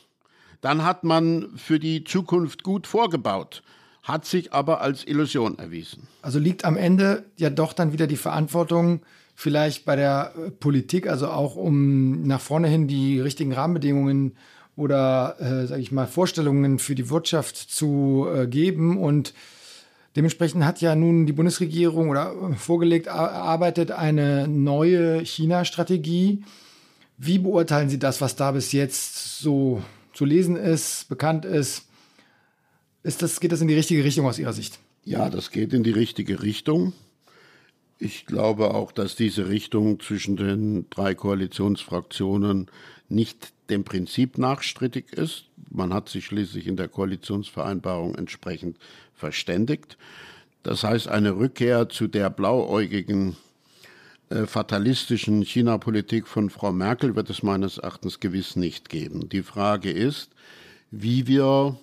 dann 0.60 0.84
hat 0.84 1.06
man 1.06 1.58
für 1.58 1.80
die 1.80 2.04
Zukunft 2.04 2.64
gut 2.64 2.88
vorgebaut 2.88 3.64
hat 4.04 4.26
sich 4.26 4.52
aber 4.54 4.82
als 4.82 5.08
Illusion 5.08 5.58
erwiesen. 5.58 6.08
Also 6.22 6.38
liegt 6.38 6.66
am 6.66 6.76
Ende 6.76 7.24
ja 7.38 7.50
doch 7.50 7.72
dann 7.74 7.94
wieder 7.94 8.06
die 8.06 8.18
Verantwortung 8.18 9.02
vielleicht 9.34 9.86
bei 9.86 9.96
der 9.96 10.34
äh, 10.38 10.52
Politik, 10.52 11.08
also 11.08 11.30
auch 11.30 11.56
um 11.56 12.24
nach 12.24 12.42
vorne 12.42 12.68
hin 12.68 12.88
die 12.88 13.20
richtigen 13.20 13.54
Rahmenbedingungen 13.54 14.36
oder, 14.76 15.38
äh, 15.40 15.68
sage 15.68 15.82
ich 15.82 15.92
mal, 15.92 16.08
Vorstellungen 16.08 16.80
für 16.80 16.96
die 16.96 17.10
Wirtschaft 17.10 17.56
zu 17.56 18.28
äh, 18.34 18.46
geben. 18.46 18.98
Und 18.98 19.34
dementsprechend 20.16 20.66
hat 20.66 20.82
ja 20.82 20.96
nun 20.96 21.26
die 21.26 21.34
Bundesregierung 21.34 22.10
oder 22.10 22.34
äh, 22.34 22.56
vorgelegt, 22.56 23.08
erarbeitet 23.08 23.92
eine 23.92 24.48
neue 24.48 25.24
China-Strategie. 25.26 26.44
Wie 27.18 27.40
beurteilen 27.40 27.90
Sie 27.90 28.00
das, 28.00 28.20
was 28.20 28.36
da 28.36 28.52
bis 28.52 28.74
jetzt 28.74 29.40
so 29.40 29.82
zu 30.14 30.26
lesen 30.26 30.58
ist, 30.58 31.08
bekannt 31.08 31.46
ist? 31.46 31.88
Ist 33.04 33.22
das, 33.22 33.40
geht 33.40 33.52
das 33.52 33.62
in 33.62 33.68
die 33.68 33.76
richtige 33.76 34.04
Richtung 34.04 34.26
aus 34.26 34.40
Ihrer 34.40 34.54
Sicht? 34.54 34.80
Ja, 35.04 35.30
das 35.30 35.52
geht 35.52 35.74
in 35.74 35.84
die 35.84 35.92
richtige 35.92 36.42
Richtung. 36.42 36.94
Ich 38.00 38.26
glaube 38.26 38.74
auch, 38.74 38.92
dass 38.92 39.16
diese 39.16 39.50
Richtung 39.50 40.00
zwischen 40.00 40.38
den 40.38 40.90
drei 40.90 41.14
Koalitionsfraktionen 41.14 42.68
nicht 43.10 43.54
dem 43.70 43.84
Prinzip 43.84 44.38
nachstrittig 44.38 45.12
ist. 45.14 45.46
Man 45.70 45.94
hat 45.94 46.10
sich 46.10 46.26
schließlich 46.26 46.68
in 46.68 46.78
der 46.78 46.88
Koalitionsvereinbarung 46.88 48.16
entsprechend 48.16 48.78
verständigt. 49.14 49.98
Das 50.64 50.84
heißt, 50.84 51.08
eine 51.10 51.36
Rückkehr 51.36 51.90
zu 51.90 52.08
der 52.08 52.30
blauäugigen, 52.30 53.36
äh, 54.30 54.46
fatalistischen 54.46 55.42
China-Politik 55.44 56.28
von 56.28 56.50
Frau 56.50 56.72
Merkel 56.72 57.16
wird 57.16 57.30
es 57.30 57.44
meines 57.44 57.78
Erachtens 57.78 58.20
gewiss 58.20 58.56
nicht 58.56 58.90
geben. 58.90 59.28
Die 59.30 59.44
Frage 59.44 59.92
ist, 59.92 60.32
wie 60.92 61.28
wir 61.28 61.78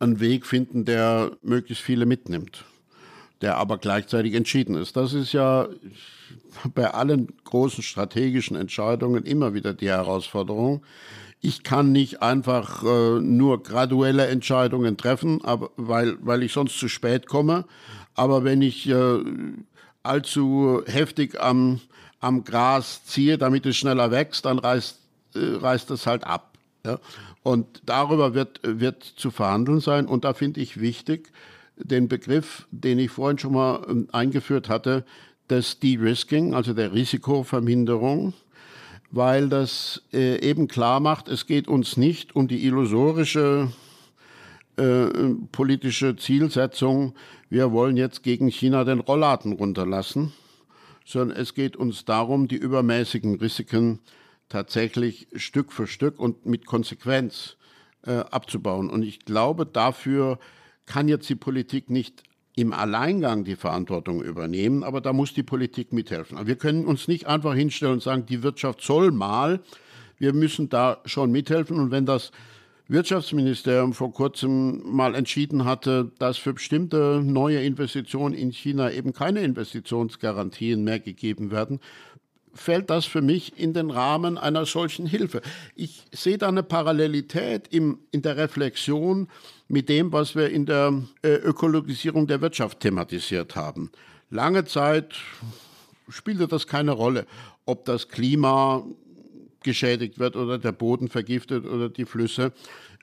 einen 0.00 0.20
Weg 0.20 0.46
finden, 0.46 0.84
der 0.84 1.32
möglichst 1.42 1.84
viele 1.84 2.06
mitnimmt, 2.06 2.64
der 3.42 3.58
aber 3.58 3.78
gleichzeitig 3.78 4.34
entschieden 4.34 4.74
ist. 4.74 4.96
Das 4.96 5.12
ist 5.12 5.32
ja 5.32 5.68
bei 6.74 6.92
allen 6.92 7.28
großen 7.44 7.82
strategischen 7.82 8.56
Entscheidungen 8.56 9.24
immer 9.24 9.54
wieder 9.54 9.74
die 9.74 9.88
Herausforderung. 9.88 10.82
Ich 11.42 11.62
kann 11.62 11.92
nicht 11.92 12.20
einfach 12.20 12.82
äh, 12.82 13.20
nur 13.20 13.62
graduelle 13.62 14.26
Entscheidungen 14.26 14.96
treffen, 14.96 15.42
aber, 15.42 15.70
weil, 15.76 16.16
weil 16.20 16.42
ich 16.42 16.52
sonst 16.52 16.78
zu 16.78 16.88
spät 16.88 17.26
komme. 17.26 17.64
Aber 18.14 18.44
wenn 18.44 18.60
ich 18.60 18.88
äh, 18.88 19.18
allzu 20.02 20.82
heftig 20.86 21.40
am, 21.40 21.80
am 22.20 22.44
Gras 22.44 23.04
ziehe, 23.06 23.38
damit 23.38 23.64
es 23.64 23.76
schneller 23.76 24.10
wächst, 24.10 24.44
dann 24.44 24.58
reißt, 24.58 24.98
äh, 25.34 25.38
reißt 25.38 25.90
es 25.92 26.06
halt 26.06 26.24
ab. 26.24 26.49
Ja? 26.84 26.98
Und 27.42 27.82
darüber 27.86 28.34
wird, 28.34 28.60
wird 28.62 29.04
zu 29.04 29.30
verhandeln 29.30 29.80
sein. 29.80 30.06
Und 30.06 30.24
da 30.24 30.34
finde 30.34 30.60
ich 30.60 30.80
wichtig, 30.80 31.30
den 31.76 32.08
Begriff, 32.08 32.66
den 32.70 32.98
ich 32.98 33.10
vorhin 33.10 33.38
schon 33.38 33.54
mal 33.54 33.84
ähm, 33.88 34.08
eingeführt 34.12 34.68
hatte, 34.68 35.04
des 35.48 35.80
De-Risking, 35.80 36.54
also 36.54 36.74
der 36.74 36.92
Risikoverminderung. 36.92 38.34
weil 39.10 39.48
das 39.48 40.02
äh, 40.12 40.40
eben 40.40 40.68
klar 40.68 41.00
macht, 41.00 41.28
es 41.28 41.46
geht 41.46 41.66
uns 41.66 41.96
nicht 41.96 42.36
um 42.36 42.46
die 42.46 42.64
illusorische 42.64 43.72
äh, 44.76 45.06
politische 45.50 46.16
Zielsetzung, 46.16 47.14
wir 47.48 47.72
wollen 47.72 47.96
jetzt 47.96 48.22
gegen 48.22 48.48
China 48.48 48.84
den 48.84 49.00
Rollladen 49.00 49.52
runterlassen, 49.52 50.32
sondern 51.04 51.36
es 51.36 51.54
geht 51.54 51.76
uns 51.76 52.04
darum, 52.04 52.46
die 52.46 52.56
übermäßigen 52.56 53.34
Risiken 53.34 53.98
tatsächlich 54.50 55.28
Stück 55.34 55.72
für 55.72 55.86
Stück 55.86 56.18
und 56.18 56.44
mit 56.44 56.66
Konsequenz 56.66 57.56
äh, 58.04 58.12
abzubauen. 58.12 58.90
Und 58.90 59.02
ich 59.02 59.24
glaube, 59.24 59.64
dafür 59.64 60.38
kann 60.84 61.08
jetzt 61.08 61.28
die 61.30 61.36
Politik 61.36 61.88
nicht 61.88 62.22
im 62.56 62.72
Alleingang 62.72 63.44
die 63.44 63.56
Verantwortung 63.56 64.22
übernehmen, 64.22 64.82
aber 64.82 65.00
da 65.00 65.12
muss 65.12 65.32
die 65.32 65.42
Politik 65.42 65.92
mithelfen. 65.92 66.46
Wir 66.46 66.56
können 66.56 66.84
uns 66.84 67.08
nicht 67.08 67.26
einfach 67.26 67.54
hinstellen 67.54 67.94
und 67.94 68.02
sagen, 68.02 68.26
die 68.26 68.42
Wirtschaft 68.42 68.82
soll 68.82 69.12
mal. 69.12 69.60
Wir 70.18 70.34
müssen 70.34 70.68
da 70.68 71.00
schon 71.06 71.30
mithelfen. 71.30 71.78
Und 71.78 71.90
wenn 71.90 72.04
das 72.04 72.32
Wirtschaftsministerium 72.88 73.94
vor 73.94 74.12
kurzem 74.12 74.82
mal 74.84 75.14
entschieden 75.14 75.64
hatte, 75.64 76.10
dass 76.18 76.38
für 76.38 76.54
bestimmte 76.54 77.22
neue 77.24 77.62
Investitionen 77.62 78.34
in 78.34 78.50
China 78.50 78.90
eben 78.90 79.12
keine 79.12 79.42
Investitionsgarantien 79.42 80.82
mehr 80.82 80.98
gegeben 80.98 81.52
werden, 81.52 81.78
fällt 82.54 82.90
das 82.90 83.04
für 83.04 83.22
mich 83.22 83.58
in 83.58 83.72
den 83.72 83.90
Rahmen 83.90 84.38
einer 84.38 84.66
solchen 84.66 85.06
Hilfe. 85.06 85.40
Ich 85.74 86.04
sehe 86.12 86.38
da 86.38 86.48
eine 86.48 86.62
Parallelität 86.62 87.68
im, 87.70 87.98
in 88.10 88.22
der 88.22 88.36
Reflexion 88.36 89.28
mit 89.68 89.88
dem, 89.88 90.12
was 90.12 90.34
wir 90.34 90.50
in 90.50 90.66
der 90.66 91.02
äh, 91.22 91.34
Ökologisierung 91.34 92.26
der 92.26 92.40
Wirtschaft 92.40 92.80
thematisiert 92.80 93.56
haben. 93.56 93.90
Lange 94.30 94.64
Zeit 94.64 95.14
spielte 96.08 96.48
das 96.48 96.66
keine 96.66 96.92
Rolle, 96.92 97.26
ob 97.66 97.84
das 97.84 98.08
Klima 98.08 98.84
geschädigt 99.62 100.18
wird 100.18 100.36
oder 100.36 100.58
der 100.58 100.72
Boden 100.72 101.08
vergiftet 101.08 101.66
oder 101.66 101.88
die 101.88 102.04
Flüsse. 102.04 102.52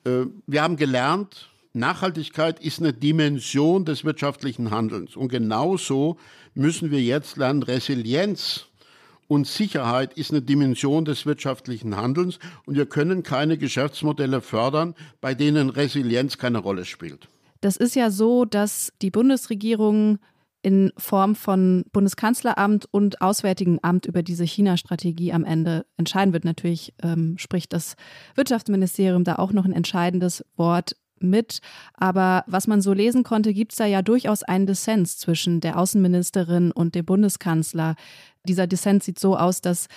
Äh, 0.03 0.25
wir 0.45 0.61
haben 0.61 0.75
gelernt, 0.77 1.49
Nachhaltigkeit 1.73 2.59
ist 2.59 2.79
eine 2.79 2.93
Dimension 2.93 3.85
des 3.85 4.03
wirtschaftlichen 4.03 4.71
Handelns. 4.71 5.15
Und 5.15 5.29
genauso 5.29 6.17
müssen 6.55 6.91
wir 6.91 7.01
jetzt 7.01 7.37
lernen, 7.37 7.63
Resilienz 7.63 8.65
und 9.27 9.47
Sicherheit 9.47 10.13
ist 10.13 10.31
eine 10.31 10.41
Dimension 10.41 11.05
des 11.05 11.25
wirtschaftlichen 11.25 11.95
Handelns 11.95 12.39
und 12.65 12.75
wir 12.75 12.85
können 12.85 13.23
keine 13.23 13.57
Geschäftsmodelle 13.57 14.41
fördern, 14.41 14.95
bei 15.21 15.33
denen 15.33 15.69
Resilienz 15.69 16.37
keine 16.37 16.59
Rolle 16.59 16.85
spielt. 16.85 17.27
Das 17.61 17.77
ist 17.77 17.95
ja 17.95 18.11
so, 18.11 18.45
dass 18.45 18.93
die 19.01 19.11
Bundesregierung 19.11 20.19
in 20.61 20.91
Form 20.97 21.35
von 21.35 21.85
Bundeskanzleramt 21.91 22.87
und 22.91 23.21
Auswärtigen 23.21 23.79
Amt 23.83 24.05
über 24.05 24.23
diese 24.23 24.43
China-Strategie 24.43 25.31
am 25.31 25.45
Ende 25.45 25.85
entscheiden 25.97 26.33
wird. 26.33 26.45
Natürlich 26.45 26.93
ähm, 27.01 27.37
spricht 27.37 27.73
das 27.73 27.95
Wirtschaftsministerium 28.35 29.23
da 29.23 29.35
auch 29.35 29.53
noch 29.53 29.65
ein 29.65 29.73
entscheidendes 29.73 30.43
Wort 30.55 30.95
mit. 31.23 31.59
Aber 31.93 32.43
was 32.47 32.67
man 32.67 32.81
so 32.81 32.93
lesen 32.93 33.23
konnte, 33.23 33.53
gibt 33.53 33.73
es 33.73 33.77
da 33.77 33.85
ja 33.85 34.01
durchaus 34.01 34.43
einen 34.43 34.67
Dissens 34.67 35.17
zwischen 35.17 35.59
der 35.59 35.77
Außenministerin 35.77 36.71
und 36.71 36.95
dem 36.95 37.05
Bundeskanzler. 37.05 37.95
Dieser 38.47 38.67
Dissens 38.67 39.05
sieht 39.05 39.19
so 39.19 39.37
aus, 39.37 39.61
dass 39.61 39.87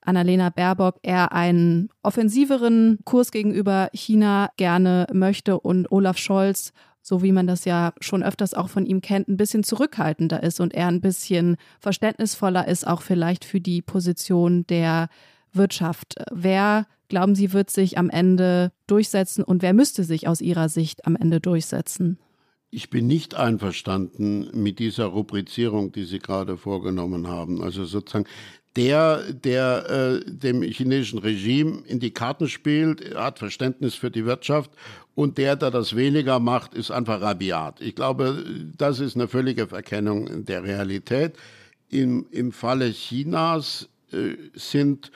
Annalena 0.00 0.50
Baerbock 0.50 0.98
eher 1.02 1.32
einen 1.32 1.88
offensiveren 2.02 2.98
Kurs 3.04 3.30
gegenüber 3.30 3.88
China 3.92 4.50
gerne 4.56 5.06
möchte 5.12 5.60
und 5.60 5.90
Olaf 5.92 6.18
Scholz, 6.18 6.72
so 7.02 7.22
wie 7.22 7.32
man 7.32 7.46
das 7.46 7.64
ja 7.64 7.92
schon 8.00 8.22
öfters 8.22 8.54
auch 8.54 8.68
von 8.68 8.86
ihm 8.86 9.00
kennt, 9.00 9.28
ein 9.28 9.36
bisschen 9.36 9.64
zurückhaltender 9.64 10.42
ist 10.42 10.60
und 10.60 10.74
er 10.74 10.88
ein 10.88 11.00
bisschen 11.00 11.56
verständnisvoller 11.80 12.66
ist, 12.68 12.86
auch 12.86 13.02
vielleicht 13.02 13.44
für 13.44 13.60
die 13.60 13.82
Position 13.82 14.66
der 14.66 15.08
Wirtschaft. 15.52 16.16
Wer 16.30 16.86
glauben 17.12 17.34
Sie, 17.34 17.52
wird 17.52 17.68
sich 17.68 17.98
am 17.98 18.08
Ende 18.08 18.72
durchsetzen 18.86 19.44
und 19.44 19.60
wer 19.60 19.74
müsste 19.74 20.02
sich 20.02 20.28
aus 20.28 20.40
Ihrer 20.40 20.70
Sicht 20.70 21.06
am 21.06 21.14
Ende 21.14 21.40
durchsetzen? 21.40 22.18
Ich 22.70 22.88
bin 22.88 23.06
nicht 23.06 23.34
einverstanden 23.34 24.48
mit 24.54 24.78
dieser 24.78 25.04
Rubrizierung, 25.04 25.92
die 25.92 26.04
Sie 26.04 26.20
gerade 26.20 26.56
vorgenommen 26.56 27.28
haben. 27.28 27.62
Also 27.62 27.84
sozusagen 27.84 28.24
der, 28.76 29.30
der 29.30 30.22
äh, 30.24 30.30
dem 30.30 30.62
chinesischen 30.62 31.18
Regime 31.18 31.82
in 31.86 32.00
die 32.00 32.12
Karten 32.12 32.48
spielt, 32.48 33.14
hat 33.14 33.38
Verständnis 33.38 33.94
für 33.94 34.10
die 34.10 34.24
Wirtschaft 34.24 34.70
und 35.14 35.36
der, 35.36 35.56
der 35.56 35.70
das 35.70 35.94
weniger 35.94 36.40
macht, 36.40 36.72
ist 36.72 36.90
einfach 36.90 37.20
rabiat. 37.20 37.82
Ich 37.82 37.94
glaube, 37.94 38.42
das 38.78 39.00
ist 39.00 39.16
eine 39.16 39.28
völlige 39.28 39.66
Verkennung 39.66 40.46
der 40.46 40.64
Realität. 40.64 41.34
Im, 41.90 42.24
im 42.30 42.52
Falle 42.52 42.90
Chinas 42.90 43.90
äh, 44.12 44.36
sind 44.54 45.12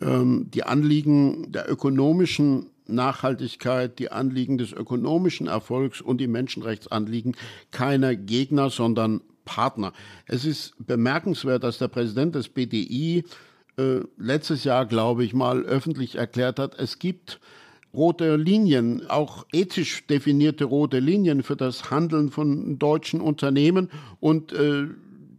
die 0.00 0.64
Anliegen 0.64 1.52
der 1.52 1.70
ökonomischen 1.70 2.66
Nachhaltigkeit, 2.86 3.98
die 3.98 4.10
Anliegen 4.10 4.58
des 4.58 4.72
ökonomischen 4.72 5.46
Erfolgs 5.46 6.00
und 6.00 6.20
die 6.20 6.26
Menschenrechtsanliegen 6.26 7.36
keine 7.70 8.16
Gegner, 8.16 8.70
sondern 8.70 9.20
Partner. 9.44 9.92
Es 10.26 10.44
ist 10.44 10.74
bemerkenswert, 10.78 11.64
dass 11.64 11.78
der 11.78 11.88
Präsident 11.88 12.34
des 12.34 12.48
BDI 12.48 13.24
äh, 13.76 14.00
letztes 14.16 14.64
Jahr, 14.64 14.86
glaube 14.86 15.24
ich, 15.24 15.34
mal 15.34 15.62
öffentlich 15.62 16.16
erklärt 16.16 16.58
hat, 16.58 16.78
es 16.78 16.98
gibt 16.98 17.40
rote 17.92 18.36
Linien, 18.36 19.08
auch 19.08 19.46
ethisch 19.52 20.06
definierte 20.06 20.64
rote 20.64 20.98
Linien 20.98 21.42
für 21.42 21.56
das 21.56 21.90
Handeln 21.90 22.30
von 22.30 22.78
deutschen 22.78 23.20
Unternehmen 23.20 23.90
und 24.20 24.52
äh, 24.52 24.86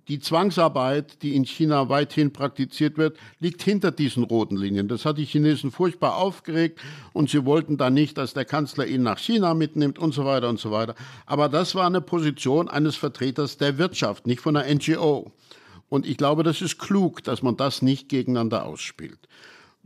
die 0.08 0.20
Zwangsarbeit, 0.20 1.22
die 1.24 1.36
in 1.36 1.46
China 1.46 1.90
weithin 1.90 2.32
praktiziert 2.32 2.98
wird, 2.98 3.18
liegt 3.40 3.64
hinter 3.64 3.92
diesen 3.92 4.24
roten 4.24 4.56
Linien. 4.56 4.88
Das 4.88 5.06
hat 5.06 5.18
die 5.18 5.26
Chinesen 5.26 5.72
furchtbar 5.72 6.18
aufgeregt 6.18 6.80
und 7.14 7.30
sie 7.30 7.44
wollten 7.46 7.78
dann 7.78 7.96
nicht, 7.96 8.18
dass 8.18 8.34
der 8.34 8.46
Kanzler 8.46 8.86
ihn 8.86 9.02
nach 9.02 9.18
China 9.18 9.54
mitnimmt 9.54 9.98
und 9.98 10.14
so 10.14 10.26
weiter 10.26 10.50
und 10.50 10.60
so 10.60 10.72
weiter. 10.72 10.96
Aber 11.26 11.50
das 11.50 11.74
war 11.74 11.88
eine 11.88 12.02
Position 12.02 12.68
eines 12.68 12.96
Vertreters 12.96 13.58
der 13.58 13.78
Wirtschaft, 13.78 14.28
nicht 14.28 14.42
von 14.42 14.56
einer 14.56 14.74
NGO. 14.74 15.32
Und 15.90 16.06
ich 16.06 16.18
glaube, 16.18 16.44
das 16.44 16.62
ist 16.62 16.78
klug, 16.78 17.24
dass 17.24 17.42
man 17.42 17.58
das 17.58 17.82
nicht 17.82 18.10
gegeneinander 18.10 18.66
ausspielt. 18.66 19.20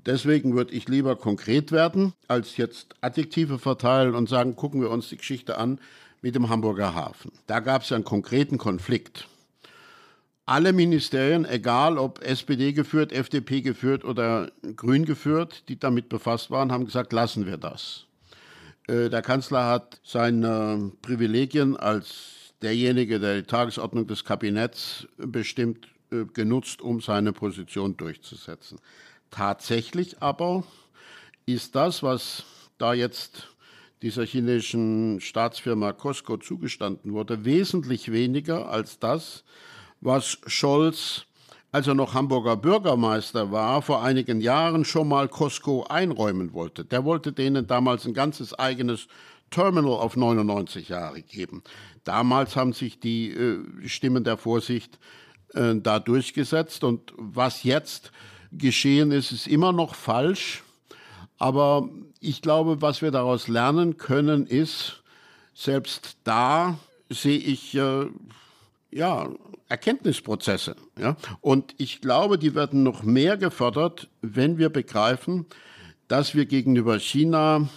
Deswegen 0.06 0.56
würde 0.56 0.74
ich 0.74 0.88
lieber 0.88 1.16
konkret 1.16 1.72
werden, 1.72 2.14
als 2.28 2.58
jetzt 2.58 2.96
Adjektive 3.02 3.60
verteilen 3.60 4.16
und 4.16 4.30
sagen, 4.30 4.56
gucken 4.56 4.82
wir 4.82 4.90
uns 4.90 5.10
die 5.10 5.18
Geschichte 5.18 5.58
an 5.58 5.80
mit 6.22 6.36
dem 6.36 6.50
Hamburger 6.50 6.96
Hafen. 6.96 7.32
Da 7.48 7.60
gab 7.60 7.84
es 7.84 7.92
einen 7.92 8.06
konkreten 8.06 8.58
Konflikt 8.58 9.28
alle 10.50 10.74
Ministerien, 10.74 11.46
egal 11.46 12.00
ob 12.00 12.24
SPD 12.24 12.74
geführt, 12.74 13.12
FDP 13.12 13.62
geführt 13.62 14.04
oder 14.04 14.52
Grün 14.76 15.06
geführt, 15.06 15.70
die 15.70 15.78
damit 15.78 16.10
befasst 16.10 16.50
waren, 16.50 16.72
haben 16.72 16.86
gesagt, 16.86 17.14
lassen 17.14 17.46
wir 17.46 17.58
das. 17.58 18.08
Äh, 18.88 19.10
der 19.10 19.22
Kanzler 19.22 19.68
hat 19.68 20.02
seine 20.04 20.92
Privilegien 21.04 21.78
als 21.78 22.56
derjenige, 22.64 23.20
der 23.20 23.36
die 23.36 23.44
Tagesordnung 23.44 24.08
des 24.08 24.26
Kabinetts 24.26 25.08
bestimmt, 25.18 25.88
äh, 26.12 26.26
genutzt, 26.34 26.82
um 26.82 27.00
seine 27.00 27.32
Position 27.32 27.96
durchzusetzen. 27.96 28.80
Tatsächlich 29.30 30.20
aber 30.20 30.64
ist 31.46 31.76
das, 31.76 32.02
was 32.02 32.44
da 32.80 32.96
jetzt 32.96 33.50
dieser 34.02 34.26
chinesischen 34.26 35.22
Staatsfirma 35.22 35.94
Costco 35.94 36.38
zugestanden 36.38 37.14
wurde, 37.14 37.46
wesentlich 37.46 38.12
weniger 38.12 38.70
als 38.70 38.98
das, 38.98 39.44
was 40.02 40.38
Scholz, 40.48 41.26
als 41.72 41.88
er 41.88 41.94
noch 41.94 42.14
Hamburger 42.14 42.58
Bürgermeister 42.58 43.52
war, 43.52 43.82
vor 43.82 44.04
einigen 44.04 44.42
Jahren 44.42 44.86
schon 44.86 45.08
mal 45.08 45.28
Costco 45.28 45.84
einräumen 45.84 46.54
wollte. 46.54 46.84
Der 46.86 47.06
wollte 47.06 47.32
denen 47.32 47.68
damals 47.68 48.06
ein 48.06 48.14
ganzes 48.14 48.58
eigenes 48.58 49.08
Terminal 49.52 49.94
auf 49.94 50.16
99 50.16 50.90
Jahre 50.90 51.22
geben. 51.22 51.64
Damals 52.04 52.56
haben 52.56 52.74
sich 52.74 53.00
die 53.00 53.32
äh, 53.32 53.88
Stimmen 53.88 54.24
der 54.24 54.38
Vorsicht 54.38 55.00
äh, 55.54 55.76
da 55.76 56.00
durchgesetzt 56.00 56.84
und 56.84 57.14
was 57.18 57.64
jetzt 57.64 58.12
geschehen 58.52 59.12
ist, 59.12 59.32
ist 59.32 59.48
immer 59.48 59.72
noch 59.72 59.96
falsch. 59.96 60.64
Aber 61.38 61.90
ich 62.20 62.42
glaube, 62.42 62.82
was 62.82 63.02
wir 63.02 63.12
daraus 63.12 63.48
lernen 63.48 63.98
können, 63.98 64.46
ist, 64.46 65.04
selbst 65.54 66.18
da 66.24 66.78
sehe 67.10 67.38
ich 67.38 67.76
äh, 67.76 68.08
ja, 68.92 69.30
Erkenntnisprozesse. 69.70 70.76
Ja? 71.00 71.16
Und 71.42 71.76
ich 71.78 72.02
glaube, 72.02 72.38
die 72.38 72.56
werden 72.56 72.84
noch 72.84 73.04
mehr 73.04 73.38
gefördert, 73.38 74.10
wenn 74.22 74.58
wir 74.58 74.70
begreifen, 74.70 75.46
dass 76.08 76.36
wir 76.36 76.46
gegenüber 76.46 77.00
China 77.00 77.70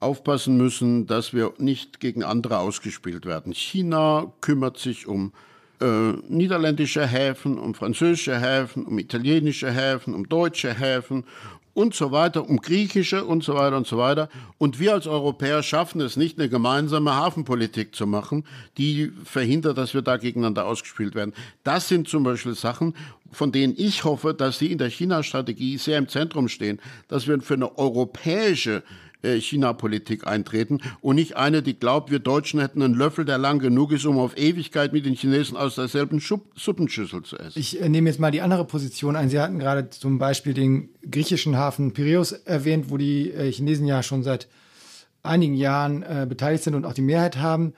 aufpassen 0.00 0.56
müssen, 0.56 1.06
dass 1.06 1.32
wir 1.32 1.54
nicht 1.58 2.00
gegen 2.00 2.24
andere 2.24 2.58
ausgespielt 2.58 3.24
werden. 3.24 3.54
China 3.54 4.32
kümmert 4.40 4.76
sich 4.76 5.06
um 5.06 5.32
äh, 5.80 6.12
niederländische 6.28 7.06
Häfen, 7.06 7.58
um 7.58 7.74
französische 7.74 8.40
Häfen, 8.40 8.84
um 8.84 8.98
italienische 8.98 9.70
Häfen, 9.70 10.14
um 10.14 10.28
deutsche 10.28 10.74
Häfen, 10.74 11.24
und 11.74 11.94
so 11.94 12.12
weiter, 12.12 12.48
um 12.48 12.58
griechische 12.58 13.24
und 13.24 13.42
so 13.42 13.54
weiter 13.54 13.76
und 13.76 13.86
so 13.86 13.98
weiter. 13.98 14.28
Und 14.58 14.78
wir 14.78 14.92
als 14.92 15.06
Europäer 15.06 15.62
schaffen 15.62 16.00
es 16.00 16.16
nicht, 16.16 16.38
eine 16.38 16.48
gemeinsame 16.48 17.14
Hafenpolitik 17.14 17.94
zu 17.94 18.06
machen, 18.06 18.44
die 18.78 19.12
verhindert, 19.24 19.78
dass 19.78 19.94
wir 19.94 20.02
da 20.02 20.16
gegeneinander 20.16 20.66
ausgespielt 20.66 21.14
werden. 21.14 21.32
Das 21.64 21.88
sind 21.88 22.08
zum 22.08 22.24
Beispiel 22.24 22.54
Sachen, 22.54 22.94
von 23.30 23.52
denen 23.52 23.74
ich 23.76 24.04
hoffe, 24.04 24.34
dass 24.34 24.58
sie 24.58 24.70
in 24.70 24.78
der 24.78 24.90
China-Strategie 24.90 25.78
sehr 25.78 25.98
im 25.98 26.08
Zentrum 26.08 26.48
stehen, 26.48 26.80
dass 27.08 27.26
wir 27.26 27.40
für 27.40 27.54
eine 27.54 27.78
europäische 27.78 28.82
äh, 29.22 29.40
China-Politik 29.40 30.26
eintreten 30.26 30.80
und 31.00 31.16
nicht 31.16 31.36
eine, 31.36 31.62
die 31.62 31.78
glaubt, 31.78 32.10
wir 32.10 32.18
Deutschen 32.18 32.60
hätten 32.60 32.82
einen 32.82 32.94
Löffel, 32.94 33.24
der 33.24 33.38
lang 33.38 33.58
genug 33.58 33.92
ist, 33.92 34.04
um 34.04 34.18
auf 34.18 34.36
Ewigkeit 34.36 34.92
mit 34.92 35.06
den 35.06 35.14
Chinesen 35.14 35.56
aus 35.56 35.76
derselben 35.76 36.20
Schub 36.20 36.52
Suppenschüssel 36.56 37.22
zu 37.22 37.38
essen. 37.38 37.58
Ich 37.58 37.80
äh, 37.80 37.88
nehme 37.88 38.08
jetzt 38.08 38.18
mal 38.18 38.30
die 38.30 38.42
andere 38.42 38.64
Position 38.64 39.16
ein. 39.16 39.28
Sie 39.28 39.40
hatten 39.40 39.58
gerade 39.58 39.90
zum 39.90 40.18
Beispiel 40.18 40.54
den 40.54 40.88
griechischen 41.10 41.56
Hafen 41.56 41.92
Piräus 41.92 42.32
erwähnt, 42.32 42.90
wo 42.90 42.96
die 42.96 43.30
äh, 43.30 43.50
Chinesen 43.52 43.86
ja 43.86 44.02
schon 44.02 44.22
seit 44.22 44.48
einigen 45.22 45.54
Jahren 45.54 46.02
äh, 46.02 46.26
beteiligt 46.28 46.64
sind 46.64 46.74
und 46.74 46.84
auch 46.84 46.94
die 46.94 47.02
Mehrheit 47.02 47.38
haben. 47.38 47.74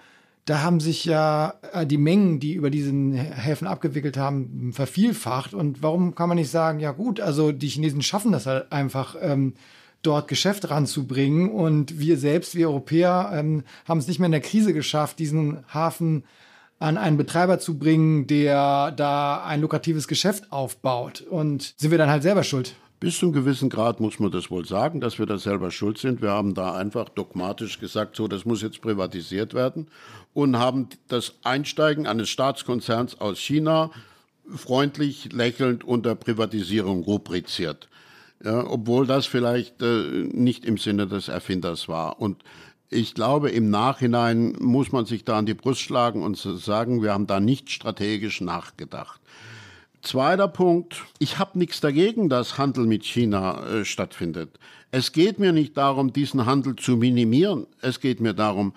Da 0.47 0.63
haben 0.63 0.81
sich 0.81 1.05
ja 1.05 1.55
äh, 1.73 1.87
die 1.87 1.99
Mengen, 1.99 2.41
die 2.41 2.55
über 2.55 2.71
diesen 2.71 3.13
Häfen 3.13 3.67
abgewickelt 3.67 4.17
haben, 4.17 4.73
vervielfacht. 4.73 5.55
Und 5.55 5.83
warum 5.83 6.15
kann 6.15 6.29
man 6.29 6.37
nicht 6.37 6.51
sagen, 6.51 6.81
ja 6.81 6.93
gut, 6.93 7.21
also 7.21 7.53
die 7.53 7.69
Chinesen 7.69 8.03
schaffen 8.03 8.33
das 8.33 8.47
halt 8.47 8.71
einfach. 8.73 9.17
Ähm, 9.21 9.55
dort 10.07 10.29
Geschäft 10.29 10.71
ranzubringen. 10.71 11.51
Und 11.51 11.99
wir 11.99 12.17
selbst, 12.19 12.55
wir 12.55 12.69
Europäer, 12.69 13.31
ähm, 13.35 13.65
haben 13.87 13.99
es 13.99 14.07
nicht 14.07 14.19
mehr 14.19 14.27
in 14.27 14.33
der 14.33 14.41
Krise 14.41 14.73
geschafft, 14.73 15.19
diesen 15.19 15.65
Hafen 15.73 16.25
an 16.79 16.99
einen 16.99 17.17
Betreiber 17.17 17.59
zu 17.59 17.79
bringen, 17.79 18.27
der 18.27 18.93
da 18.93 19.45
ein 19.45 19.61
lukratives 19.61 20.09
Geschäft 20.09 20.53
aufbaut. 20.53 21.23
Und 21.23 21.75
sind 21.77 21.91
wir 21.91 21.99
dann 21.99 22.11
halt 22.11 22.23
selber 22.23 22.45
schuld? 22.45 22.75
Bis 23.01 23.19
zu 23.19 23.27
einem 23.27 23.35
gewissen 23.35 23.69
Grad 23.69 24.01
muss 24.01 24.19
man 24.19 24.31
das 24.31 24.51
wohl 24.51 24.65
sagen, 24.65 25.01
dass 25.01 25.19
wir 25.19 25.27
da 25.27 25.37
selber 25.39 25.71
schuld 25.71 25.99
sind. 25.99 26.23
Wir 26.23 26.31
haben 26.31 26.55
da 26.55 26.75
einfach 26.75 27.09
dogmatisch 27.09 27.79
gesagt, 27.79 28.17
so, 28.17 28.29
das 28.29 28.45
muss 28.45 28.63
jetzt 28.63 28.81
privatisiert 28.81 29.53
werden 29.53 29.89
und 30.33 30.59
haben 30.59 30.89
das 31.09 31.35
Einsteigen 31.43 32.07
eines 32.07 32.31
Staatskonzerns 32.31 33.21
aus 33.21 33.39
China 33.39 33.91
freundlich 34.55 35.33
lächelnd 35.33 35.85
unter 35.85 36.15
Privatisierung 36.15 37.03
rubriziert 37.03 37.89
ja, 38.45 38.65
obwohl 38.67 39.07
das 39.07 39.27
vielleicht 39.27 39.81
äh, 39.83 40.29
nicht 40.33 40.65
im 40.65 40.77
Sinne 40.77 41.07
des 41.07 41.29
Erfinders 41.29 41.89
war. 41.89 42.21
Und 42.21 42.45
ich 42.91 43.15
glaube, 43.15 43.51
im 43.51 43.71
Nachhinein 43.71 44.55
muss 44.61 44.93
man 44.93 45.07
sich 45.07 45.25
da 45.25 45.39
an 45.39 45.47
die 45.47 45.55
Brust 45.55 45.81
schlagen 45.81 46.23
und 46.23 46.37
sagen, 46.37 47.03
wir 47.03 47.13
haben 47.13 47.27
da 47.27 47.41
nicht 47.41 47.71
strategisch 47.71 48.41
nachgedacht. 48.41 49.21
Zweiter 50.03 50.49
Punkt, 50.49 51.03
ich 51.19 51.39
habe 51.39 51.59
nichts 51.59 51.81
dagegen, 51.81 52.29
dass 52.29 52.59
Handel 52.59 52.87
mit 52.87 53.05
China 53.05 53.67
äh, 53.67 53.85
stattfindet. 53.87 54.51
Es 54.91 55.13
geht 55.13 55.39
mir 55.39 55.53
nicht 55.53 55.77
darum, 55.79 56.13
diesen 56.13 56.45
Handel 56.45 56.77
zu 56.77 56.99
minimieren. 56.99 57.67
Es 57.81 58.01
geht 58.01 58.21
mir 58.21 58.35
darum, 58.35 58.75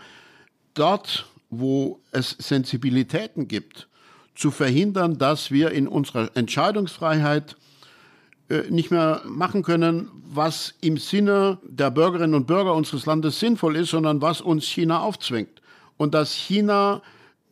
dort, 0.73 1.27
wo 1.49 1.99
es 2.11 2.29
Sensibilitäten 2.39 3.47
gibt, 3.49 3.89
zu 4.33 4.51
verhindern, 4.51 5.17
dass 5.17 5.51
wir 5.51 5.71
in 5.71 5.87
unserer 5.87 6.29
Entscheidungsfreiheit 6.35 7.57
nicht 8.69 8.91
mehr 8.91 9.21
machen 9.25 9.63
können, 9.63 10.09
was 10.23 10.73
im 10.81 10.97
Sinne 10.97 11.57
der 11.63 11.91
Bürgerinnen 11.91 12.33
und 12.33 12.47
Bürger 12.47 12.73
unseres 12.73 13.05
Landes 13.05 13.39
sinnvoll 13.39 13.75
ist, 13.75 13.89
sondern 13.89 14.21
was 14.21 14.41
uns 14.41 14.65
China 14.65 15.01
aufzwingt. 15.01 15.61
Und 15.97 16.13
dass 16.13 16.33
China 16.33 17.01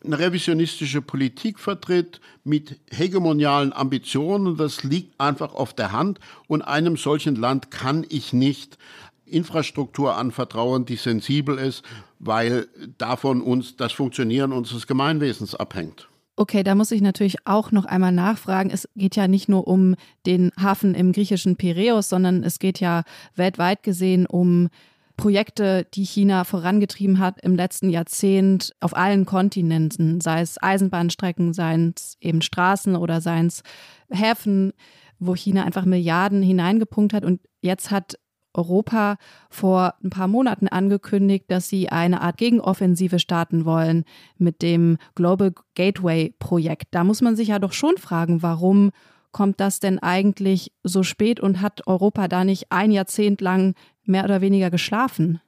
eine 0.05 0.19
revisionistische 0.19 1.01
Politik 1.01 1.59
vertritt 1.59 2.21
mit 2.43 2.79
hegemonialen 2.91 3.73
Ambitionen, 3.73 4.55
das 4.55 4.83
liegt 4.83 5.19
einfach 5.19 5.53
auf 5.53 5.73
der 5.73 5.91
Hand. 5.91 6.19
Und 6.47 6.61
einem 6.61 6.95
solchen 6.95 7.35
Land 7.35 7.71
kann 7.71 8.05
ich 8.09 8.31
nicht 8.31 8.77
Infrastruktur 9.25 10.15
anvertrauen, 10.15 10.85
die 10.85 10.97
sensibel 10.97 11.57
ist, 11.57 11.83
weil 12.19 12.67
davon 12.97 13.41
uns 13.41 13.75
das 13.75 13.91
Funktionieren 13.91 14.51
unseres 14.51 14.85
Gemeinwesens 14.87 15.55
abhängt. 15.55 16.07
Okay, 16.37 16.63
da 16.63 16.75
muss 16.75 16.91
ich 16.91 17.01
natürlich 17.01 17.37
auch 17.45 17.71
noch 17.71 17.85
einmal 17.85 18.11
nachfragen. 18.11 18.69
Es 18.69 18.89
geht 18.95 19.15
ja 19.15 19.27
nicht 19.27 19.47
nur 19.47 19.67
um 19.67 19.95
den 20.25 20.51
Hafen 20.61 20.93
im 20.93 21.13
griechischen 21.13 21.55
Piräus, 21.55 22.09
sondern 22.09 22.43
es 22.43 22.59
geht 22.59 22.81
ja 22.81 23.03
weltweit 23.35 23.83
gesehen 23.83 24.25
um 24.25 24.69
Projekte, 25.15 25.87
die 25.93 26.03
China 26.03 26.43
vorangetrieben 26.43 27.19
hat 27.19 27.41
im 27.41 27.55
letzten 27.55 27.89
Jahrzehnt 27.89 28.75
auf 28.81 28.97
allen 28.97 29.25
Kontinenten, 29.25 30.19
sei 30.19 30.41
es 30.41 30.61
Eisenbahnstrecken, 30.61 31.53
seien 31.53 31.93
es 31.95 32.17
eben 32.19 32.41
Straßen 32.41 32.97
oder 32.97 33.21
seien 33.21 33.47
es 33.47 33.63
Häfen, 34.09 34.73
wo 35.19 35.33
China 35.35 35.63
einfach 35.63 35.85
Milliarden 35.85 36.41
hineingepunkt 36.41 37.13
hat. 37.13 37.23
Und 37.23 37.39
jetzt 37.61 37.91
hat 37.91 38.15
Europa 38.55 39.17
vor 39.49 39.93
ein 40.03 40.09
paar 40.09 40.27
Monaten 40.27 40.67
angekündigt, 40.67 41.45
dass 41.47 41.69
sie 41.69 41.89
eine 41.89 42.21
Art 42.21 42.37
Gegenoffensive 42.37 43.19
starten 43.19 43.65
wollen 43.65 44.05
mit 44.37 44.61
dem 44.61 44.97
Global 45.15 45.53
Gateway 45.75 46.33
Projekt. 46.39 46.87
Da 46.91 47.03
muss 47.03 47.21
man 47.21 47.35
sich 47.35 47.49
ja 47.49 47.59
doch 47.59 47.73
schon 47.73 47.97
fragen, 47.97 48.41
warum 48.41 48.91
kommt 49.31 49.59
das 49.59 49.79
denn 49.79 49.99
eigentlich 49.99 50.71
so 50.83 51.03
spät 51.03 51.39
und 51.39 51.61
hat 51.61 51.87
Europa 51.87 52.27
da 52.27 52.45
nicht 52.45 52.71
ein 52.71 52.91
Jahrzehnt 52.91 53.41
lang 53.41 53.75
mehr 54.05 54.23
oder 54.23 54.39
weniger 54.41 54.69
geschlafen? 54.71 55.41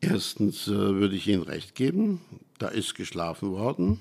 Erstens 0.00 0.68
äh, 0.68 0.70
würde 0.70 1.16
ich 1.16 1.26
Ihnen 1.26 1.42
recht 1.42 1.74
geben, 1.74 2.20
da 2.58 2.68
ist 2.68 2.94
geschlafen 2.94 3.50
worden. 3.50 4.00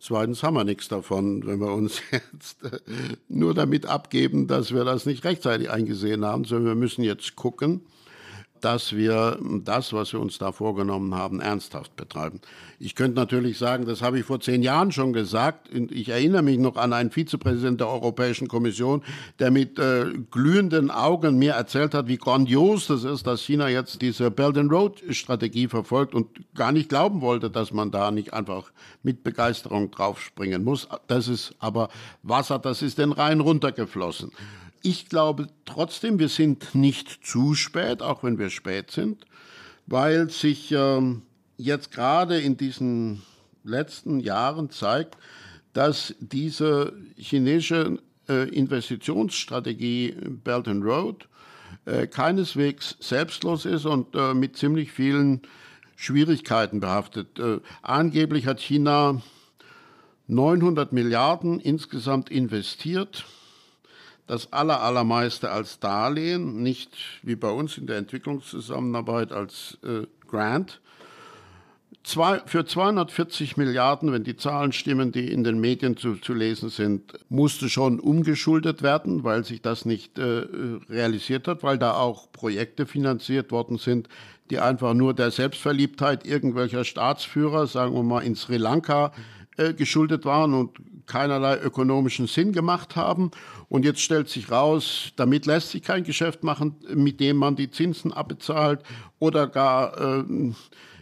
Zweitens 0.00 0.42
haben 0.42 0.54
wir 0.54 0.64
nichts 0.64 0.88
davon, 0.88 1.44
wenn 1.46 1.58
wir 1.58 1.72
uns 1.72 2.00
jetzt 2.12 2.62
äh, 2.62 2.78
nur 3.28 3.54
damit 3.54 3.86
abgeben, 3.86 4.46
dass 4.46 4.72
wir 4.72 4.84
das 4.84 5.06
nicht 5.06 5.24
rechtzeitig 5.24 5.70
eingesehen 5.70 6.24
haben, 6.24 6.44
sondern 6.44 6.66
wir 6.66 6.74
müssen 6.76 7.02
jetzt 7.02 7.34
gucken, 7.36 7.80
dass 8.60 8.94
wir 8.94 9.38
das, 9.64 9.92
was 9.92 10.12
wir 10.12 10.20
uns 10.20 10.38
da 10.38 10.52
vorgenommen 10.52 11.14
haben, 11.14 11.40
ernsthaft 11.40 11.96
betreiben. 11.96 12.40
Ich 12.80 12.94
könnte 12.94 13.16
natürlich 13.16 13.58
sagen, 13.58 13.86
das 13.86 14.02
habe 14.02 14.18
ich 14.20 14.24
vor 14.24 14.40
zehn 14.40 14.62
Jahren 14.62 14.92
schon 14.92 15.12
gesagt. 15.12 15.68
Ich 15.72 16.08
erinnere 16.08 16.42
mich 16.42 16.58
noch 16.58 16.76
an 16.76 16.92
einen 16.92 17.10
Vizepräsidenten 17.10 17.78
der 17.78 17.88
Europäischen 17.88 18.46
Kommission, 18.46 19.02
der 19.38 19.50
mit 19.50 19.78
äh, 19.78 20.06
glühenden 20.30 20.90
Augen 20.90 21.38
mir 21.38 21.52
erzählt 21.52 21.94
hat, 21.94 22.06
wie 22.06 22.18
grandios 22.18 22.86
das 22.86 23.04
ist, 23.04 23.26
dass 23.26 23.42
China 23.42 23.68
jetzt 23.68 24.00
diese 24.02 24.30
Belt 24.30 24.56
and 24.56 24.70
Road 24.70 25.02
Strategie 25.10 25.68
verfolgt 25.68 26.14
und 26.14 26.28
gar 26.54 26.72
nicht 26.72 26.88
glauben 26.88 27.20
wollte, 27.20 27.50
dass 27.50 27.72
man 27.72 27.90
da 27.90 28.10
nicht 28.10 28.32
einfach 28.32 28.70
mit 29.02 29.24
Begeisterung 29.24 29.90
draufspringen 29.90 30.62
muss. 30.62 30.88
Das 31.08 31.28
ist 31.28 31.54
aber 31.58 31.88
Wasser, 32.22 32.58
das 32.58 32.82
ist 32.82 32.98
den 32.98 33.12
Rhein 33.12 33.40
runtergeflossen. 33.40 34.30
Ich 34.82 35.08
glaube 35.08 35.48
trotzdem, 35.64 36.18
wir 36.18 36.28
sind 36.28 36.74
nicht 36.74 37.26
zu 37.26 37.54
spät, 37.54 38.02
auch 38.02 38.22
wenn 38.22 38.38
wir 38.38 38.50
spät 38.50 38.90
sind, 38.90 39.24
weil 39.86 40.30
sich 40.30 40.72
ähm, 40.72 41.22
jetzt 41.56 41.90
gerade 41.90 42.38
in 42.40 42.56
diesen 42.56 43.22
letzten 43.64 44.20
Jahren 44.20 44.70
zeigt, 44.70 45.16
dass 45.72 46.14
diese 46.20 46.92
chinesische 47.16 47.98
äh, 48.28 48.48
Investitionsstrategie 48.48 50.16
Belt 50.44 50.68
and 50.68 50.84
Road 50.84 51.28
äh, 51.84 52.06
keineswegs 52.06 52.96
selbstlos 53.00 53.64
ist 53.64 53.84
und 53.86 54.14
äh, 54.14 54.34
mit 54.34 54.56
ziemlich 54.56 54.92
vielen 54.92 55.42
Schwierigkeiten 55.96 56.80
behaftet. 56.80 57.38
Äh, 57.38 57.60
angeblich 57.82 58.46
hat 58.46 58.60
China 58.60 59.22
900 60.28 60.92
Milliarden 60.92 61.58
insgesamt 61.58 62.30
investiert 62.30 63.24
das 64.28 64.52
allermeiste 64.52 65.50
als 65.50 65.80
Darlehen, 65.80 66.62
nicht 66.62 66.90
wie 67.22 67.34
bei 67.34 67.50
uns 67.50 67.78
in 67.78 67.86
der 67.86 67.96
Entwicklungszusammenarbeit 67.96 69.32
als 69.32 69.78
äh, 69.82 70.06
Grant. 70.28 70.80
Zwei, 72.04 72.40
für 72.46 72.64
240 72.64 73.56
Milliarden, 73.56 74.12
wenn 74.12 74.24
die 74.24 74.36
Zahlen 74.36 74.72
stimmen, 74.72 75.12
die 75.12 75.32
in 75.32 75.44
den 75.44 75.60
Medien 75.60 75.96
zu, 75.96 76.16
zu 76.16 76.32
lesen 76.32 76.68
sind, 76.68 77.18
musste 77.28 77.68
schon 77.68 78.00
umgeschuldet 78.00 78.82
werden, 78.82 79.24
weil 79.24 79.44
sich 79.44 79.62
das 79.62 79.84
nicht 79.84 80.18
äh, 80.18 80.44
realisiert 80.88 81.48
hat, 81.48 81.62
weil 81.62 81.78
da 81.78 81.94
auch 81.94 82.30
Projekte 82.30 82.86
finanziert 82.86 83.50
worden 83.50 83.78
sind, 83.78 84.08
die 84.50 84.58
einfach 84.58 84.94
nur 84.94 85.14
der 85.14 85.30
Selbstverliebtheit 85.30 86.26
irgendwelcher 86.26 86.84
Staatsführer, 86.84 87.66
sagen 87.66 87.94
wir 87.94 88.02
mal 88.02 88.20
in 88.20 88.36
Sri 88.36 88.56
Lanka, 88.56 89.12
äh, 89.58 89.74
geschuldet 89.74 90.24
waren 90.24 90.54
und 90.54 90.78
keinerlei 91.06 91.58
ökonomischen 91.58 92.26
Sinn 92.26 92.52
gemacht 92.52 92.96
haben. 92.96 93.30
Und 93.68 93.84
jetzt 93.84 94.00
stellt 94.00 94.28
sich 94.28 94.50
raus, 94.50 95.12
damit 95.16 95.46
lässt 95.46 95.70
sich 95.70 95.82
kein 95.82 96.04
Geschäft 96.04 96.44
machen, 96.44 96.76
mit 96.94 97.18
dem 97.20 97.36
man 97.36 97.56
die 97.56 97.70
Zinsen 97.70 98.12
abbezahlt 98.12 98.82
oder 99.18 99.46
gar 99.46 99.98
äh, 100.00 100.24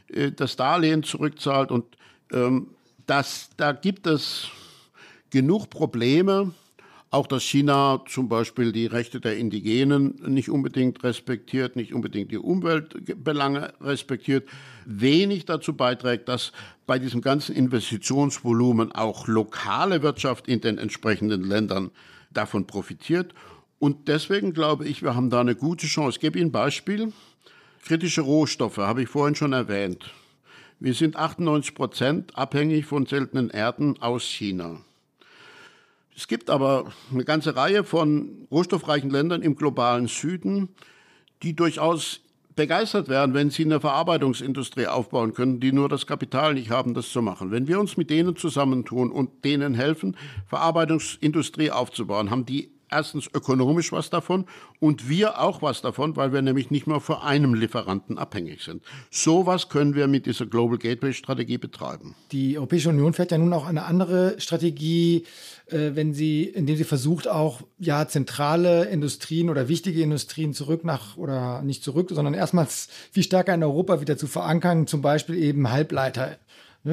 äh, 0.09 0.33
das 0.33 0.57
Darlehen 0.57 1.03
zurückzahlt. 1.03 1.71
Und 1.71 1.85
ähm, 2.33 2.69
das, 3.07 3.51
da 3.57 3.73
gibt 3.73 4.07
es 4.07 4.49
genug 5.31 5.71
Probleme. 5.71 6.53
Auch 7.17 7.27
dass 7.27 7.45
China 7.45 8.03
zum 8.07 8.29
Beispiel 8.29 8.73
die 8.73 8.85
Rechte 8.85 9.21
der 9.21 9.39
Indigenen 9.39 10.21
nicht 10.27 10.51
unbedingt 10.51 11.03
respektiert, 11.03 11.75
nicht 11.75 11.95
unbedingt 11.95 12.31
die 12.31 12.37
Umweltbelange 12.37 13.73
respektiert, 13.81 14.47
wenig 14.85 15.47
dazu 15.47 15.73
beiträgt, 15.75 16.29
dass 16.29 16.53
bei 16.87 16.99
diesem 16.99 17.23
ganzen 17.23 17.57
Investitionsvolumen 17.57 18.93
auch 18.93 19.29
lokale 19.29 20.03
Wirtschaft 20.03 20.47
in 20.47 20.61
den 20.61 20.77
entsprechenden 20.77 21.43
Ländern 21.43 21.91
davon 22.35 22.67
profitiert. 22.67 23.33
Und 23.79 24.09
deswegen 24.09 24.53
glaube 24.53 24.87
ich, 24.87 25.03
wir 25.03 25.15
haben 25.15 25.31
da 25.31 25.41
eine 25.41 25.57
gute 25.57 25.87
Chance. 25.87 26.17
Ich 26.17 26.21
gebe 26.21 26.39
Ihnen 26.39 26.49
ein 26.49 26.53
Beispiel. 26.53 27.15
Kritische 27.83 28.21
Rohstoffe 28.21 28.77
habe 28.77 29.05
ich 29.05 29.09
vorhin 29.09 29.37
schon 29.37 29.55
erwähnt. 29.55 30.13
Wir 30.81 30.93
sind 30.93 31.17
98 31.17 31.75
Prozent 31.75 32.37
abhängig 32.37 32.85
von 32.85 33.07
seltenen 33.07 33.49
Erden 33.49 34.03
aus 34.03 34.25
China. 34.25 34.83
Es 36.17 36.29
gibt 36.29 36.49
aber 36.49 36.93
eine 37.13 37.25
ganze 37.25 37.57
Reihe 37.57 37.85
von 37.85 38.49
rohstoffreichen 38.51 39.11
Ländern 39.11 39.43
im 39.43 39.55
globalen 39.55 40.09
Süden, 40.09 40.71
die 41.43 41.55
durchaus 41.55 42.21
begeistert 42.55 43.09
werden, 43.09 43.35
wenn 43.35 43.51
sie 43.51 43.67
eine 43.67 43.81
Verarbeitungsindustrie 43.81 44.87
aufbauen 44.87 45.35
können, 45.35 45.61
die 45.61 45.73
nur 45.73 45.91
das 45.91 46.07
Kapital 46.07 46.55
nicht 46.55 46.71
haben, 46.71 46.95
das 46.95 47.11
zu 47.11 47.21
machen. 47.21 47.51
Wenn 47.51 47.69
wir 47.69 47.79
uns 47.79 47.99
mit 47.99 48.09
denen 48.09 48.35
zusammentun 48.35 49.13
und 49.13 49.45
denen 49.45 49.75
helfen, 49.75 50.17
Verarbeitungsindustrie 50.47 51.71
aufzubauen, 51.71 52.31
haben 52.31 52.47
die 52.47 52.71
erstens 52.91 53.29
ökonomisch 53.33 53.93
was 53.93 54.11
davon 54.11 54.47
und 54.81 55.09
wir 55.09 55.41
auch 55.41 55.63
was 55.63 55.83
davon, 55.83 56.17
weil 56.17 56.33
wir 56.33 56.43
nämlich 56.43 56.71
nicht 56.71 56.87
mehr 56.87 57.01
von 57.01 57.17
einem 57.17 57.55
Lieferanten 57.55 58.19
abhängig 58.19 58.63
sind. 58.63 58.83
So 59.11 59.47
was 59.47 59.69
können 59.69 59.95
wir 59.95 60.07
mit 60.07 60.27
dieser 60.27 60.47
Global 60.47 60.79
Gateway 60.79 61.13
Strategie 61.13 61.59
betreiben. 61.59 62.15
Die 62.33 62.57
Europäische 62.59 62.89
Union 62.91 63.13
fährt 63.13 63.31
ja 63.31 63.39
nun 63.39 63.53
auch 63.53 63.67
eine 63.67 63.85
andere 63.85 64.41
Strategie, 64.41 65.25
äh, 65.67 65.91
wenn 65.95 66.15
sie, 66.15 66.45
indem 66.45 66.77
sie 66.77 66.85
versucht 66.85 67.29
auch 67.29 67.63
ja 67.79 68.07
zentrale 68.07 68.85
Industrien 68.87 69.51
oder 69.51 69.69
wichtige 69.69 70.03
Industrien 70.03 70.53
zurück 70.53 70.85
nach 70.85 71.17
oder 71.17 71.63
nicht 71.63 71.83
zurück, 71.83 72.11
sondern 72.13 72.35
erstmals 72.35 72.89
viel 73.11 73.23
stärker 73.23 73.55
in 73.55 73.63
Europa 73.63 74.01
wieder 74.01 74.17
zu 74.17 74.27
verankern, 74.27 74.87
zum 74.87 75.03
Beispiel 75.03 75.37
eben 75.37 75.71
Halbleiter 75.71 76.39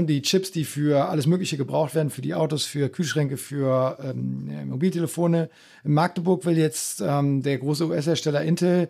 die 0.02 0.22
Chips, 0.22 0.52
die 0.52 0.66
für 0.66 1.10
alles 1.10 1.28
Mögliche 1.28 1.58
gebraucht 1.58 1.94
werden, 1.94 2.10
für 2.10 2.22
die 2.22 2.34
Autos, 2.34 2.66
für 2.66 2.90
Kühlschränke, 2.90 3.38
für 3.38 3.98
ähm, 4.04 4.70
Mobiltelefone. 4.70 5.50
In 5.84 5.94
Magdeburg 5.94 6.46
will 6.46 6.58
jetzt 6.58 7.02
ähm, 7.02 7.44
der 7.44 7.60
große 7.60 7.88
US-Hersteller 7.88 8.42
Intel 8.42 8.90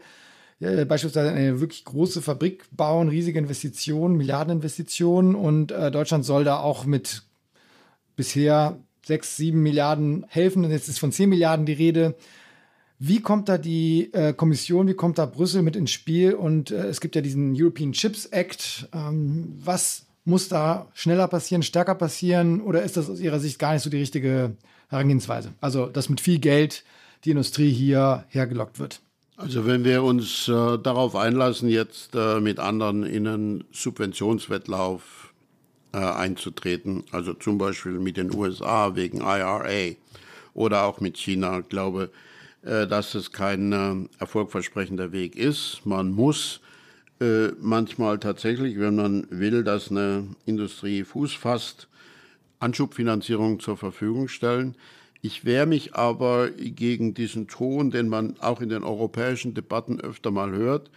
äh, 0.59 0.85
beispielsweise 0.85 1.31
eine 1.31 1.59
wirklich 1.59 1.83
große 1.83 2.21
Fabrik 2.21 2.63
bauen, 2.71 3.09
riesige 3.09 3.39
Investitionen, 3.39 4.15
Milliardeninvestitionen 4.15 5.35
und 5.35 5.71
äh, 5.71 5.91
Deutschland 5.91 6.25
soll 6.25 6.45
da 6.45 6.59
auch 6.59 6.85
mit 6.85 7.23
bisher 8.15 8.79
sechs, 9.05 9.35
sieben 9.35 9.61
Milliarden 9.61 10.25
helfen 10.29 10.63
und 10.63 10.71
jetzt 10.71 10.87
ist 10.87 10.99
von 10.99 11.11
zehn 11.11 11.29
Milliarden 11.29 11.65
die 11.65 11.73
Rede. 11.73 12.15
Wie 12.99 13.19
kommt 13.19 13.49
da 13.49 13.57
die 13.57 14.13
äh, 14.13 14.33
Kommission, 14.33 14.87
wie 14.87 14.93
kommt 14.93 15.17
da 15.17 15.25
Brüssel 15.25 15.61
mit 15.61 15.75
ins 15.75 15.91
Spiel? 15.91 16.33
Und 16.33 16.71
äh, 16.71 16.87
es 16.87 17.01
gibt 17.01 17.15
ja 17.15 17.21
diesen 17.21 17.53
European 17.53 17.91
Chips 17.91 18.27
Act. 18.27 18.87
Ähm, 18.93 19.57
was 19.57 20.05
muss 20.25 20.47
da 20.47 20.87
schneller 20.93 21.27
passieren, 21.27 21.63
stärker 21.63 21.95
passieren 21.95 22.61
oder 22.61 22.83
ist 22.83 22.97
das 22.97 23.09
aus 23.09 23.19
Ihrer 23.19 23.39
Sicht 23.39 23.59
gar 23.59 23.73
nicht 23.73 23.83
so 23.83 23.89
die 23.89 23.97
richtige 23.97 24.55
Herangehensweise? 24.89 25.53
Also, 25.61 25.87
dass 25.87 26.09
mit 26.09 26.21
viel 26.21 26.39
Geld 26.39 26.83
die 27.25 27.31
Industrie 27.31 27.71
hier 27.71 28.25
hergelockt 28.29 28.79
wird. 28.79 29.01
Also 29.35 29.65
wenn 29.65 29.83
wir 29.83 30.03
uns 30.03 30.47
äh, 30.47 30.77
darauf 30.77 31.15
einlassen, 31.15 31.67
jetzt 31.67 32.15
äh, 32.15 32.39
mit 32.39 32.59
anderen 32.59 33.03
in 33.03 33.27
einen 33.27 33.63
Subventionswettlauf 33.71 35.33
äh, 35.91 35.97
einzutreten, 35.97 37.03
also 37.11 37.33
zum 37.33 37.57
Beispiel 37.57 37.93
mit 37.93 38.17
den 38.17 38.33
USA 38.33 38.95
wegen 38.95 39.21
IRA 39.21 39.95
oder 40.53 40.83
auch 40.83 40.99
mit 40.99 41.17
China, 41.17 41.61
glaube 41.61 42.11
äh, 42.63 42.85
dass 42.87 43.15
es 43.15 43.31
kein 43.31 43.71
äh, 43.73 44.07
erfolgversprechender 44.19 45.11
Weg 45.11 45.35
ist. 45.35 45.81
Man 45.83 46.11
muss 46.11 46.61
äh, 47.19 47.49
manchmal 47.59 48.19
tatsächlich, 48.19 48.79
wenn 48.79 48.95
man 48.95 49.27
will, 49.29 49.63
dass 49.63 49.91
eine 49.91 50.27
Industrie 50.45 51.03
Fuß 51.03 51.33
fasst, 51.33 51.87
Anschubfinanzierung 52.59 53.59
zur 53.59 53.77
Verfügung 53.77 54.27
stellen. 54.27 54.75
Ich 55.21 55.45
wehre 55.45 55.65
mich 55.65 55.95
aber 55.95 56.49
gegen 56.49 57.13
diesen 57.13 57.47
Ton, 57.47 57.91
den 57.91 58.09
man 58.09 58.39
auch 58.39 58.61
in 58.61 58.69
den 58.69 58.83
europäischen 58.83 59.53
Debatten 59.53 60.01
öfter 60.01 60.31
mal 60.31 60.51
hört. 60.51 60.89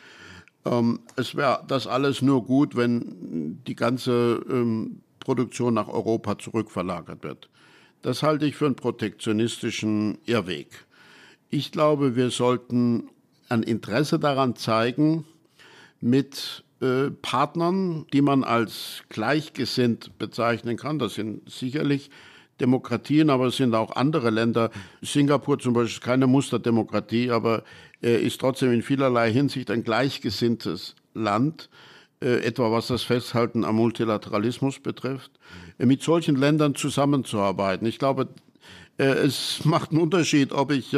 Ähm, 0.65 1.01
es 1.17 1.35
wäre 1.35 1.65
das 1.69 1.87
alles 1.87 2.23
nur 2.23 2.45
gut, 2.45 2.77
wenn 2.77 3.63
die 3.67 3.77
ganze 3.77 4.45
ähm, 4.49 5.01
Produktion 5.21 5.75
nach 5.75 5.89
Europa 5.89 6.39
zurückverlagert 6.39 7.23
wird. 7.23 7.49
Das 8.03 8.23
halte 8.23 8.47
ich 8.47 8.57
für 8.57 8.67
einen 8.67 8.77
protektionistischen 8.77 10.19
Irrweg. 10.25 10.87
Ich 11.51 11.73
glaube, 11.73 12.17
wir 12.17 12.31
sollten 12.31 13.09
ein 13.49 13.63
Interesse 13.63 14.19
daran 14.19 14.57
zeigen, 14.57 15.25
mit 16.01 16.65
äh, 16.81 17.11
Partnern, 17.23 18.07
die 18.13 18.21
man 18.21 18.45
als 18.45 19.03
gleichgesinnt 19.09 20.19
bezeichnen 20.19 20.77
kann. 20.77 20.99
Das 20.99 21.15
sind 21.15 21.51
sicherlich 21.51 22.11
Demokratien, 22.61 23.31
aber 23.31 23.47
es 23.47 23.57
sind 23.57 23.75
auch 23.75 23.97
andere 23.97 24.31
Länder. 24.31 24.71
Singapur 25.01 25.59
zum 25.59 25.73
Beispiel 25.73 25.97
ist 25.97 26.03
keine 26.03 26.27
Musterdemokratie, 26.27 27.31
aber 27.31 27.65
äh, 28.03 28.21
ist 28.21 28.41
trotzdem 28.41 28.73
in 28.73 28.83
vielerlei 28.83 29.33
Hinsicht 29.33 29.71
ein 29.71 29.85
gleichgesinntes 29.85 30.97
Land, 31.15 31.71
äh, 32.21 32.45
etwa 32.45 32.71
was 32.71 32.89
das 32.89 33.03
Festhalten 33.03 33.65
am 33.65 33.77
Multilateralismus 33.77 34.81
betrifft, 34.81 35.31
mit 35.79 36.03
solchen 36.03 36.37
Ländern 36.37 36.75
zusammenzuarbeiten. 36.75 37.87
Ich 37.87 37.99
glaube, 37.99 38.29
es 38.99 39.65
macht 39.65 39.91
einen 39.91 40.01
Unterschied, 40.01 40.53
ob 40.53 40.73
ich 40.73 40.97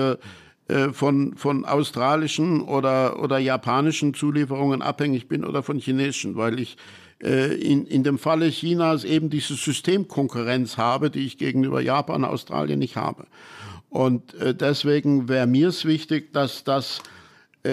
von, 0.92 1.36
von 1.36 1.64
australischen 1.64 2.60
oder, 2.60 3.22
oder 3.22 3.38
japanischen 3.38 4.12
Zulieferungen 4.12 4.82
abhängig 4.82 5.26
bin 5.26 5.44
oder 5.44 5.62
von 5.62 5.78
chinesischen, 5.78 6.36
weil 6.36 6.60
ich 6.60 6.76
äh, 7.22 7.54
in, 7.54 7.86
in 7.86 8.04
dem 8.04 8.18
Falle 8.18 8.50
Chinas 8.50 9.04
eben 9.04 9.30
diese 9.30 9.54
Systemkonkurrenz 9.54 10.76
habe, 10.76 11.10
die 11.10 11.24
ich 11.26 11.38
gegenüber 11.38 11.80
Japan, 11.80 12.24
Australien 12.24 12.78
nicht 12.78 12.96
habe. 12.96 13.26
Und 13.88 14.34
äh, 14.34 14.54
deswegen 14.54 15.28
wäre 15.28 15.46
mir 15.46 15.68
es 15.68 15.84
wichtig, 15.84 16.32
dass 16.32 16.64
das 16.64 17.00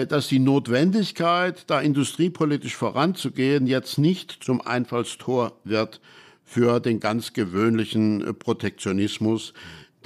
dass 0.08 0.26
die 0.26 0.40
Notwendigkeit, 0.40 1.62
da 1.68 1.80
industriepolitisch 1.80 2.74
voranzugehen, 2.74 3.68
jetzt 3.68 3.98
nicht 3.98 4.36
zum 4.42 4.60
Einfallstor 4.60 5.52
wird 5.62 6.00
für 6.44 6.80
den 6.80 7.00
ganz 7.00 7.32
gewöhnlichen 7.32 8.36
Protektionismus, 8.38 9.54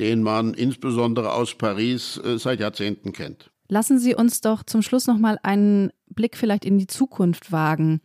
den 0.01 0.22
man 0.22 0.55
insbesondere 0.55 1.32
aus 1.32 1.55
Paris 1.55 2.18
äh, 2.24 2.38
seit 2.38 2.59
Jahrzehnten 2.59 3.12
kennt. 3.12 3.51
Lassen 3.68 3.98
Sie 3.98 4.14
uns 4.14 4.40
doch 4.40 4.64
zum 4.64 4.82
Schluss 4.82 5.07
noch 5.07 5.18
mal 5.18 5.38
einen 5.42 5.90
Blick 6.09 6.36
vielleicht 6.36 6.64
in 6.64 6.78
die 6.78 6.88
Zukunft 6.88 7.53
wagen. 7.53 8.01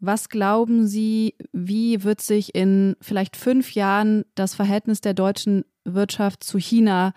Was 0.00 0.28
glauben 0.28 0.86
Sie, 0.86 1.34
wie 1.52 2.02
wird 2.02 2.20
sich 2.20 2.54
in 2.54 2.96
vielleicht 3.00 3.36
fünf 3.36 3.72
Jahren 3.72 4.24
das 4.34 4.54
Verhältnis 4.54 5.02
der 5.02 5.14
deutschen 5.14 5.64
Wirtschaft 5.84 6.42
zu 6.42 6.58
China 6.58 7.12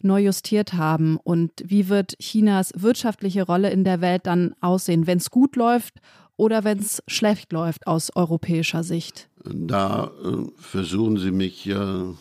neu 0.00 0.24
justiert 0.24 0.74
haben 0.74 1.16
und 1.16 1.52
wie 1.64 1.88
wird 1.88 2.16
Chinas 2.20 2.72
wirtschaftliche 2.76 3.44
Rolle 3.44 3.70
in 3.70 3.84
der 3.84 4.00
Welt 4.00 4.26
dann 4.26 4.54
aussehen, 4.60 5.06
wenn 5.06 5.18
es 5.18 5.30
gut 5.30 5.56
läuft 5.56 5.94
oder 6.36 6.64
wenn 6.64 6.78
es 6.78 7.02
schlecht 7.08 7.52
läuft 7.52 7.86
aus 7.86 8.14
europäischer 8.14 8.84
Sicht? 8.84 9.28
Da 9.44 10.10
äh, 10.24 10.46
versuchen 10.56 11.16
Sie 11.16 11.32
mich 11.32 11.66
äh, 11.68 12.12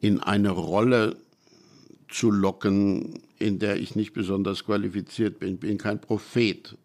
in 0.00 0.20
eine 0.20 0.50
Rolle 0.50 1.16
zu 2.08 2.30
locken, 2.30 3.20
in 3.38 3.58
der 3.58 3.76
ich 3.76 3.94
nicht 3.94 4.12
besonders 4.12 4.64
qualifiziert 4.64 5.38
bin. 5.38 5.54
Ich 5.54 5.60
bin 5.60 5.78
kein 5.78 6.00
Prophet. 6.00 6.76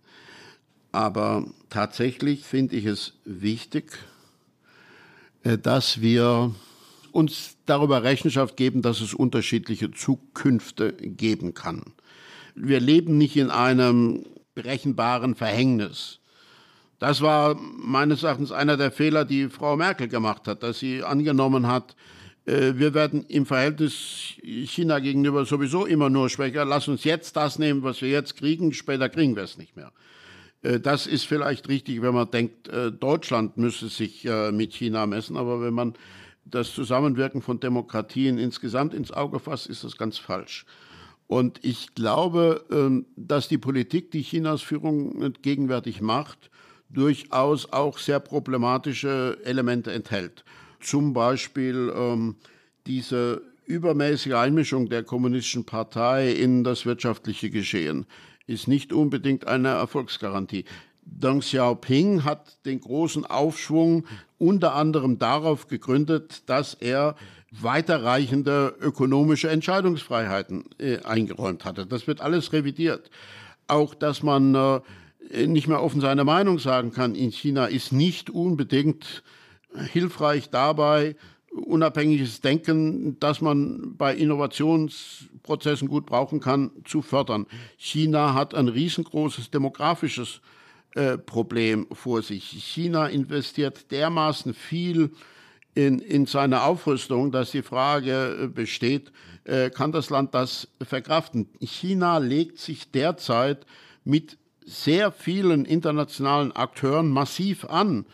Aber 0.92 1.46
tatsächlich 1.70 2.44
finde 2.44 2.76
ich 2.76 2.86
es 2.86 3.14
wichtig, 3.26 3.98
äh, 5.44 5.58
dass 5.58 6.02
wir 6.02 6.54
uns 7.12 7.56
darüber 7.66 8.04
Rechenschaft 8.04 8.58
geben, 8.58 8.82
dass 8.82 9.02
es 9.02 9.14
unterschiedliche 9.14 9.92
Zukünfte 9.92 10.94
geben 10.94 11.54
kann. 11.54 11.84
Wir 12.56 12.80
leben 12.80 13.18
nicht 13.18 13.38
in 13.38 13.50
einem 13.50 14.26
berechenbaren 14.54 15.36
Verhängnis. 15.36 16.20
Das 17.00 17.22
war 17.22 17.56
meines 17.56 18.24
Erachtens 18.24 18.52
einer 18.52 18.78
der 18.78 18.92
Fehler, 18.92 19.26
die 19.26 19.50
Frau 19.50 19.76
Merkel 19.76 20.08
gemacht 20.08 20.48
hat, 20.48 20.64
dass 20.64 20.80
sie 20.80 21.04
angenommen 21.04 21.68
hat, 21.68 21.96
wir 22.46 22.94
werden 22.94 23.26
im 23.28 23.48
Verhältnis 23.48 24.36
China 24.44 25.00
gegenüber 25.00 25.46
sowieso 25.46 25.88
immer 25.88 26.12
nur 26.12 26.30
schwächer. 26.30 26.64
Lass 26.64 26.88
uns 26.88 27.04
jetzt 27.04 27.36
das 27.36 27.58
nehmen, 27.58 27.82
was 27.82 28.02
wir 28.04 28.10
jetzt 28.10 28.38
kriegen, 28.38 28.72
später 28.72 29.10
kriegen 29.10 29.36
wir 29.36 29.44
es 29.44 29.58
nicht 29.58 29.76
mehr. 29.76 29.92
Äh, 30.66 30.80
das 30.80 31.08
ist 31.08 31.26
vielleicht 31.26 31.70
richtig, 31.70 32.02
wenn 32.02 32.14
man 32.14 32.30
denkt, 32.30 32.68
äh, 32.68 32.92
Deutschland 32.92 33.58
müsse 33.58 33.88
sich 33.90 34.28
mit 34.52 34.74
China 34.74 35.06
messen, 35.06 35.38
aber 35.38 35.62
wenn 35.62 35.74
man 35.74 35.94
das 36.46 36.74
Zusammenwirken 36.74 37.42
von 37.42 37.60
Demokratien 37.60 38.38
insgesamt 38.38 38.94
ins 38.94 39.12
Auge 39.12 39.40
fasst, 39.40 39.68
ist 39.68 39.84
das 39.84 39.98
ganz 39.98 40.18
falsch. 40.18 40.66
Und 41.28 41.64
ich 41.64 41.96
glaube, 41.96 42.64
ähm, 42.72 43.08
dass 43.16 43.48
die 43.48 43.58
Politik, 43.58 44.12
die 44.12 44.22
Chinas 44.22 44.62
Führung 44.62 45.34
gegenwärtig 45.42 46.02
macht, 46.02 46.52
durchaus 46.90 47.72
auch 47.74 47.98
sehr 47.98 48.20
problematische 48.20 49.40
Elemente 49.44 49.92
enthält 49.92 50.46
zum 50.80 51.14
Beispiel 51.14 51.92
ähm, 51.96 52.36
diese 52.88 53.42
übermäßige 53.66 54.34
Einmischung 54.34 54.90
der 54.90 55.04
kommunistischen 55.04 55.66
Partei 55.66 56.32
in 56.32 56.64
das 56.64 56.86
wirtschaftliche 56.86 57.50
Geschehen 57.50 58.06
ist 58.48 58.68
nicht 58.68 58.94
unbedingt 58.94 59.48
eine 59.48 59.70
Erfolgsgarantie. 59.70 60.66
Deng 61.02 61.40
Xiaoping 61.40 62.24
hat 62.24 62.66
den 62.66 62.82
großen 62.82 63.26
Aufschwung 63.26 64.06
unter 64.38 64.76
anderem 64.76 65.20
darauf 65.20 65.68
gegründet, 65.68 66.44
dass 66.48 66.74
er 66.74 67.16
weiterreichende 67.52 68.76
ökonomische 68.82 69.50
Entscheidungsfreiheiten 69.50 70.66
äh, 70.78 71.00
eingeräumt 71.04 71.64
hatte. 71.64 71.86
Das 71.86 72.08
wird 72.08 72.22
alles 72.22 72.54
revidiert. 72.54 73.10
Auch, 73.68 73.96
dass 73.96 74.24
man 74.24 74.56
äh, 74.56 75.48
nicht 75.48 75.68
mehr 75.68 75.82
offen 75.82 76.02
seine 76.02 76.24
Meinung 76.24 76.60
sagen 76.60 76.92
kann 76.92 77.16
in 77.16 77.32
China, 77.32 77.66
ist 77.66 77.94
nicht 77.94 78.30
unbedingt 78.30 79.24
hilfreich 79.92 80.50
dabei, 80.50 81.16
unabhängiges 81.52 82.42
Denken, 82.42 83.18
das 83.20 83.42
man 83.42 83.96
bei 83.98 84.16
Innovationsprozessen 84.16 85.88
gut 85.88 86.06
brauchen 86.06 86.40
kann, 86.40 86.72
zu 86.84 87.02
fördern. 87.02 87.48
China 87.78 88.34
hat 88.34 88.54
ein 88.54 88.68
riesengroßes 88.68 89.52
demografisches 89.52 90.42
äh, 90.96 91.18
Problem 91.18 91.88
vor 91.92 92.22
sich. 92.22 92.44
China 92.44 93.08
investiert 93.08 93.92
dermaßen 93.92 94.54
viel 94.54 95.12
in, 95.74 96.00
in 96.00 96.26
seine 96.26 96.64
Aufrüstung, 96.64 97.32
dass 97.32 97.52
die 97.52 97.62
Frage 97.62 98.38
äh, 98.44 98.48
besteht, 98.48 99.12
äh, 99.44 99.70
kann 99.70 99.92
das 99.92 100.10
Land 100.10 100.34
das 100.34 100.68
verkraften? 100.82 101.50
China 101.60 102.18
legt 102.18 102.60
sich 102.60 102.92
derzeit 102.92 103.66
mit 104.04 104.38
sehr 104.66 105.12
vielen 105.12 105.66
internationalen 105.66 106.52
Akteuren 106.52 107.10
massiv 107.10 107.66
an 107.66 108.06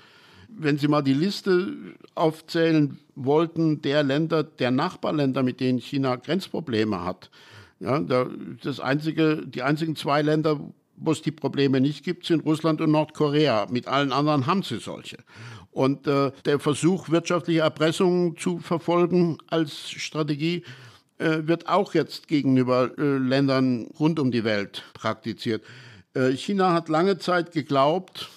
wenn 0.58 0.78
Sie 0.78 0.88
mal 0.88 1.02
die 1.02 1.14
Liste 1.14 1.74
aufzählen 2.16 2.98
wollten 3.16 3.82
der 3.82 4.04
Länder, 4.04 4.44
der 4.44 4.72
Nachbarländer, 4.72 5.44
mit 5.44 5.60
denen 5.60 5.80
China 5.80 6.16
Grenzprobleme 6.16 7.04
hat, 7.04 7.30
ja, 7.80 8.00
das 8.64 8.80
einzige, 8.80 9.44
die 9.46 9.64
einzigen 9.64 9.96
zwei 9.96 10.22
Länder, 10.22 10.60
wo 10.98 11.12
es 11.12 11.24
die 11.24 11.32
Probleme 11.32 11.82
nicht 11.82 12.04
gibt, 12.04 12.28
sind 12.28 12.46
Russland 12.46 12.80
und 12.80 12.92
Nordkorea. 12.92 13.68
Mit 13.72 13.88
allen 13.88 14.12
anderen 14.12 14.46
haben 14.46 14.62
sie 14.62 14.78
solche. 14.78 15.18
Und 15.72 16.06
äh, 16.06 16.32
der 16.46 16.60
Versuch, 16.60 17.10
wirtschaftliche 17.10 17.62
Erpressung 17.62 18.38
zu 18.38 18.60
verfolgen 18.60 19.40
als 19.48 19.90
Strategie, 19.90 20.64
äh, 21.18 21.48
wird 21.48 21.70
auch 21.70 21.94
jetzt 21.96 22.28
gegenüber 22.28 22.92
äh, 22.98 23.18
Ländern 23.18 23.88
rund 24.00 24.20
um 24.20 24.32
die 24.32 24.44
Welt 24.44 24.84
praktiziert. 24.94 25.64
Äh, 26.14 26.32
China 26.32 26.74
hat 26.74 26.90
lange 26.90 27.18
Zeit 27.18 27.52
geglaubt, 27.52 28.30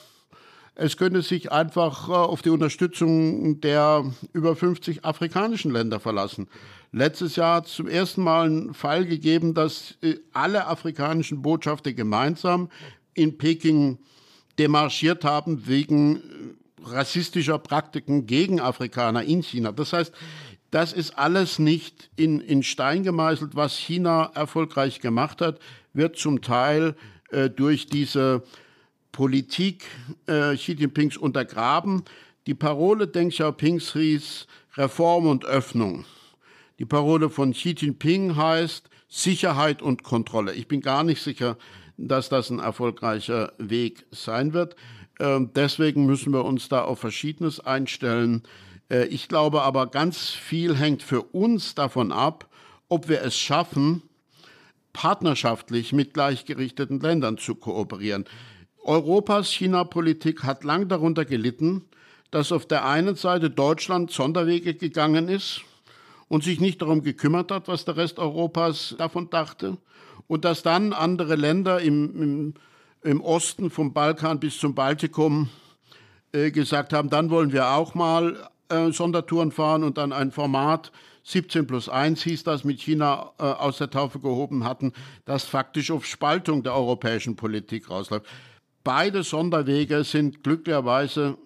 es 0.76 0.96
könnte 0.96 1.22
sich 1.22 1.52
einfach 1.52 2.08
äh, 2.08 2.12
auf 2.12 2.42
die 2.42 2.50
Unterstützung 2.50 3.60
der 3.60 4.04
über 4.32 4.56
50 4.56 5.04
afrikanischen 5.04 5.70
Länder 5.70 6.00
verlassen. 6.00 6.48
Letztes 6.92 7.36
Jahr 7.36 7.56
hat 7.56 7.66
es 7.66 7.74
zum 7.74 7.88
ersten 7.88 8.22
Mal 8.22 8.46
einen 8.46 8.74
Fall 8.74 9.06
gegeben, 9.06 9.54
dass 9.54 9.96
äh, 10.02 10.16
alle 10.32 10.66
afrikanischen 10.66 11.42
Botschafter 11.42 11.92
gemeinsam 11.92 12.70
in 13.14 13.38
Peking 13.38 13.98
demarschiert 14.58 15.24
haben 15.24 15.66
wegen 15.66 16.16
äh, 16.16 16.20
rassistischer 16.82 17.58
Praktiken 17.58 18.26
gegen 18.26 18.60
Afrikaner 18.60 19.22
in 19.22 19.42
China. 19.42 19.72
Das 19.72 19.92
heißt, 19.92 20.12
das 20.70 20.92
ist 20.92 21.16
alles 21.16 21.60
nicht 21.60 22.10
in, 22.16 22.40
in 22.40 22.64
Stein 22.64 23.04
gemeißelt. 23.04 23.54
Was 23.54 23.76
China 23.76 24.32
erfolgreich 24.34 25.00
gemacht 25.00 25.40
hat, 25.40 25.60
wird 25.92 26.16
zum 26.16 26.42
Teil 26.42 26.96
äh, 27.30 27.48
durch 27.48 27.86
diese 27.86 28.42
Politik 29.14 29.84
äh, 30.26 30.56
Xi 30.56 30.72
Jinpings 30.72 31.16
untergraben. 31.16 32.02
Die 32.48 32.54
Parole 32.54 33.06
Deng 33.06 33.30
Xiaopings 33.30 33.92
hieß 33.92 34.46
Reform 34.76 35.28
und 35.28 35.44
Öffnung. 35.44 36.04
Die 36.80 36.84
Parole 36.84 37.30
von 37.30 37.52
Xi 37.52 37.76
Jinping 37.78 38.34
heißt 38.34 38.90
Sicherheit 39.08 39.82
und 39.82 40.02
Kontrolle. 40.02 40.52
Ich 40.54 40.66
bin 40.66 40.80
gar 40.80 41.04
nicht 41.04 41.22
sicher, 41.22 41.56
dass 41.96 42.28
das 42.28 42.50
ein 42.50 42.58
erfolgreicher 42.58 43.52
Weg 43.58 44.04
sein 44.10 44.52
wird. 44.52 44.74
Ähm, 45.20 45.50
deswegen 45.54 46.06
müssen 46.06 46.32
wir 46.32 46.44
uns 46.44 46.68
da 46.68 46.82
auf 46.82 46.98
Verschiedenes 46.98 47.60
einstellen. 47.60 48.42
Äh, 48.90 49.04
ich 49.06 49.28
glaube 49.28 49.62
aber, 49.62 49.86
ganz 49.86 50.30
viel 50.30 50.76
hängt 50.76 51.04
für 51.04 51.22
uns 51.22 51.76
davon 51.76 52.10
ab, 52.10 52.50
ob 52.88 53.08
wir 53.08 53.22
es 53.22 53.38
schaffen, 53.38 54.02
partnerschaftlich 54.92 55.92
mit 55.92 56.14
gleichgerichteten 56.14 56.98
Ländern 56.98 57.38
zu 57.38 57.54
kooperieren. 57.54 58.24
Europas 58.84 59.50
China-Politik 59.50 60.44
hat 60.44 60.62
lang 60.62 60.88
darunter 60.88 61.24
gelitten, 61.24 61.84
dass 62.30 62.52
auf 62.52 62.66
der 62.66 62.84
einen 62.84 63.16
Seite 63.16 63.48
Deutschland 63.48 64.10
Sonderwege 64.10 64.74
gegangen 64.74 65.28
ist 65.28 65.62
und 66.28 66.44
sich 66.44 66.60
nicht 66.60 66.82
darum 66.82 67.02
gekümmert 67.02 67.50
hat, 67.50 67.68
was 67.68 67.84
der 67.84 67.96
Rest 67.96 68.18
Europas 68.18 68.94
davon 68.98 69.30
dachte, 69.30 69.78
und 70.26 70.44
dass 70.44 70.62
dann 70.62 70.92
andere 70.92 71.36
Länder 71.36 71.80
im, 71.80 72.22
im, 72.22 72.54
im 73.02 73.20
Osten 73.20 73.70
vom 73.70 73.92
Balkan 73.92 74.40
bis 74.40 74.58
zum 74.58 74.74
Baltikum 74.74 75.48
äh, 76.32 76.50
gesagt 76.50 76.92
haben, 76.92 77.10
dann 77.10 77.30
wollen 77.30 77.52
wir 77.52 77.70
auch 77.70 77.94
mal 77.94 78.48
äh, 78.68 78.90
Sondertouren 78.90 79.52
fahren 79.52 79.84
und 79.84 79.98
dann 79.98 80.12
ein 80.12 80.30
Format 80.30 80.92
17 81.24 81.66
plus 81.66 81.88
1 81.88 82.22
hieß 82.22 82.44
das, 82.44 82.64
mit 82.64 82.80
China 82.80 83.32
äh, 83.38 83.44
aus 83.44 83.78
der 83.78 83.90
Taufe 83.90 84.20
gehoben 84.20 84.64
hatten, 84.64 84.92
das 85.24 85.44
faktisch 85.44 85.90
auf 85.90 86.04
Spaltung 86.04 86.62
der 86.62 86.74
europäischen 86.74 87.36
Politik 87.36 87.88
rausläuft. 87.90 88.26
Beide 88.84 89.22
Sonderwege 89.22 90.04
sind 90.04 90.42
glücklicherweise 90.44 91.38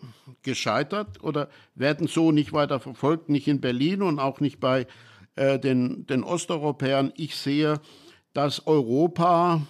gescheitert 0.42 1.22
oder 1.22 1.48
werden 1.76 2.08
so 2.08 2.32
nicht 2.32 2.52
weiter 2.52 2.80
verfolgt, 2.80 3.28
nicht 3.28 3.46
in 3.46 3.60
Berlin 3.60 4.02
und 4.02 4.18
auch 4.18 4.40
nicht 4.40 4.58
bei 4.58 4.88
äh, 5.36 5.58
den, 5.60 6.04
den 6.06 6.24
Osteuropäern. 6.24 7.12
Ich 7.16 7.36
sehe, 7.36 7.80
dass 8.32 8.66
Europa 8.66 9.62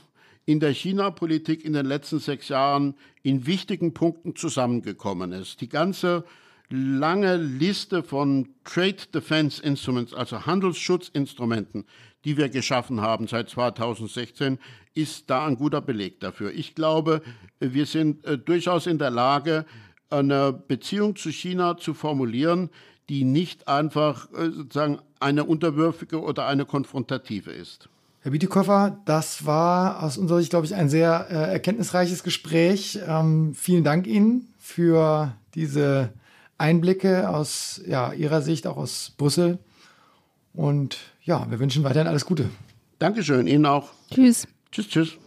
in 0.46 0.60
der 0.60 0.72
China-Politik 0.72 1.62
in 1.62 1.74
den 1.74 1.84
letzten 1.84 2.20
sechs 2.20 2.48
Jahren 2.48 2.94
in 3.22 3.46
wichtigen 3.46 3.92
Punkten 3.92 4.34
zusammengekommen 4.34 5.32
ist. 5.32 5.60
Die 5.60 5.68
ganze 5.68 6.24
lange 6.70 7.36
Liste 7.36 8.02
von 8.02 8.48
Trade 8.64 8.96
Defense 9.12 9.62
Instruments, 9.62 10.14
also 10.14 10.46
Handelsschutzinstrumenten, 10.46 11.84
die 12.28 12.36
wir 12.36 12.50
geschaffen 12.50 13.00
haben 13.00 13.26
seit 13.26 13.48
2016, 13.48 14.58
ist 14.92 15.30
da 15.30 15.46
ein 15.46 15.56
guter 15.56 15.80
Beleg 15.80 16.20
dafür. 16.20 16.52
Ich 16.52 16.74
glaube, 16.74 17.22
wir 17.58 17.86
sind 17.86 18.22
äh, 18.26 18.36
durchaus 18.36 18.86
in 18.86 18.98
der 18.98 19.08
Lage, 19.08 19.64
eine 20.10 20.52
Beziehung 20.52 21.16
zu 21.16 21.30
China 21.30 21.78
zu 21.78 21.94
formulieren, 21.94 22.68
die 23.08 23.24
nicht 23.24 23.66
einfach 23.66 24.30
äh, 24.34 24.50
sozusagen 24.50 24.98
eine 25.20 25.44
unterwürfige 25.44 26.20
oder 26.20 26.46
eine 26.46 26.66
konfrontative 26.66 27.50
ist. 27.50 27.88
Herr 28.20 28.32
Bietekoffer, 28.32 29.00
das 29.06 29.46
war 29.46 30.02
aus 30.02 30.18
unserer 30.18 30.40
Sicht, 30.40 30.50
glaube 30.50 30.66
ich, 30.66 30.74
ein 30.74 30.90
sehr 30.90 31.28
äh, 31.30 31.52
erkenntnisreiches 31.52 32.22
Gespräch. 32.22 32.98
Ähm, 33.06 33.54
vielen 33.54 33.84
Dank 33.84 34.06
Ihnen 34.06 34.52
für 34.58 35.34
diese 35.54 36.12
Einblicke 36.58 37.30
aus 37.30 37.80
ja, 37.86 38.12
Ihrer 38.12 38.42
Sicht, 38.42 38.66
auch 38.66 38.76
aus 38.76 39.14
Brüssel. 39.16 39.60
Und 40.52 40.98
ja, 41.28 41.46
wir 41.50 41.60
wünschen 41.60 41.84
weiterhin 41.84 42.08
alles 42.08 42.24
Gute. 42.24 42.48
Dankeschön, 42.98 43.46
Ihnen 43.46 43.66
auch. 43.66 43.90
Tschüss. 44.10 44.48
Tschüss, 44.72 44.88
tschüss. 44.88 45.18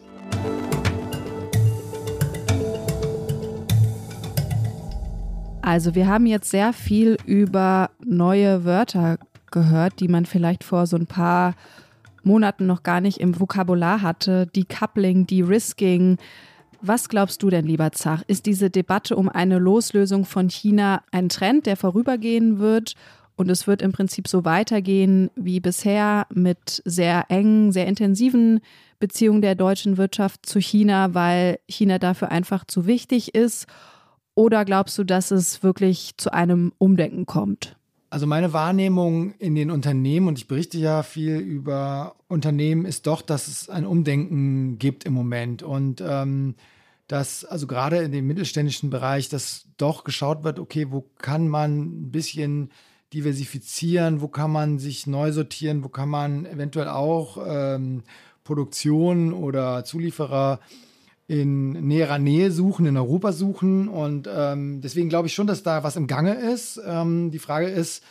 Also 5.61 5.93
wir 5.93 6.07
haben 6.07 6.25
jetzt 6.25 6.49
sehr 6.49 6.73
viel 6.73 7.17
über 7.27 7.91
neue 8.03 8.65
Wörter 8.65 9.19
gehört, 9.51 9.99
die 9.99 10.07
man 10.07 10.25
vielleicht 10.25 10.63
vor 10.63 10.87
so 10.87 10.97
ein 10.97 11.05
paar 11.05 11.53
Monaten 12.23 12.65
noch 12.65 12.81
gar 12.81 12.99
nicht 12.99 13.19
im 13.19 13.39
Vokabular 13.39 14.01
hatte. 14.01 14.47
Decoupling, 14.47 15.27
De-Risking. 15.27 16.17
Was 16.81 17.09
glaubst 17.09 17.43
du 17.43 17.51
denn, 17.51 17.67
lieber 17.67 17.91
Zach? 17.91 18.23
Ist 18.25 18.47
diese 18.47 18.71
Debatte 18.71 19.15
um 19.15 19.29
eine 19.29 19.59
Loslösung 19.59 20.25
von 20.25 20.49
China 20.49 21.03
ein 21.11 21.29
Trend, 21.29 21.67
der 21.67 21.77
vorübergehen 21.77 22.57
wird? 22.57 22.95
Und 23.41 23.49
es 23.49 23.65
wird 23.65 23.81
im 23.81 23.91
Prinzip 23.91 24.27
so 24.27 24.45
weitergehen 24.45 25.31
wie 25.35 25.59
bisher 25.59 26.27
mit 26.31 26.83
sehr 26.85 27.25
engen, 27.29 27.71
sehr 27.71 27.87
intensiven 27.87 28.59
Beziehungen 28.99 29.41
der 29.41 29.55
deutschen 29.55 29.97
Wirtschaft 29.97 30.45
zu 30.45 30.59
China, 30.59 31.15
weil 31.15 31.57
China 31.67 31.97
dafür 31.97 32.29
einfach 32.29 32.65
zu 32.65 32.85
wichtig 32.85 33.33
ist? 33.33 33.65
Oder 34.35 34.63
glaubst 34.63 34.95
du, 34.99 35.03
dass 35.03 35.31
es 35.31 35.63
wirklich 35.63 36.13
zu 36.17 36.31
einem 36.31 36.71
Umdenken 36.77 37.25
kommt? 37.25 37.75
Also 38.11 38.27
meine 38.27 38.53
Wahrnehmung 38.53 39.33
in 39.39 39.55
den 39.55 39.71
Unternehmen, 39.71 40.27
und 40.27 40.37
ich 40.37 40.47
berichte 40.47 40.77
ja 40.77 41.01
viel 41.01 41.37
über 41.37 42.17
Unternehmen, 42.27 42.85
ist 42.85 43.07
doch, 43.07 43.23
dass 43.23 43.47
es 43.47 43.69
ein 43.69 43.87
Umdenken 43.87 44.77
gibt 44.77 45.03
im 45.03 45.13
Moment. 45.13 45.63
Und 45.63 45.99
ähm, 46.05 46.53
dass 47.07 47.43
also 47.43 47.65
gerade 47.65 47.97
in 48.03 48.11
dem 48.11 48.27
mittelständischen 48.27 48.91
Bereich, 48.91 49.29
dass 49.29 49.65
doch 49.77 50.03
geschaut 50.03 50.43
wird, 50.43 50.59
okay, 50.59 50.91
wo 50.91 51.09
kann 51.17 51.47
man 51.47 52.03
ein 52.03 52.11
bisschen 52.11 52.69
diversifizieren, 53.13 54.21
wo 54.21 54.27
kann 54.27 54.51
man 54.51 54.79
sich 54.79 55.07
neu 55.07 55.31
sortieren, 55.31 55.83
wo 55.83 55.89
kann 55.89 56.09
man 56.09 56.45
eventuell 56.45 56.87
auch 56.87 57.37
ähm, 57.45 58.03
Produktion 58.43 59.33
oder 59.33 59.83
Zulieferer 59.83 60.59
in 61.27 61.71
näherer 61.87 62.19
Nähe 62.19 62.51
suchen, 62.51 62.85
in 62.85 62.97
Europa 62.97 63.31
suchen. 63.31 63.87
Und 63.87 64.29
ähm, 64.33 64.81
deswegen 64.81 65.09
glaube 65.09 65.27
ich 65.27 65.33
schon, 65.33 65.47
dass 65.47 65.63
da 65.63 65.83
was 65.83 65.95
im 65.95 66.07
Gange 66.07 66.33
ist. 66.33 66.81
Ähm, 66.85 67.31
die 67.31 67.39
Frage 67.39 67.67
ist, 67.67 68.03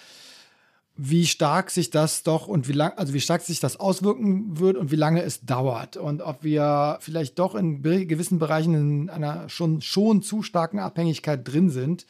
wie 0.96 1.26
stark 1.26 1.70
sich 1.70 1.90
das 1.90 2.22
doch 2.22 2.46
und 2.46 2.68
wie 2.68 2.72
lang, 2.72 2.92
also 2.96 3.14
wie 3.14 3.20
stark 3.20 3.40
sich 3.40 3.60
das 3.60 3.80
auswirken 3.80 4.58
wird 4.58 4.76
und 4.76 4.90
wie 4.90 4.96
lange 4.96 5.22
es 5.22 5.40
dauert 5.46 5.96
und 5.96 6.20
ob 6.20 6.44
wir 6.44 6.98
vielleicht 7.00 7.38
doch 7.38 7.54
in 7.54 7.82
gewissen 7.82 8.38
Bereichen 8.38 8.74
in 8.74 9.10
einer 9.10 9.48
schon, 9.48 9.80
schon 9.80 10.20
zu 10.20 10.42
starken 10.42 10.78
Abhängigkeit 10.78 11.46
drin 11.46 11.70
sind 11.70 12.06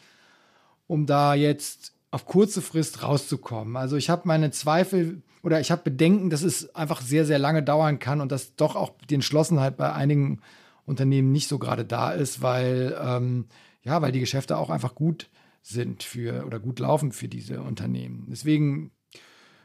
um 0.91 1.07
da 1.07 1.35
jetzt 1.35 1.93
auf 2.11 2.27
kurze 2.27 2.61
Frist 2.61 3.03
rauszukommen. 3.03 3.77
Also 3.77 3.97
ich 3.97 4.11
habe 4.11 4.23
meine 4.25 4.51
Zweifel 4.51 5.23
oder 5.43 5.61
ich 5.61 5.71
habe 5.71 5.83
Bedenken, 5.83 6.31
dass 6.31 6.43
es 6.43 6.75
einfach 6.75 7.01
sehr, 7.01 7.25
sehr 7.25 7.39
lange 7.39 7.63
dauern 7.63 7.99
kann 7.99 8.21
und 8.21 8.33
dass 8.33 8.57
doch 8.57 8.77
auch 8.77 8.93
die 9.09 9.15
Entschlossenheit 9.15 9.77
bei 9.77 9.93
einigen 9.93 10.41
Unternehmen 10.87 11.33
nicht 11.33 11.49
so 11.49 11.59
gerade 11.59 11.85
da 11.85 12.11
ist, 12.11 12.43
weil, 12.43 12.99
ähm, 13.03 13.47
ja, 13.83 14.03
weil 14.03 14.13
die 14.13 14.21
Geschäfte 14.21 14.59
auch 14.59 14.71
einfach 14.71 14.95
gut 14.95 15.31
sind 15.63 16.03
für 16.03 16.45
oder 16.47 16.59
gut 16.59 16.79
laufen 16.79 17.13
für 17.13 17.29
diese 17.29 17.63
Unternehmen. 17.63 18.27
Deswegen 18.31 18.91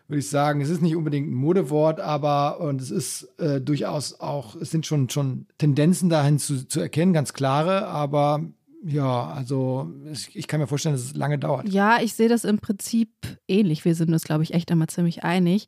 würde 0.07 0.19
ich 0.19 0.29
sagen, 0.29 0.61
es 0.61 0.69
ist 0.69 0.81
nicht 0.81 0.95
unbedingt 0.95 1.29
ein 1.29 1.33
Modewort, 1.33 1.99
aber 1.99 2.59
und 2.59 2.79
es 2.79 2.91
ist 2.91 3.23
äh, 3.39 3.59
durchaus 3.59 4.19
auch, 4.19 4.55
es 4.55 4.69
sind 4.69 4.85
schon, 4.85 5.09
schon 5.09 5.47
Tendenzen 5.57 6.09
dahin 6.09 6.37
zu, 6.37 6.67
zu 6.67 6.79
erkennen, 6.79 7.13
ganz 7.13 7.33
klare, 7.33 7.87
aber 7.87 8.41
ja, 8.87 9.31
also 9.31 9.91
ich 10.33 10.47
kann 10.47 10.59
mir 10.59 10.67
vorstellen, 10.67 10.93
dass 10.93 11.03
es 11.03 11.15
lange 11.15 11.39
dauert. 11.39 11.67
Ja, 11.67 11.99
ich 12.01 12.13
sehe 12.13 12.29
das 12.29 12.43
im 12.43 12.59
Prinzip 12.59 13.09
ähnlich. 13.47 13.83
Wir 13.83 13.95
sind 13.95 14.13
uns, 14.13 14.23
glaube 14.23 14.43
ich, 14.43 14.53
echt 14.53 14.71
einmal 14.71 14.89
ziemlich 14.89 15.23
einig. 15.23 15.67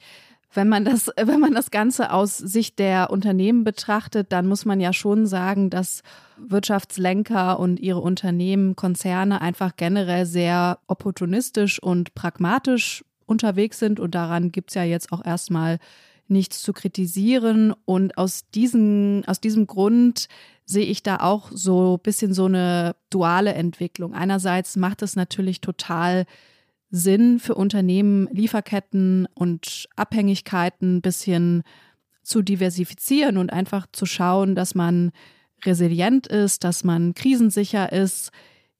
Wenn 0.53 0.69
man 0.69 0.85
das, 0.85 1.07
wenn 1.17 1.39
man 1.39 1.55
das 1.55 1.71
Ganze 1.71 2.11
aus 2.11 2.37
Sicht 2.37 2.77
der 2.77 3.09
Unternehmen 3.09 3.63
betrachtet, 3.63 4.31
dann 4.31 4.47
muss 4.47 4.65
man 4.65 4.79
ja 4.79 4.93
schon 4.93 5.25
sagen, 5.25 5.71
dass 5.71 6.03
Wirtschaftslenker 6.37 7.59
und 7.59 7.79
ihre 7.79 8.01
Unternehmen, 8.01 8.75
Konzerne 8.75 9.41
einfach 9.41 9.75
generell 9.77 10.27
sehr 10.27 10.77
opportunistisch 10.85 11.81
und 11.81 12.13
pragmatisch 12.13 13.03
unterwegs 13.25 13.79
sind. 13.79 13.99
Und 13.99 14.13
daran 14.13 14.51
gibt 14.51 14.69
es 14.69 14.75
ja 14.75 14.83
jetzt 14.83 15.11
auch 15.11 15.25
erstmal 15.25 15.79
nichts 16.27 16.61
zu 16.61 16.71
kritisieren. 16.71 17.73
Und 17.85 18.15
aus, 18.19 18.43
diesen, 18.53 19.25
aus 19.25 19.41
diesem 19.41 19.65
Grund 19.65 20.27
sehe 20.67 20.85
ich 20.85 21.01
da 21.01 21.17
auch 21.21 21.49
so 21.51 21.97
bisschen 21.97 22.33
so 22.33 22.45
eine 22.45 22.95
duale 23.09 23.53
Entwicklung. 23.53 24.13
Einerseits 24.13 24.75
macht 24.75 25.01
es 25.01 25.15
natürlich 25.15 25.61
total 25.61 26.25
Sinn 26.89 27.39
für 27.39 27.55
Unternehmen, 27.55 28.27
Lieferketten 28.31 29.27
und 29.33 29.87
Abhängigkeiten 29.95 30.97
ein 30.97 31.01
bisschen 31.01 31.63
zu 32.21 32.41
diversifizieren 32.41 33.37
und 33.37 33.51
einfach 33.51 33.87
zu 33.93 34.05
schauen, 34.05 34.55
dass 34.55 34.75
man 34.75 35.11
resilient 35.65 36.27
ist, 36.27 36.65
dass 36.65 36.83
man 36.83 37.13
krisensicher 37.13 37.91
ist, 37.93 38.31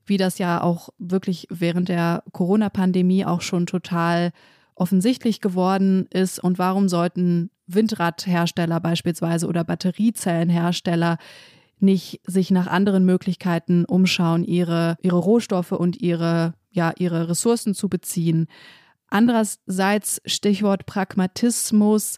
wie 0.06 0.18
das 0.18 0.40
ja 0.40 0.62
auch 0.62 0.90
wirklich 0.98 1.48
während 1.50 1.88
der 1.88 2.24
Corona-Pandemie 2.34 3.26
auch 3.26 3.42
schon 3.42 3.66
total 3.66 4.32
offensichtlich 4.76 5.40
geworden 5.40 6.08
ist. 6.12 6.44
Und 6.44 6.60
warum 6.60 6.90
sollten 6.90 7.50
Windradhersteller 7.68 8.80
beispielsweise 8.82 9.48
oder 9.48 9.64
Batteriezellenhersteller 9.64 11.18
nicht 11.80 12.22
sich 12.26 12.52
nach 12.52 12.68
anderen 12.68 13.06
Möglichkeiten 13.06 13.86
umschauen, 13.86 14.44
ihre, 14.44 14.98
ihre 15.02 15.18
Rohstoffe 15.18 15.72
und 15.72 16.02
ihre, 16.02 16.54
ja, 16.72 16.94
ihre 16.98 17.30
Ressourcen 17.30 17.74
zu 17.74 17.90
beziehen? 17.90 18.48
Andererseits, 19.10 20.22
Stichwort 20.26 20.86
Pragmatismus, 20.86 22.18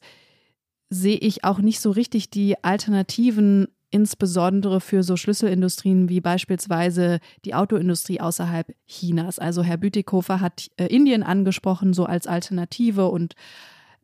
sehe 0.89 1.17
ich 1.17 1.43
auch 1.43 1.59
nicht 1.59 1.79
so 1.81 1.91
richtig 1.91 2.29
die 2.29 2.63
Alternativen 2.63 3.67
insbesondere 3.91 4.81
für 4.81 5.03
so 5.03 5.17
Schlüsselindustrien 5.17 6.09
wie 6.09 6.21
beispielsweise 6.21 7.19
die 7.45 7.55
Autoindustrie 7.55 8.21
außerhalb 8.21 8.67
Chinas. 8.87 9.39
Also 9.39 9.63
Herr 9.63 9.77
Bütikofer 9.77 10.41
hat 10.41 10.69
äh, 10.77 10.85
Indien 10.85 11.23
angesprochen, 11.23 11.93
so 11.93 12.05
als 12.05 12.27
Alternative 12.27 13.07
und 13.07 13.33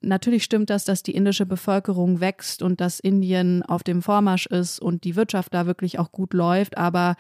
Natürlich 0.02 0.44
stimmt 0.44 0.70
das, 0.70 0.86
dass 0.86 1.04
die 1.04 1.16
indische 1.16 1.46
Bevölkerung 1.46 2.20
wächst 2.20 2.62
und 2.62 2.82
dass 2.82 3.00
Indien 3.00 3.64
auf 3.64 3.84
dem 3.84 4.02
Vormarsch 4.02 4.46
ist 4.46 4.80
und 4.80 5.04
die 5.04 5.16
Wirtschaft 5.16 5.54
da 5.54 5.66
wirklich 5.66 6.00
auch 6.00 6.12
gut 6.12 6.34
läuft, 6.34 6.78
aber 6.78 7.16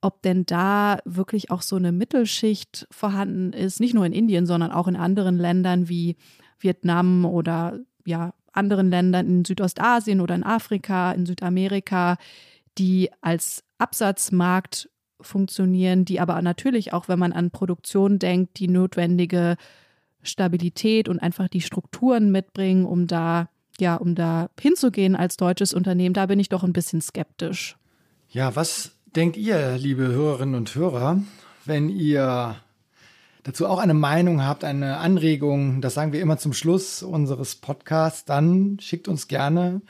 ob 0.00 0.20
denn 0.22 0.44
da 0.44 0.98
wirklich 1.04 1.50
auch 1.50 1.62
so 1.62 1.76
eine 1.76 1.92
Mittelschicht 1.92 2.86
vorhanden 2.90 3.52
ist, 3.52 3.80
nicht 3.80 3.94
nur 3.94 4.04
in 4.04 4.12
Indien, 4.12 4.46
sondern 4.46 4.70
auch 4.70 4.86
in 4.86 4.96
anderen 4.96 5.38
Ländern 5.38 5.88
wie 5.88 6.16
Vietnam 6.58 7.24
oder 7.24 7.78
ja, 8.04 8.34
anderen 8.52 8.90
Ländern 8.90 9.26
in 9.26 9.44
Südostasien 9.44 10.20
oder 10.20 10.34
in 10.34 10.44
Afrika, 10.44 11.12
in 11.12 11.24
Südamerika, 11.24 12.16
die 12.76 13.10
als 13.20 13.64
Absatzmarkt 13.78 14.90
funktionieren, 15.20 16.04
die 16.04 16.20
aber 16.20 16.40
natürlich 16.42 16.92
auch, 16.92 17.08
wenn 17.08 17.18
man 17.18 17.32
an 17.32 17.50
Produktion 17.50 18.18
denkt, 18.18 18.58
die 18.58 18.68
notwendige 18.68 19.56
Stabilität 20.24 21.08
und 21.08 21.20
einfach 21.20 21.48
die 21.48 21.60
Strukturen 21.60 22.32
mitbringen, 22.32 22.84
um 22.84 23.06
da 23.06 23.48
ja, 23.80 23.96
um 23.96 24.14
da 24.14 24.50
hinzugehen 24.60 25.16
als 25.16 25.36
deutsches 25.36 25.74
Unternehmen, 25.74 26.14
da 26.14 26.26
bin 26.26 26.38
ich 26.38 26.48
doch 26.48 26.62
ein 26.62 26.72
bisschen 26.72 27.00
skeptisch. 27.00 27.76
Ja, 28.30 28.54
was 28.54 28.92
denkt 29.16 29.36
ihr, 29.36 29.76
liebe 29.78 30.06
Hörerinnen 30.06 30.54
und 30.54 30.74
Hörer, 30.74 31.20
wenn 31.64 31.88
ihr 31.88 32.56
dazu 33.42 33.66
auch 33.66 33.78
eine 33.78 33.94
Meinung 33.94 34.44
habt, 34.44 34.64
eine 34.64 34.98
Anregung, 34.98 35.80
das 35.80 35.94
sagen 35.94 36.12
wir 36.12 36.20
immer 36.20 36.38
zum 36.38 36.52
Schluss 36.52 37.02
unseres 37.02 37.56
Podcasts, 37.56 38.24
dann 38.24 38.78
schickt 38.80 39.08
uns 39.08 39.28
gerne 39.28 39.82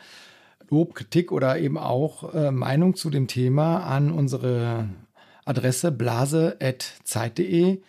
Lob, 0.70 0.94
Kritik 0.94 1.30
oder 1.30 1.58
eben 1.58 1.78
auch 1.78 2.34
äh, 2.34 2.50
Meinung 2.50 2.96
zu 2.96 3.10
dem 3.10 3.28
Thema 3.28 3.84
an 3.84 4.10
unsere 4.10 4.88
Adresse 5.44 5.92
blase.zeit.de. 5.92 7.80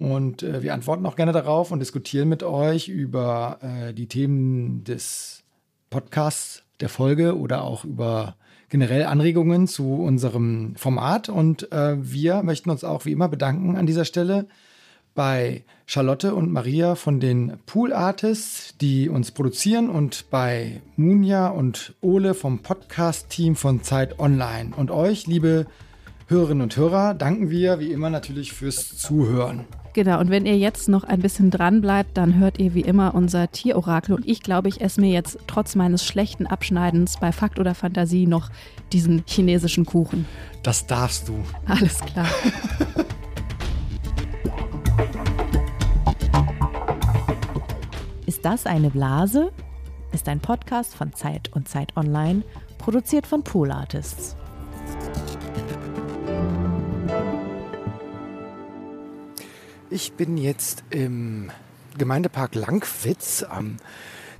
Und 0.00 0.42
äh, 0.42 0.62
wir 0.62 0.72
antworten 0.72 1.04
auch 1.04 1.14
gerne 1.14 1.32
darauf 1.32 1.70
und 1.70 1.78
diskutieren 1.78 2.28
mit 2.28 2.42
euch 2.42 2.88
über 2.88 3.58
äh, 3.60 3.92
die 3.92 4.08
Themen 4.08 4.82
des 4.82 5.44
Podcasts, 5.90 6.62
der 6.80 6.88
Folge 6.88 7.38
oder 7.38 7.62
auch 7.62 7.84
über 7.84 8.36
generell 8.70 9.04
Anregungen 9.04 9.68
zu 9.68 9.96
unserem 9.96 10.74
Format. 10.76 11.28
Und 11.28 11.70
äh, 11.70 11.96
wir 12.00 12.42
möchten 12.42 12.70
uns 12.70 12.82
auch 12.82 13.04
wie 13.04 13.12
immer 13.12 13.28
bedanken 13.28 13.76
an 13.76 13.84
dieser 13.84 14.06
Stelle 14.06 14.46
bei 15.14 15.64
Charlotte 15.84 16.34
und 16.34 16.50
Maria 16.50 16.94
von 16.94 17.20
den 17.20 17.58
Pool 17.66 17.92
Artists, 17.92 18.78
die 18.78 19.10
uns 19.10 19.32
produzieren 19.32 19.90
und 19.90 20.30
bei 20.30 20.80
Munja 20.96 21.48
und 21.48 21.94
Ole 22.00 22.32
vom 22.32 22.60
Podcast-Team 22.60 23.54
von 23.54 23.82
Zeit 23.82 24.18
Online. 24.18 24.70
Und 24.74 24.90
euch, 24.90 25.26
liebe 25.26 25.66
Hörerinnen 26.28 26.62
und 26.62 26.76
Hörer, 26.76 27.12
danken 27.12 27.50
wir 27.50 27.80
wie 27.80 27.92
immer 27.92 28.08
natürlich 28.08 28.52
fürs 28.52 28.96
Zuhören. 28.96 29.66
Genau, 29.92 30.20
und 30.20 30.30
wenn 30.30 30.46
ihr 30.46 30.56
jetzt 30.56 30.88
noch 30.88 31.02
ein 31.02 31.20
bisschen 31.20 31.50
dran 31.50 31.80
bleibt, 31.80 32.16
dann 32.16 32.38
hört 32.38 32.60
ihr 32.60 32.74
wie 32.74 32.82
immer 32.82 33.12
unser 33.14 33.50
Tierorakel. 33.50 34.14
Und 34.14 34.28
ich 34.28 34.40
glaube, 34.40 34.68
ich 34.68 34.80
esse 34.80 35.00
mir 35.00 35.10
jetzt 35.10 35.38
trotz 35.48 35.74
meines 35.74 36.04
schlechten 36.04 36.46
Abschneidens 36.46 37.16
bei 37.18 37.32
Fakt 37.32 37.58
oder 37.58 37.74
Fantasie 37.74 38.28
noch 38.28 38.50
diesen 38.92 39.24
chinesischen 39.26 39.84
Kuchen. 39.86 40.26
Das 40.62 40.86
darfst 40.86 41.26
du. 41.28 41.42
Alles 41.66 41.98
klar. 42.00 42.28
Ist 48.26 48.44
das 48.44 48.66
eine 48.66 48.90
Blase? 48.90 49.50
Ist 50.12 50.28
ein 50.28 50.38
Podcast 50.38 50.94
von 50.94 51.12
Zeit 51.14 51.50
und 51.52 51.68
Zeit 51.68 51.96
Online, 51.96 52.42
produziert 52.78 53.26
von 53.26 53.42
Pool 53.42 53.72
Artists. 53.72 54.36
Ich 59.92 60.12
bin 60.12 60.36
jetzt 60.36 60.84
im 60.90 61.50
Gemeindepark 61.98 62.54
Langwitz 62.54 63.42
am 63.42 63.78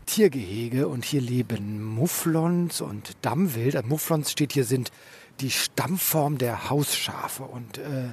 Tiergehege 0.06 0.86
und 0.86 1.04
hier 1.04 1.20
leben 1.20 1.82
Mufflons 1.82 2.80
und 2.80 3.16
Dammwild. 3.22 3.84
Mufflons 3.84 4.30
steht 4.30 4.52
hier 4.52 4.64
sind 4.64 4.92
die 5.40 5.50
Stammform 5.50 6.38
der 6.38 6.70
Hausschafe 6.70 7.42
und 7.42 7.78
äh, 7.78 8.10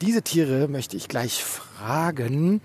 diese 0.00 0.22
Tiere 0.22 0.68
möchte 0.68 0.96
ich 0.96 1.08
gleich 1.08 1.44
fragen, 1.44 2.62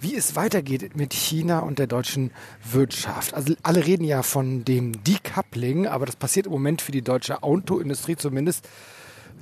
wie 0.00 0.16
es 0.16 0.34
weitergeht 0.34 0.96
mit 0.96 1.12
China 1.12 1.58
und 1.58 1.78
der 1.78 1.88
deutschen 1.88 2.30
Wirtschaft. 2.72 3.34
Also 3.34 3.52
alle 3.62 3.84
reden 3.84 4.04
ja 4.04 4.22
von 4.22 4.64
dem 4.64 5.04
Decoupling, 5.04 5.86
aber 5.86 6.06
das 6.06 6.16
passiert 6.16 6.46
im 6.46 6.52
Moment 6.52 6.80
für 6.80 6.92
die 6.92 7.02
deutsche 7.02 7.42
Autoindustrie 7.42 8.16
zumindest 8.16 8.66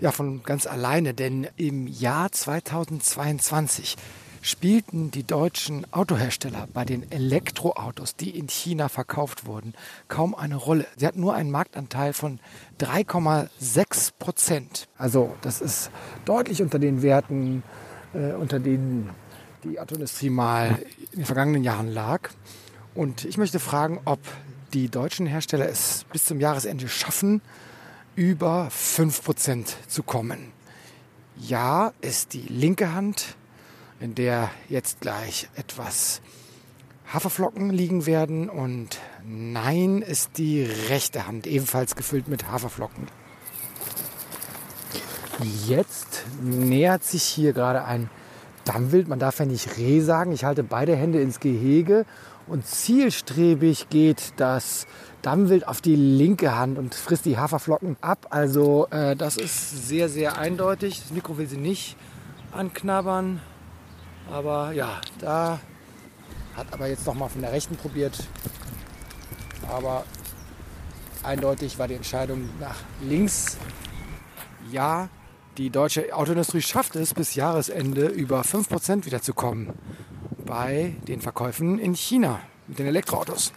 ja 0.01 0.13
von 0.13 0.43
ganz 0.43 0.67
alleine, 0.67 1.15
denn 1.15 1.47
im 1.57 1.87
Jahr 1.87 2.31
2022 2.33 3.97
spielten 4.43 5.11
die 5.11 5.25
deutschen 5.25 5.93
Autohersteller 5.93 6.69
bei 6.73 6.85
den 6.85 7.11
Elektroautos, 7.11 8.15
die 8.15 8.31
in 8.31 8.49
China 8.49 8.89
verkauft 8.89 9.47
wurden, 9.47 9.75
kaum 10.07 10.35
eine 10.35 10.55
Rolle. 10.55 10.87
Sie 10.97 11.07
hatten 11.07 11.21
nur 11.21 11.35
einen 11.35 11.51
Marktanteil 11.51 12.13
von 12.13 12.39
3,6 12.79 14.13
Prozent. 14.19 14.89
Also 14.99 15.35
das 15.41 15.61
ist 15.61 15.91
deutlich 16.25 16.63
unter 16.63 16.79
den 16.79 17.03
Werten, 17.03 17.65
äh, 18.15 18.35
unter 18.35 18.61
denen 18.61 19.11
die 19.65 19.81
Autoindustrie 19.81 20.31
mal 20.31 20.79
in 21.11 21.21
den 21.21 21.25
vergangenen 21.25 21.65
Jahren 21.65 21.89
lag. 21.89 22.31
Und 22.95 23.25
ich 23.25 23.39
möchte 23.39 23.59
fragen, 23.59 24.01
ob 24.05 24.21
die 24.75 24.89
deutschen 24.89 25.27
Hersteller 25.27 25.69
es 25.69 26.05
bis 26.13 26.25
zum 26.25 26.39
Jahresende 26.41 26.89
schaffen, 26.89 27.41
über 28.17 28.69
5 28.71 29.23
Prozent 29.23 29.77
zu 29.89 30.03
kommen. 30.03 30.53
Ja 31.39 31.93
ist 32.01 32.33
die 32.33 32.47
linke 32.49 32.95
Hand 32.95 33.37
in 34.01 34.15
der 34.15 34.51
jetzt 34.69 35.01
gleich 35.01 35.49
etwas 35.55 36.21
Haferflocken 37.13 37.71
liegen 37.71 38.07
werden 38.07 38.49
und 38.49 38.99
nein 39.25 40.03
ist 40.03 40.39
die 40.39 40.65
rechte 40.89 41.27
Hand 41.27 41.47
ebenfalls 41.47 41.95
gefüllt 41.95 42.27
mit 42.27 42.51
Haferflocken. 42.51 43.07
Jetzt 45.67 46.25
nähert 46.43 47.05
sich 47.05 47.23
hier 47.23 47.53
gerade 47.53 47.85
ein 47.85 48.09
Dammwild. 48.65 49.09
Man 49.09 49.19
darf 49.19 49.39
ja 49.39 49.45
nicht 49.45 49.77
Reh 49.77 50.01
sagen. 50.01 50.33
Ich 50.33 50.45
halte 50.45 50.65
beide 50.65 50.97
Hände 50.97 51.21
ins 51.21 51.39
Gehege 51.41 52.07
und 52.47 52.67
zielstrebig 52.67 53.89
geht 53.91 54.33
das 54.39 54.87
Dammwild 55.27 55.67
auf 55.67 55.81
die 55.81 55.97
linke 55.97 56.57
Hand 56.57 56.79
und 56.79 56.95
frisst 56.95 57.25
die 57.25 57.37
Haferflocken 57.37 57.97
ab. 58.01 58.29
Also 58.31 58.87
äh, 58.93 59.17
das 59.17 59.37
ist 59.37 59.89
sehr, 59.89 60.09
sehr 60.09 60.39
eindeutig. 60.39 61.01
Das 61.01 61.11
Mikro 61.11 61.37
will 61.37 61.49
sie 61.49 61.57
nicht 61.57 61.97
anknabbern. 62.53 63.41
Aber 64.31 64.71
ja, 64.71 65.01
da 65.19 65.59
hat 66.57 66.73
aber 66.73 66.87
jetzt 66.87 67.05
noch 67.07 67.15
mal 67.15 67.29
von 67.29 67.41
der 67.41 67.51
rechten 67.51 67.75
probiert. 67.75 68.23
Aber 69.69 70.05
eindeutig 71.25 71.77
war 71.77 71.89
die 71.89 71.95
Entscheidung 71.95 72.49
nach 72.61 72.77
links. 73.03 73.57
Ja, 74.71 75.09
die 75.59 75.71
deutsche 75.71 76.15
Autoindustrie 76.15 76.63
schafft 76.63 76.95
es 76.95 77.15
bis 77.15 77.35
Jahresende 77.35 78.07
über 78.07 78.43
5% 78.43 79.07
wiederzukommen 79.07 79.73
bei 80.45 80.95
den 81.09 81.21
Verkäufen 81.21 81.81
in 81.81 81.97
China 81.97 82.39
mit 82.69 82.79
den 82.79 82.87
Elektroautos. 82.87 83.53